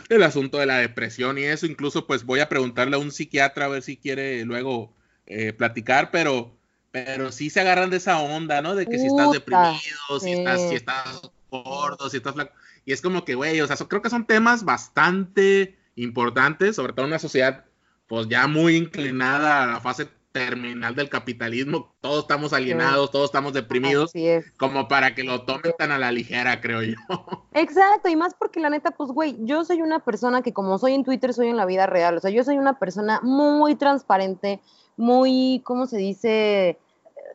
el 0.09 0.22
asunto 0.22 0.59
de 0.59 0.66
la 0.66 0.78
depresión 0.78 1.38
y 1.38 1.45
eso. 1.45 1.66
Incluso 1.66 2.07
pues 2.07 2.24
voy 2.24 2.40
a 2.40 2.49
preguntarle 2.49 2.97
a 2.97 3.01
un 3.01 3.12
psiquiatra 3.12 3.66
a 3.66 3.68
ver 3.68 3.82
si 3.82 3.97
quiere 3.97 4.45
luego 4.45 4.92
eh, 5.26 5.53
platicar, 5.53 6.11
pero, 6.11 6.57
pero 6.90 7.32
sí 7.32 7.51
se 7.51 7.61
agarran 7.61 7.90
de 7.90 7.97
esa 7.99 8.20
onda, 8.20 8.62
¿no? 8.62 8.74
De 8.74 8.86
que 8.86 8.99
si 8.99 9.07
estás 9.07 9.32
deprimido, 9.32 10.20
si, 10.20 10.32
estás, 10.32 10.68
si 10.68 10.74
estás 10.74 11.22
gordo, 11.51 12.11
si 12.11 12.18
estás 12.18 12.34
flaco. 12.34 12.53
Y 12.84 12.92
es 12.92 13.01
como 13.01 13.24
que, 13.24 13.34
güey, 13.34 13.61
o 13.61 13.66
sea, 13.66 13.76
creo 13.76 14.03
que 14.03 14.11
son 14.11 14.26
temas 14.26 14.64
bastante 14.64 15.78
importantes, 15.97 16.76
sobre 16.76 16.92
todo 16.92 17.07
en 17.07 17.12
una 17.12 17.18
sociedad 17.18 17.64
pues 18.07 18.28
ya 18.28 18.47
muy 18.47 18.76
inclinada 18.76 19.62
a 19.62 19.66
la 19.66 19.80
fase 19.80 20.09
terminal 20.35 20.97
del 20.97 21.09
capitalismo, 21.09 21.95
todos 22.01 22.22
estamos 22.22 22.53
alienados, 22.53 23.12
todos 23.12 23.26
estamos 23.26 23.53
deprimidos, 23.53 24.12
como 24.59 24.89
para 24.89 25.14
que 25.14 25.22
lo 25.22 25.43
tomen 25.43 25.72
tan 25.78 25.93
a 25.93 25.99
la 25.99 26.11
ligera, 26.11 26.61
creo 26.61 26.82
yo. 26.82 26.97
Exacto, 27.55 28.09
y 28.09 28.16
más 28.16 28.35
porque 28.35 28.59
la 28.59 28.68
neta, 28.68 28.91
pues, 28.91 29.12
güey, 29.12 29.37
yo 29.43 29.64
soy 29.64 29.80
una 29.80 30.01
persona 30.01 30.43
que 30.43 30.53
como 30.53 30.76
soy 30.78 30.95
en 30.95 31.05
Twitter, 31.05 31.32
soy 31.32 31.51
en 31.51 31.57
la 31.57 31.66
vida 31.66 31.87
real, 31.87 32.16
o 32.16 32.20
sea, 32.20 32.32
yo 32.32 32.43
soy 32.43 32.59
una 32.59 32.80
persona 32.80 33.20
muy 33.22 33.76
transparente, 33.76 34.61
muy, 34.97 35.62
¿cómo 35.64 35.87
se 35.87 35.99
dice? 35.99 36.80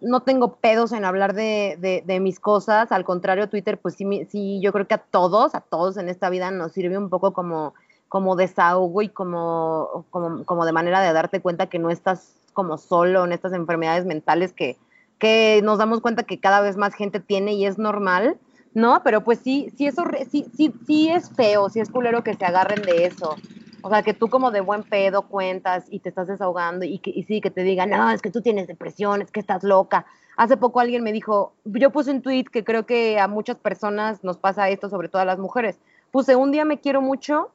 No 0.02 0.24
tengo 0.24 0.58
pedos 0.58 0.92
en 0.92 1.06
hablar 1.06 1.34
de, 1.34 2.04
de, 2.06 2.20
mis 2.20 2.42
cosas, 2.42 2.92
al 2.92 3.06
contrario, 3.06 3.48
Twitter, 3.48 3.80
pues 3.80 3.96
sí, 3.96 4.28
sí, 4.30 4.60
yo 4.62 4.74
creo 4.74 4.88
que 4.90 4.96
a 4.96 4.98
todos, 4.98 5.56
a 5.56 5.62
todos 5.62 5.96
en 5.96 6.10
esta 6.10 6.30
vida 6.30 6.52
nos 6.52 6.74
sirve 6.74 6.98
un 6.98 7.10
poco 7.10 7.32
como 7.32 7.76
como 8.10 8.36
desahogo 8.36 9.04
y 9.04 9.10
como, 9.10 10.06
como, 10.10 10.44
como 10.44 10.66
de 10.66 10.72
manera 10.72 11.00
de 11.00 11.14
darte 11.14 11.40
cuenta 11.40 11.68
que 11.68 11.80
no 11.80 11.92
estás 11.92 12.36
como 12.54 12.78
solo 12.78 13.24
en 13.24 13.32
estas 13.32 13.54
enfermedades 13.54 14.06
mentales 14.06 14.52
que, 14.52 14.78
que 15.20 15.62
nos 15.64 15.78
damos 15.78 16.02
cuenta 16.02 16.24
que 16.24 16.40
cada 16.40 16.60
vez 16.60 16.76
más 16.76 16.96
gente 16.96 17.20
tiene 17.20 17.54
y 17.54 17.66
es 17.66 17.78
normal, 17.78 18.38
¿no? 18.74 19.02
Pero 19.04 19.24
pues 19.24 19.40
sí, 19.40 19.72
sí, 19.78 19.88
eso, 19.88 20.04
sí, 20.30 20.46
sí, 20.58 20.74
sí 20.88 21.10
es 21.10 21.30
feo, 21.30 21.70
sí 21.70 21.80
es 21.80 21.90
culero 21.90 22.24
que 22.24 22.34
se 22.34 22.46
agarren 22.46 22.82
de 22.82 23.06
eso. 23.06 23.36
O 23.82 23.90
sea, 23.90 24.02
que 24.02 24.14
tú 24.14 24.28
como 24.28 24.52
de 24.52 24.62
buen 24.62 24.84
pedo 24.84 25.22
cuentas 25.22 25.86
y 25.90 26.00
te 26.00 26.10
estás 26.10 26.28
desahogando 26.28 26.86
y, 26.86 27.00
que, 27.00 27.12
y 27.12 27.24
sí, 27.24 27.40
que 27.40 27.52
te 27.52 27.64
digan, 27.64 27.92
no, 27.92 28.10
es 28.10 28.22
que 28.22 28.32
tú 28.32 28.42
tienes 28.42 28.68
depresión, 28.68 29.22
es 29.22 29.32
que 29.32 29.40
estás 29.40 29.64
loca. 29.64 30.06
Hace 30.36 30.58
poco 30.58 30.80
alguien 30.80 31.04
me 31.04 31.12
dijo, 31.12 31.54
yo 31.64 31.92
puse 31.92 32.12
un 32.12 32.22
tweet 32.22 32.46
que 32.46 32.64
creo 32.64 32.86
que 32.86 33.20
a 33.20 33.28
muchas 33.28 33.58
personas 33.58 34.24
nos 34.24 34.38
pasa 34.38 34.70
esto, 34.70 34.90
sobre 34.90 35.10
todo 35.10 35.22
a 35.22 35.26
las 35.26 35.40
mujeres. 35.40 35.78
Puse, 36.12 36.36
un 36.36 36.52
día 36.52 36.66
me 36.66 36.80
quiero 36.80 37.02
mucho 37.02 37.52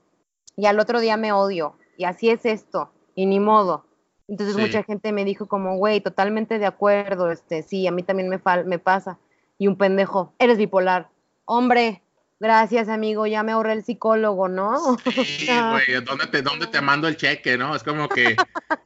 y 0.56 0.66
al 0.66 0.80
otro 0.80 1.00
día 1.00 1.16
me 1.16 1.32
odio. 1.32 1.76
Y 1.96 2.04
así 2.04 2.30
es 2.30 2.44
esto, 2.44 2.92
y 3.14 3.26
ni 3.26 3.40
modo. 3.40 3.86
Entonces 4.26 4.56
mucha 4.56 4.82
gente 4.82 5.12
me 5.12 5.24
dijo 5.24 5.46
como, 5.46 5.76
güey, 5.76 6.00
totalmente 6.00 6.58
de 6.58 6.66
acuerdo, 6.66 7.30
este, 7.30 7.62
sí, 7.62 7.86
a 7.86 7.92
mí 7.92 8.02
también 8.02 8.28
me, 8.28 8.40
me 8.64 8.78
pasa. 8.78 9.18
Y 9.58 9.66
un 9.66 9.76
pendejo, 9.76 10.32
eres 10.38 10.56
bipolar. 10.56 11.10
Hombre, 11.44 12.02
gracias 12.40 12.88
amigo, 12.88 13.26
ya 13.26 13.42
me 13.42 13.52
ahorré 13.52 13.74
el 13.74 13.84
psicólogo, 13.84 14.48
¿no? 14.48 14.96
Sí, 15.24 15.46
güey, 15.46 16.04
¿dónde 16.04 16.26
te, 16.26 16.42
¿dónde 16.42 16.66
te 16.66 16.80
mando 16.80 17.06
el 17.06 17.16
cheque, 17.16 17.56
no? 17.58 17.76
Es 17.76 17.82
como 17.82 18.08
que, 18.08 18.36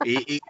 y, 0.05 0.41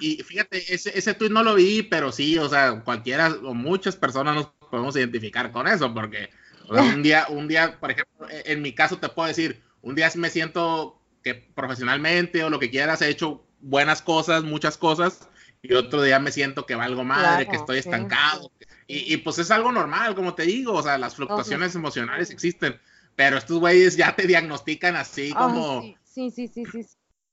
y, 0.00 0.22
fíjate, 0.22 0.74
ese, 0.74 0.96
ese 0.98 1.14
tweet 1.14 1.30
no 1.30 1.42
lo 1.42 1.54
vi, 1.54 1.82
pero 1.82 2.12
sí, 2.12 2.36
o 2.38 2.48
sea, 2.48 2.82
cualquiera 2.82 3.28
o 3.44 3.54
muchas 3.54 3.96
personas 3.96 4.34
nos 4.34 4.46
podemos 4.70 4.96
identificar 4.96 5.52
con 5.52 5.66
eso, 5.66 5.92
porque 5.94 6.30
un 6.68 7.02
día, 7.02 7.26
un 7.28 7.48
día, 7.48 7.78
por 7.80 7.90
ejemplo, 7.90 8.28
e, 8.28 8.52
en 8.52 8.62
mi 8.62 8.74
caso 8.74 8.98
te 8.98 9.08
puedo 9.08 9.28
decir, 9.28 9.62
un 9.82 9.94
día 9.94 10.10
me 10.16 10.30
siento 10.30 11.00
que 11.22 11.34
profesionalmente 11.34 12.44
o 12.44 12.50
lo 12.50 12.58
que 12.58 12.70
quieras 12.70 13.02
he 13.02 13.08
hecho 13.08 13.44
buenas 13.60 14.02
cosas, 14.02 14.42
muchas 14.42 14.76
cosas, 14.76 15.28
y 15.62 15.74
otro 15.74 16.02
día 16.02 16.18
me 16.18 16.32
siento 16.32 16.64
que 16.66 16.74
valgo 16.74 17.04
madre, 17.04 17.46
que 17.46 17.56
estoy 17.56 17.78
estancado. 17.78 18.50
Y, 18.86 19.18
pues 19.18 19.38
es 19.38 19.50
algo 19.50 19.70
normal, 19.70 20.14
como 20.14 20.34
te 20.34 20.42
digo, 20.44 20.72
o 20.72 20.82
sea, 20.82 20.98
las 20.98 21.14
fluctuaciones 21.14 21.74
emocionales 21.74 22.30
existen, 22.30 22.80
pero 23.14 23.36
estos 23.36 23.58
güeyes 23.60 23.96
ya 23.96 24.16
te 24.16 24.26
diagnostican 24.26 24.96
así 24.96 25.32
como... 25.32 25.82
sí, 26.02 26.30
sí, 26.30 26.48
sí, 26.48 26.64
sí, 26.64 26.86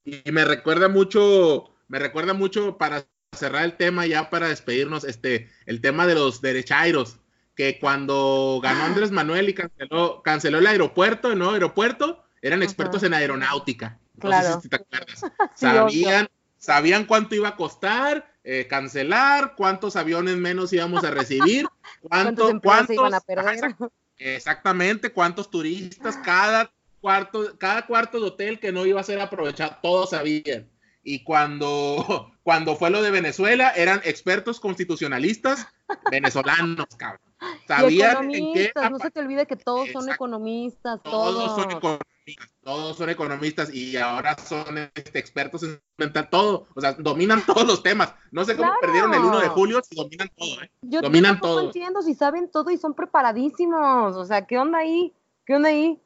Y 0.04 0.32
me 0.32 0.46
recuerda 0.46 0.88
mucho, 0.88 1.74
me 1.88 1.98
recuerda 1.98 2.34
mucho 2.34 2.78
para 2.78 3.08
cerrar 3.32 3.64
el 3.64 3.76
tema 3.76 4.06
ya 4.06 4.30
para 4.30 4.50
despedirnos, 4.50 5.04
este, 5.04 5.50
el 5.66 5.82
tema 5.82 6.06
de 6.06 6.16
los 6.16 6.42
derechairos, 6.42 7.18
que 7.56 7.80
cuando 7.80 8.60
ganó 8.62 8.84
Andrés 8.84 9.12
Manuel 9.12 9.50
y 9.50 9.54
canceló, 9.54 10.22
canceló 10.22 10.60
el 10.60 10.68
aeropuerto, 10.68 11.34
¿no? 11.36 11.52
Aeropuerto, 11.52 12.24
eran 12.42 12.64
expertos 12.64 13.04
en 13.04 13.14
aeronáutica. 13.14 14.00
Claro. 14.20 14.62
te 14.68 14.76
acuerdas. 14.76 15.22
sabían, 15.56 16.28
sabían 16.58 17.06
cuánto 17.06 17.36
iba 17.36 17.50
a 17.50 17.56
costar 17.56 18.38
eh, 18.50 18.66
cancelar, 18.66 19.56
cuántos 19.58 19.98
aviones 19.98 20.38
menos 20.38 20.72
íbamos 20.72 21.04
a 21.04 21.12
recibir, 21.12 21.68
cuánto, 22.02 22.62
cuántos, 22.62 22.96
iban 22.96 23.14
a 23.14 23.20
perder. 23.20 23.76
exactamente, 24.18 25.12
cuántos 25.12 25.52
turistas, 25.52 26.16
cada 26.24 26.72
cuarto, 27.02 27.58
cada 27.58 27.86
cuarto 27.86 28.22
de 28.22 28.28
hotel 28.28 28.58
que 28.62 28.72
no 28.72 28.86
iba 28.86 29.02
a 29.02 29.04
ser 29.04 29.20
aprovechado, 29.20 29.76
todos 29.82 30.12
sabían. 30.12 30.72
Y 31.04 31.26
cuando, 31.26 32.32
cuando 32.42 32.78
fue 32.78 32.90
lo 32.90 33.02
de 33.02 33.12
Venezuela, 33.12 33.74
eran 33.76 34.00
expertos 34.06 34.62
constitucionalistas 34.62 35.68
venezolanos, 36.10 36.88
cabrón. 36.96 37.27
¿Sabían 37.68 38.32
en 38.34 38.54
qué? 38.54 38.72
No 38.90 39.00
se 39.00 39.12
te 39.12 39.20
olvide 39.20 39.46
que 39.46 39.56
todos 39.56 39.90
son 39.92 40.10
economistas, 40.10 41.02
todos. 41.04 41.56
son 41.56 41.72
economistas, 41.72 42.50
todos 42.64 42.98
son 42.98 43.10
economistas 43.10 43.74
y 43.74 43.98
ahora 43.98 44.36
son 44.38 44.78
este, 44.96 45.20
expertos 45.20 45.64
en 45.64 46.14
todo. 46.30 46.68
O 46.76 46.82
sea, 46.82 46.94
dominan 46.94 47.46
todos 47.46 47.66
los 47.68 47.84
temas. 47.84 48.14
No 48.32 48.44
sé 48.46 48.56
cómo 48.56 48.72
perdieron 48.82 49.14
el 49.14 49.22
1 49.22 49.40
de 49.40 49.48
julio 49.50 49.82
si 49.88 49.96
dominan 49.96 50.30
todo, 50.36 50.62
¿eh? 50.62 50.72
Yo 50.82 51.02
dominan 51.02 51.40
todo. 51.40 51.62
entiendo 51.62 52.02
si 52.02 52.16
saben 52.16 52.50
todo 52.50 52.72
y 52.72 52.78
son 52.78 52.94
preparadísimos. 52.94 54.16
O 54.16 54.26
sea, 54.26 54.46
¿qué 54.46 54.58
onda 54.58 54.80
ahí? 54.80 55.14
¿Qué 55.46 55.56
onda 55.56 55.70
ahí? 55.70 56.02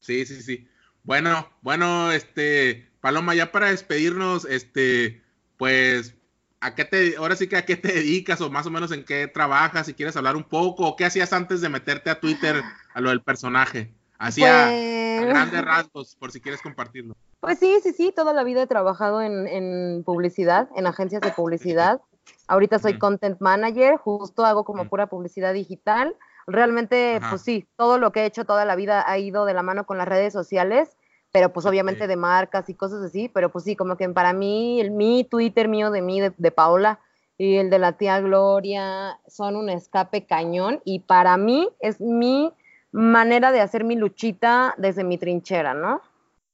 Sí, 0.00 0.26
sí, 0.26 0.42
sí. 0.42 0.68
Bueno, 1.04 1.48
bueno, 1.62 2.12
este, 2.12 2.90
Paloma, 3.00 3.34
ya 3.34 3.50
para 3.50 3.70
despedirnos, 3.70 4.44
este, 4.44 5.22
pues 5.56 6.14
¿a 6.62 6.74
qué 6.76 6.84
te, 6.84 7.16
ahora 7.16 7.36
sí 7.36 7.48
que 7.48 7.56
a 7.56 7.64
qué 7.66 7.76
te 7.76 7.92
dedicas 7.92 8.40
o 8.40 8.48
más 8.48 8.66
o 8.66 8.70
menos 8.70 8.92
en 8.92 9.04
qué 9.04 9.26
trabajas, 9.26 9.86
si 9.86 9.94
quieres 9.94 10.16
hablar 10.16 10.36
un 10.36 10.44
poco, 10.44 10.86
o 10.86 10.96
qué 10.96 11.04
hacías 11.04 11.32
antes 11.32 11.60
de 11.60 11.68
meterte 11.68 12.08
a 12.08 12.20
Twitter 12.20 12.62
a 12.94 13.00
lo 13.00 13.10
del 13.10 13.20
personaje? 13.20 13.92
Hacía 14.18 14.68
pues 14.68 15.26
grandes 15.26 15.64
rasgos, 15.64 16.16
por 16.16 16.30
si 16.30 16.40
quieres 16.40 16.62
compartirlo. 16.62 17.16
Pues 17.40 17.58
sí, 17.58 17.80
sí, 17.82 17.92
sí, 17.92 18.12
toda 18.14 18.32
la 18.32 18.44
vida 18.44 18.62
he 18.62 18.66
trabajado 18.68 19.20
en, 19.20 20.04
publicidad, 20.04 20.68
en 20.76 20.86
agencias 20.86 21.20
de 21.22 21.32
publicidad. 21.32 22.00
Ahorita 22.46 22.78
soy 22.78 22.98
content 22.98 23.40
manager, 23.40 23.96
justo 23.96 24.46
hago 24.46 24.64
como 24.64 24.88
pura 24.88 25.08
publicidad 25.08 25.52
digital. 25.52 26.14
Realmente, 26.46 27.20
pues 27.28 27.42
sí, 27.42 27.66
todo 27.76 27.98
lo 27.98 28.12
que 28.12 28.20
he 28.20 28.26
hecho 28.26 28.44
toda 28.44 28.64
la 28.64 28.76
vida 28.76 29.04
ha 29.04 29.18
ido 29.18 29.44
de 29.44 29.54
la 29.54 29.64
mano 29.64 29.86
con 29.86 29.98
las 29.98 30.06
redes 30.06 30.32
sociales 30.32 30.96
pero 31.32 31.50
pues 31.52 31.64
obviamente 31.64 32.06
de 32.06 32.16
marcas 32.16 32.68
y 32.68 32.74
cosas 32.74 33.02
así, 33.02 33.30
pero 33.30 33.50
pues 33.50 33.64
sí, 33.64 33.74
como 33.74 33.96
que 33.96 34.08
para 34.10 34.34
mí, 34.34 34.80
el, 34.80 34.90
mi 34.90 35.24
Twitter 35.24 35.66
mío 35.66 35.90
de 35.90 36.02
mí, 36.02 36.20
de, 36.20 36.50
Paola, 36.50 37.00
y 37.38 37.56
el 37.56 37.70
de 37.70 37.78
la 37.78 37.96
tía 37.96 38.20
Gloria 38.20 39.18
son 39.26 39.56
un 39.56 39.70
escape 39.70 40.26
cañón 40.26 40.80
y 40.84 41.00
para 41.00 41.38
mí 41.38 41.70
es 41.80 42.00
mi 42.00 42.52
manera 42.92 43.50
de 43.50 43.62
hacer 43.62 43.82
mi 43.82 43.96
luchita 43.96 44.74
desde 44.76 45.02
mi 45.04 45.16
trinchera, 45.16 45.72
¿no? 45.72 46.02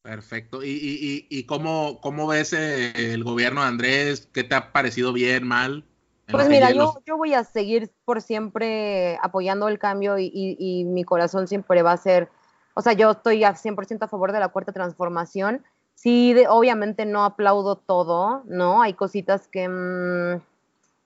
Perfecto. 0.02 0.62
¿Y, 0.62 0.70
y, 0.70 1.26
y 1.28 1.42
cómo, 1.44 2.00
cómo 2.00 2.28
ves 2.28 2.52
eh, 2.52 3.12
el 3.12 3.24
gobierno 3.24 3.62
de 3.62 3.66
Andrés? 3.66 4.28
¿Qué 4.32 4.44
te 4.44 4.54
ha 4.54 4.72
parecido 4.72 5.12
bien, 5.12 5.46
mal? 5.46 5.84
Pues 6.30 6.48
mira, 6.48 6.70
yo, 6.70 7.02
yo 7.04 7.16
voy 7.16 7.34
a 7.34 7.42
seguir 7.42 7.90
por 8.04 8.22
siempre 8.22 9.18
apoyando 9.22 9.66
el 9.66 9.78
cambio 9.78 10.18
y, 10.18 10.30
y 10.32 10.84
mi 10.84 11.02
corazón 11.02 11.48
siempre 11.48 11.82
va 11.82 11.92
a 11.92 11.96
ser 11.96 12.30
o 12.78 12.80
sea, 12.80 12.92
yo 12.92 13.10
estoy 13.10 13.42
a 13.42 13.56
100% 13.56 14.04
a 14.04 14.06
favor 14.06 14.30
de 14.30 14.38
la 14.38 14.50
cuarta 14.50 14.70
transformación. 14.70 15.64
Sí, 15.96 16.32
obviamente 16.48 17.06
no 17.06 17.24
aplaudo 17.24 17.74
todo, 17.74 18.44
¿no? 18.46 18.82
Hay 18.82 18.94
cositas 18.94 19.48
que, 19.48 19.68
mm, 19.68 20.40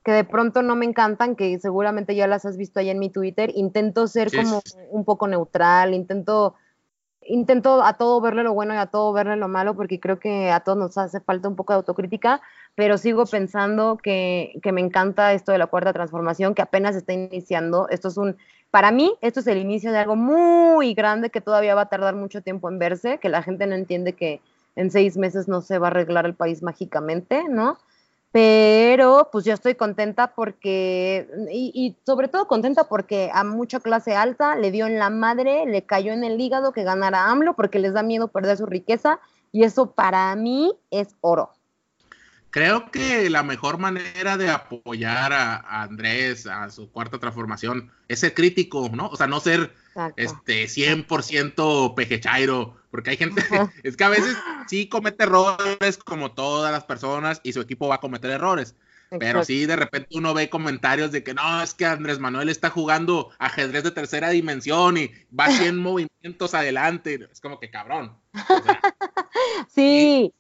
que 0.05 0.13
de 0.13 0.25
pronto 0.25 0.61
no 0.61 0.77
me 0.77 0.85
encantan, 0.85 1.35
que 1.35 1.59
seguramente 1.59 2.15
ya 2.15 2.27
las 2.27 2.45
has 2.45 2.59
visto 2.59 2.79
ahí 2.79 2.91
en 2.91 2.99
mi 2.99 3.09
Twitter. 3.09 3.51
Intento 3.55 4.07
ser 4.07 4.31
como 4.31 4.61
un 4.91 5.07
poco 5.07 5.27
neutral, 5.27 5.95
intento, 5.95 6.57
intento 7.23 7.83
a 7.83 7.95
todo 7.95 8.21
verle 8.21 8.43
lo 8.43 8.53
bueno 8.53 8.75
y 8.75 8.77
a 8.77 8.89
todo 8.89 9.15
verle 9.15 9.37
lo 9.37 9.49
malo, 9.49 9.75
porque 9.75 9.99
creo 9.99 10.19
que 10.19 10.51
a 10.51 10.61
todos 10.61 10.77
nos 10.77 10.99
hace 10.99 11.21
falta 11.21 11.49
un 11.49 11.57
poco 11.57 11.73
de 11.73 11.79
autocrítica, 11.79 12.43
pero 12.75 12.99
sigo 12.99 13.25
pensando 13.25 13.97
que, 13.97 14.61
que 14.63 14.73
me 14.73 14.83
encanta 14.83 15.33
esto 15.33 15.53
de 15.53 15.59
la 15.59 15.69
cuarta 15.69 15.95
transformación, 15.95 16.55
que 16.55 16.61
apenas 16.61 16.97
está 16.97 17.15
iniciando. 17.15 17.89
Esto 17.89 18.09
es 18.09 18.19
un 18.19 18.37
para 18.73 18.91
mí, 18.91 19.15
esto 19.21 19.41
es 19.41 19.47
el 19.49 19.59
inicio 19.59 19.93
de 19.93 19.99
algo 19.99 20.17
muy 20.17 20.95
grande 20.95 21.29
que 21.29 21.43
todavía 21.43 21.75
va 21.75 21.83
a 21.83 21.89
tardar 21.91 22.17
mucho 22.17 22.41
tiempo 22.41 22.71
en 22.71 22.79
verse, 22.79 23.19
que 23.19 23.29
la 23.29 23.43
gente 23.43 23.67
no 23.67 23.75
entiende 23.75 24.15
que 24.15 24.41
en 24.77 24.91
seis 24.91 25.19
meses 25.19 25.47
no 25.47 25.61
se 25.61 25.79
va 25.79 25.89
a 25.89 25.91
arreglar 25.91 26.25
el 26.25 26.35
país 26.35 26.63
mágicamente, 26.63 27.45
¿no? 27.51 27.77
Pero 28.33 29.29
pues 29.31 29.45
yo 29.45 29.53
estoy 29.53 29.75
contenta 29.75 30.29
porque, 30.35 31.29
y, 31.53 31.99
sobre 32.07 32.29
todo 32.29 32.49
contenta 32.49 32.85
porque 32.85 33.31
a 33.35 33.45
mucha 33.45 33.79
clase 33.79 34.17
alta 34.17 34.57
le 34.57 34.71
dio 34.71 34.87
en 34.87 34.99
la 34.99 35.11
madre, 35.11 35.67
le 35.67 35.85
cayó 35.85 36.15
en 36.15 36.25
el 36.25 36.41
hígado 36.41 36.73
que 36.73 36.83
ganara 36.83 37.31
AMLO 37.31 37.55
porque 37.55 37.79
les 37.79 37.93
da 37.93 38.03
miedo 38.03 38.29
perder 38.29 38.57
su 38.57 38.65
riqueza 38.65 39.21
y 39.53 39.65
eso 39.65 39.91
para 39.91 40.35
mí 40.35 40.73
es 40.91 41.15
oro 41.21 41.51
creo 42.53 42.91
que 42.91 43.31
la 43.31 43.43
mejor 43.43 43.79
manera 43.79 44.37
de 44.37 44.51
apoyar 44.51 45.33
a, 45.33 45.83
Andrés, 45.83 46.47
a 46.47 46.71
su 46.71 46.93
cuarta 46.93 47.19
transformación, 47.19 47.91
es 48.07 48.21
ser 48.21 48.35
crítico, 48.35 48.91
¿no? 48.95 49.09
O 49.09 49.17
sea, 49.17 49.27
no 49.27 49.41
ser 49.41 49.75
este 50.17 50.67
100% 50.67 51.95
pejechairo, 51.95 52.77
porque 52.91 53.11
hay 53.11 53.17
gente, 53.17 53.43
es 53.83 53.97
que 53.97 54.05
a 54.05 54.11
veces 54.11 54.37
sí 54.69 54.87
comete 54.89 55.25
errores 55.25 55.97
como 55.97 56.33
todas 56.33 56.71
las 56.71 56.85
personas 56.85 57.41
y 57.43 57.55
su 57.55 57.61
equipo 57.63 57.89
va 57.89 57.97
a 57.97 58.01
cometer 58.01 58.31
errores. 58.31 58.77
Pero 59.19 59.45
sí, 59.45 59.67
de 59.67 59.77
repente 59.77 60.17
uno 60.17 60.33
ve 60.33 60.49
comentarios 60.49 61.13
de 61.13 61.23
que 61.23 61.35
no, 61.35 61.63
es 61.63 61.75
que 61.75 61.85
Andrés 61.85 62.19
Manuel 62.19 62.49
está 62.49 62.71
jugando 62.71 63.31
ajedrez 63.39 63.85
de 63.85 63.91
tercera 63.91 64.31
dimensión 64.31 64.97
y 64.97 65.11
va 65.39 65.51
100 65.51 65.77
movimientos 65.79 66.55
adelante. 66.55 67.29
Es 67.31 67.41
como 67.41 67.61
que 67.61 67.71
cabrón. 67.71 68.17
sí 69.69 70.33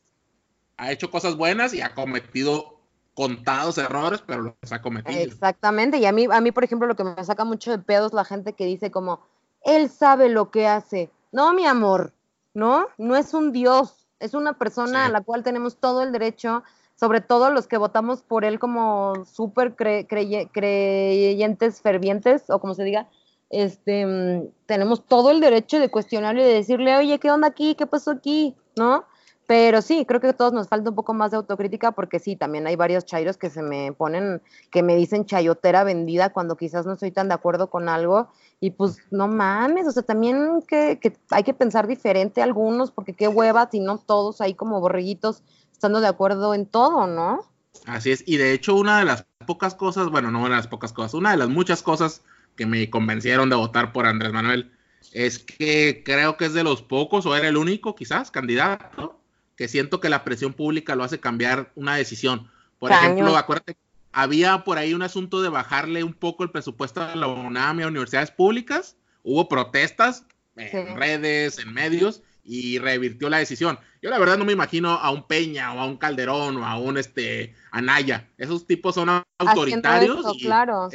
ha 0.82 0.90
hecho 0.90 1.10
cosas 1.10 1.36
buenas 1.36 1.72
y 1.74 1.80
ha 1.80 1.94
cometido 1.94 2.80
contados 3.14 3.78
errores, 3.78 4.22
pero 4.26 4.56
los 4.60 4.72
ha 4.72 4.82
cometido. 4.82 5.20
Exactamente, 5.20 5.98
y 5.98 6.06
a 6.06 6.12
mí, 6.12 6.26
a 6.30 6.40
mí, 6.40 6.50
por 6.50 6.64
ejemplo, 6.64 6.88
lo 6.88 6.96
que 6.96 7.04
me 7.04 7.22
saca 7.22 7.44
mucho 7.44 7.70
de 7.70 7.78
pedos 7.78 8.12
la 8.12 8.24
gente 8.24 8.54
que 8.54 8.66
dice 8.66 8.90
como, 8.90 9.20
él 9.64 9.90
sabe 9.90 10.28
lo 10.28 10.50
que 10.50 10.66
hace. 10.66 11.10
No, 11.30 11.54
mi 11.54 11.66
amor, 11.66 12.12
no, 12.52 12.88
no 12.98 13.14
es 13.14 13.32
un 13.32 13.52
dios, 13.52 14.08
es 14.18 14.34
una 14.34 14.54
persona 14.54 15.06
a 15.06 15.08
la 15.08 15.20
cual 15.20 15.44
tenemos 15.44 15.76
todo 15.76 16.02
el 16.02 16.10
derecho, 16.10 16.64
sobre 16.96 17.20
todo 17.20 17.50
los 17.50 17.68
que 17.68 17.76
votamos 17.76 18.22
por 18.22 18.44
él 18.44 18.58
como 18.58 19.24
súper 19.24 19.76
creyentes 19.76 21.80
fervientes, 21.80 22.50
o 22.50 22.58
como 22.58 22.74
se 22.74 22.82
diga, 22.82 23.08
este, 23.50 24.04
mm, 24.04 24.48
tenemos 24.66 25.06
todo 25.06 25.30
el 25.30 25.40
derecho 25.40 25.78
de 25.78 25.90
cuestionarle 25.90 26.42
y 26.42 26.46
de 26.46 26.54
decirle, 26.54 26.96
oye, 26.96 27.20
¿qué 27.20 27.30
onda 27.30 27.46
aquí? 27.46 27.76
¿Qué 27.76 27.86
pasó 27.86 28.10
aquí? 28.10 28.56
¿No? 28.76 29.04
Pero 29.53 29.82
sí, 29.82 30.07
creo 30.07 30.18
que 30.18 30.28
a 30.28 30.32
todos 30.32 30.55
nos 30.55 30.66
falta 30.66 30.88
un 30.88 30.96
poco 30.96 31.12
más 31.12 31.30
de 31.30 31.36
autocrítica 31.36 31.92
porque 31.92 32.18
sí, 32.18 32.36
también 32.36 32.66
hay 32.66 32.74
varios 32.74 33.05
chairos 33.05 33.36
que 33.36 33.50
se 33.50 33.61
me 33.61 33.92
ponen, 33.92 34.40
que 34.70 34.82
me 34.82 34.96
dicen 34.96 35.26
chayotera 35.26 35.84
vendida 35.84 36.32
cuando 36.32 36.57
quizás 36.57 36.86
no 36.86 36.94
estoy 36.94 37.11
tan 37.11 37.28
de 37.28 37.34
acuerdo 37.34 37.68
con 37.68 37.90
algo 37.90 38.30
y 38.61 38.70
pues 38.70 38.96
no 39.11 39.28
mames, 39.28 39.86
o 39.86 39.92
sea, 39.92 40.05
también 40.05 40.62
que, 40.66 40.98
hay 41.28 41.42
que 41.42 41.53
pensar 41.53 41.86
diferente 41.86 42.40
algunos 42.40 42.92
porque 42.92 43.12
qué 43.12 43.28
hueva 43.28 43.68
si 43.70 43.80
no 43.80 43.98
todos 43.98 44.40
ahí 44.40 44.55
como 44.55 44.80
borreguitos 44.80 45.42
estando 45.70 46.00
de 46.00 46.09
acuerdo 46.09 46.55
en 46.55 46.64
todo, 46.64 47.07
¿no? 47.07 47.44
Así 47.84 48.11
es, 48.11 48.24
y 48.26 48.38
de 48.38 48.55
hecho 48.55 48.74
una 48.74 49.00
de 49.00 49.05
las 49.05 49.26
pocas 49.46 49.74
cosas, 49.74 50.09
bueno, 50.09 50.30
no 50.30 50.38
una 50.38 50.48
de 50.48 50.57
las 50.57 50.68
pocas 50.68 50.94
cosas, 50.94 51.12
una 51.12 51.32
de 51.32 51.36
las 51.36 51.50
muchas 51.50 51.82
cosas 51.82 52.22
que 52.57 52.64
me 52.64 52.88
convencieron 52.88 53.50
de 53.50 53.57
votar 53.57 53.92
por 53.92 54.07
Andrés 54.07 54.32
Manuel 54.32 54.72
es 55.12 55.40
que 55.40 56.03
creo 56.07 56.38
que 56.38 56.46
es 56.46 56.55
de 56.55 56.64
los 56.64 56.80
pocos, 56.80 57.26
o 57.26 57.36
era 57.36 57.48
el 57.48 57.59
único 57.59 57.94
quizás, 57.94 58.30
candidato, 58.30 59.18
que 59.57 59.68
siento 59.68 60.00
que 60.00 60.09
la 60.09 60.24
presión 60.24 60.53
pública 60.53 60.94
lo 60.94 61.05
hace 61.05 61.20
cambiar 61.20 61.72
una 61.74 61.96
decisión. 61.96 62.50
Por 62.78 62.90
ejemplo, 62.90 63.36
acuérdate, 63.36 63.76
había 64.12 64.64
por 64.64 64.78
ahí 64.78 64.94
un 64.94 65.03
asunto 65.03 65.42
de 65.42 65.48
bajarle 65.48 66.05
un 66.05 66.14
poco 66.14 66.44
el 66.44 66.50
presupuesto 66.50 67.03
a 67.03 67.16
la 67.16 67.26
UNAM 67.26 67.80
y 67.80 67.82
a 67.82 67.88
universidades 67.88 68.30
públicas, 68.30 68.96
hubo 69.22 69.48
protestas 69.48 70.26
en 70.57 70.96
redes, 70.96 71.59
en 71.59 71.72
medios, 71.72 72.22
y 72.44 72.78
revirtió 72.78 73.30
la 73.30 73.38
decisión. 73.38 73.78
Yo 74.03 74.11
la 74.11 74.18
verdad 74.18 74.36
no 74.36 74.44
me 74.44 74.53
imagino 74.53 74.90
a 74.90 75.11
un 75.11 75.26
Peña 75.26 75.72
o 75.72 75.80
a 75.80 75.86
un 75.86 75.96
Calderón 75.96 76.57
o 76.57 76.66
a 76.66 76.76
un 76.76 76.98
este 76.98 77.55
Anaya. 77.70 78.28
Esos 78.36 78.66
tipos 78.66 78.94
son 78.96 79.22
autoritarios. 79.38 80.24
y, 80.34 80.42
claro, 80.42 80.88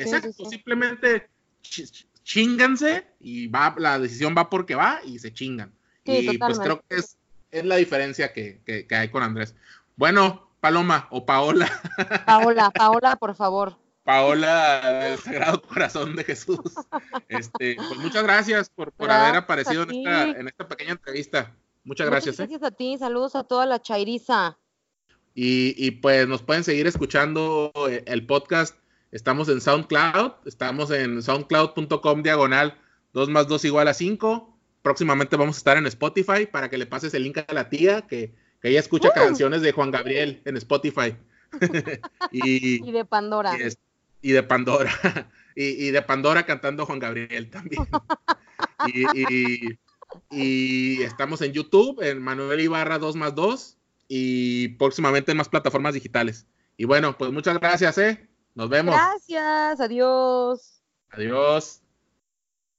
simplemente 0.49 1.30
chinganse 2.24 3.08
y 3.20 3.47
va, 3.47 3.74
la 3.78 3.97
decisión 3.99 4.36
va 4.38 4.49
porque 4.49 4.76
va 4.76 4.99
y 5.05 5.20
se 5.20 5.34
chingan. 5.34 5.74
y 6.03 6.38
pues 6.38 6.60
creo 6.60 6.84
que 6.88 6.97
es 6.97 7.16
es 7.52 7.66
la 7.66 7.76
diferencia 7.76 8.34
que, 8.34 8.88
hay 8.89 9.10
con 9.10 9.24
Andrés. 9.24 9.56
Bueno, 9.95 10.50
Paloma 10.60 11.08
o 11.12 11.26
Paola. 11.26 11.70
Paola, 12.26 12.72
Paola, 12.72 13.16
por 13.16 13.36
favor. 13.36 13.78
Paola 14.04 15.02
del 15.04 15.20
Sagrado 15.20 15.62
Corazón 15.62 16.16
de 16.16 16.24
Jesús. 16.24 16.60
Este, 17.28 17.76
pues 17.76 18.00
muchas 18.00 18.24
gracias 18.24 18.70
por, 18.70 18.93
haber 19.00 19.36
aparecido 19.36 19.84
en 19.84 20.48
esta, 20.48 20.68
pequeña 20.68 20.91
entrevista. 20.91 21.54
Muchas 21.84 22.08
gracias. 22.08 22.39
¿eh? 22.39 22.43
gracias 22.43 22.64
a 22.64 22.72
ti, 22.72 22.98
saludos 22.98 23.36
a 23.36 23.43
toda 23.43 23.66
la 23.66 23.82
chairiza. 23.82 24.58
Y, 25.36 25.76
y, 25.78 25.91
pues 25.91 26.28
nos 26.28 26.41
pueden 26.41 26.64
seguir 26.64 26.88
escuchando 26.88 27.72
eh, 27.89 28.04
el 28.08 28.26
podcast. 28.26 28.78
Estamos 29.12 29.50
en 29.50 29.62
SoundCloud, 29.62 30.34
estamos 30.45 30.89
en 30.91 31.22
soundcloud.com 31.22 32.24
diagonal 32.24 32.78
2 33.14 33.30
más 33.30 33.48
2 33.48 33.66
igual 33.66 33.88
a 33.88 33.93
5 33.93 34.57
próximamente 34.88 35.35
vamos 35.35 35.57
a 35.57 35.59
estar 35.59 35.75
en 35.75 35.85
Spotify 35.85 36.45
para 36.49 36.69
que 36.69 36.77
le 36.77 36.85
pases 36.85 37.13
el 37.13 37.23
link 37.23 37.39
a 37.45 37.53
la 37.53 37.67
tía 37.67 38.03
que, 38.03 38.33
ella 38.63 38.79
escucha 38.79 39.11
canciones 39.11 39.61
de 39.61 39.73
Juan 39.73 39.91
Gabriel 39.91 40.41
en 40.45 40.55
Spotify. 40.55 41.15
y, 42.31 42.89
de 42.89 43.03
Pandora. 43.03 43.53
Y, 44.21 44.31
de 44.31 44.43
Pandora. 44.43 44.91
y, 45.55 45.91
de 45.91 46.01
Pandora 46.01 46.45
cantando 46.45 46.85
Juan 46.85 46.99
Gabriel 46.99 47.49
también. 47.49 47.85
y, 50.31 51.01
estamos 51.01 51.41
en 51.41 51.51
YouTube, 51.51 52.01
en 52.01 52.21
Manuel 52.21 52.61
Ibarra 52.61 52.97
2 52.97 53.15
más 53.17 53.35
2 53.35 53.77
y 54.07 54.69
próximamente 54.69 55.31
en 55.31 55.38
más 55.38 55.49
plataformas 55.49 55.93
digitales. 55.93 56.47
Y 56.77 56.85
bueno, 56.85 57.17
pues 57.17 57.31
muchas 57.33 57.59
gracias, 57.59 57.97
¿eh? 57.97 58.29
Nos 58.55 58.69
vemos. 58.69 58.95
Gracias, 58.95 59.81
adiós. 59.81 60.81
Adiós. 61.11 61.81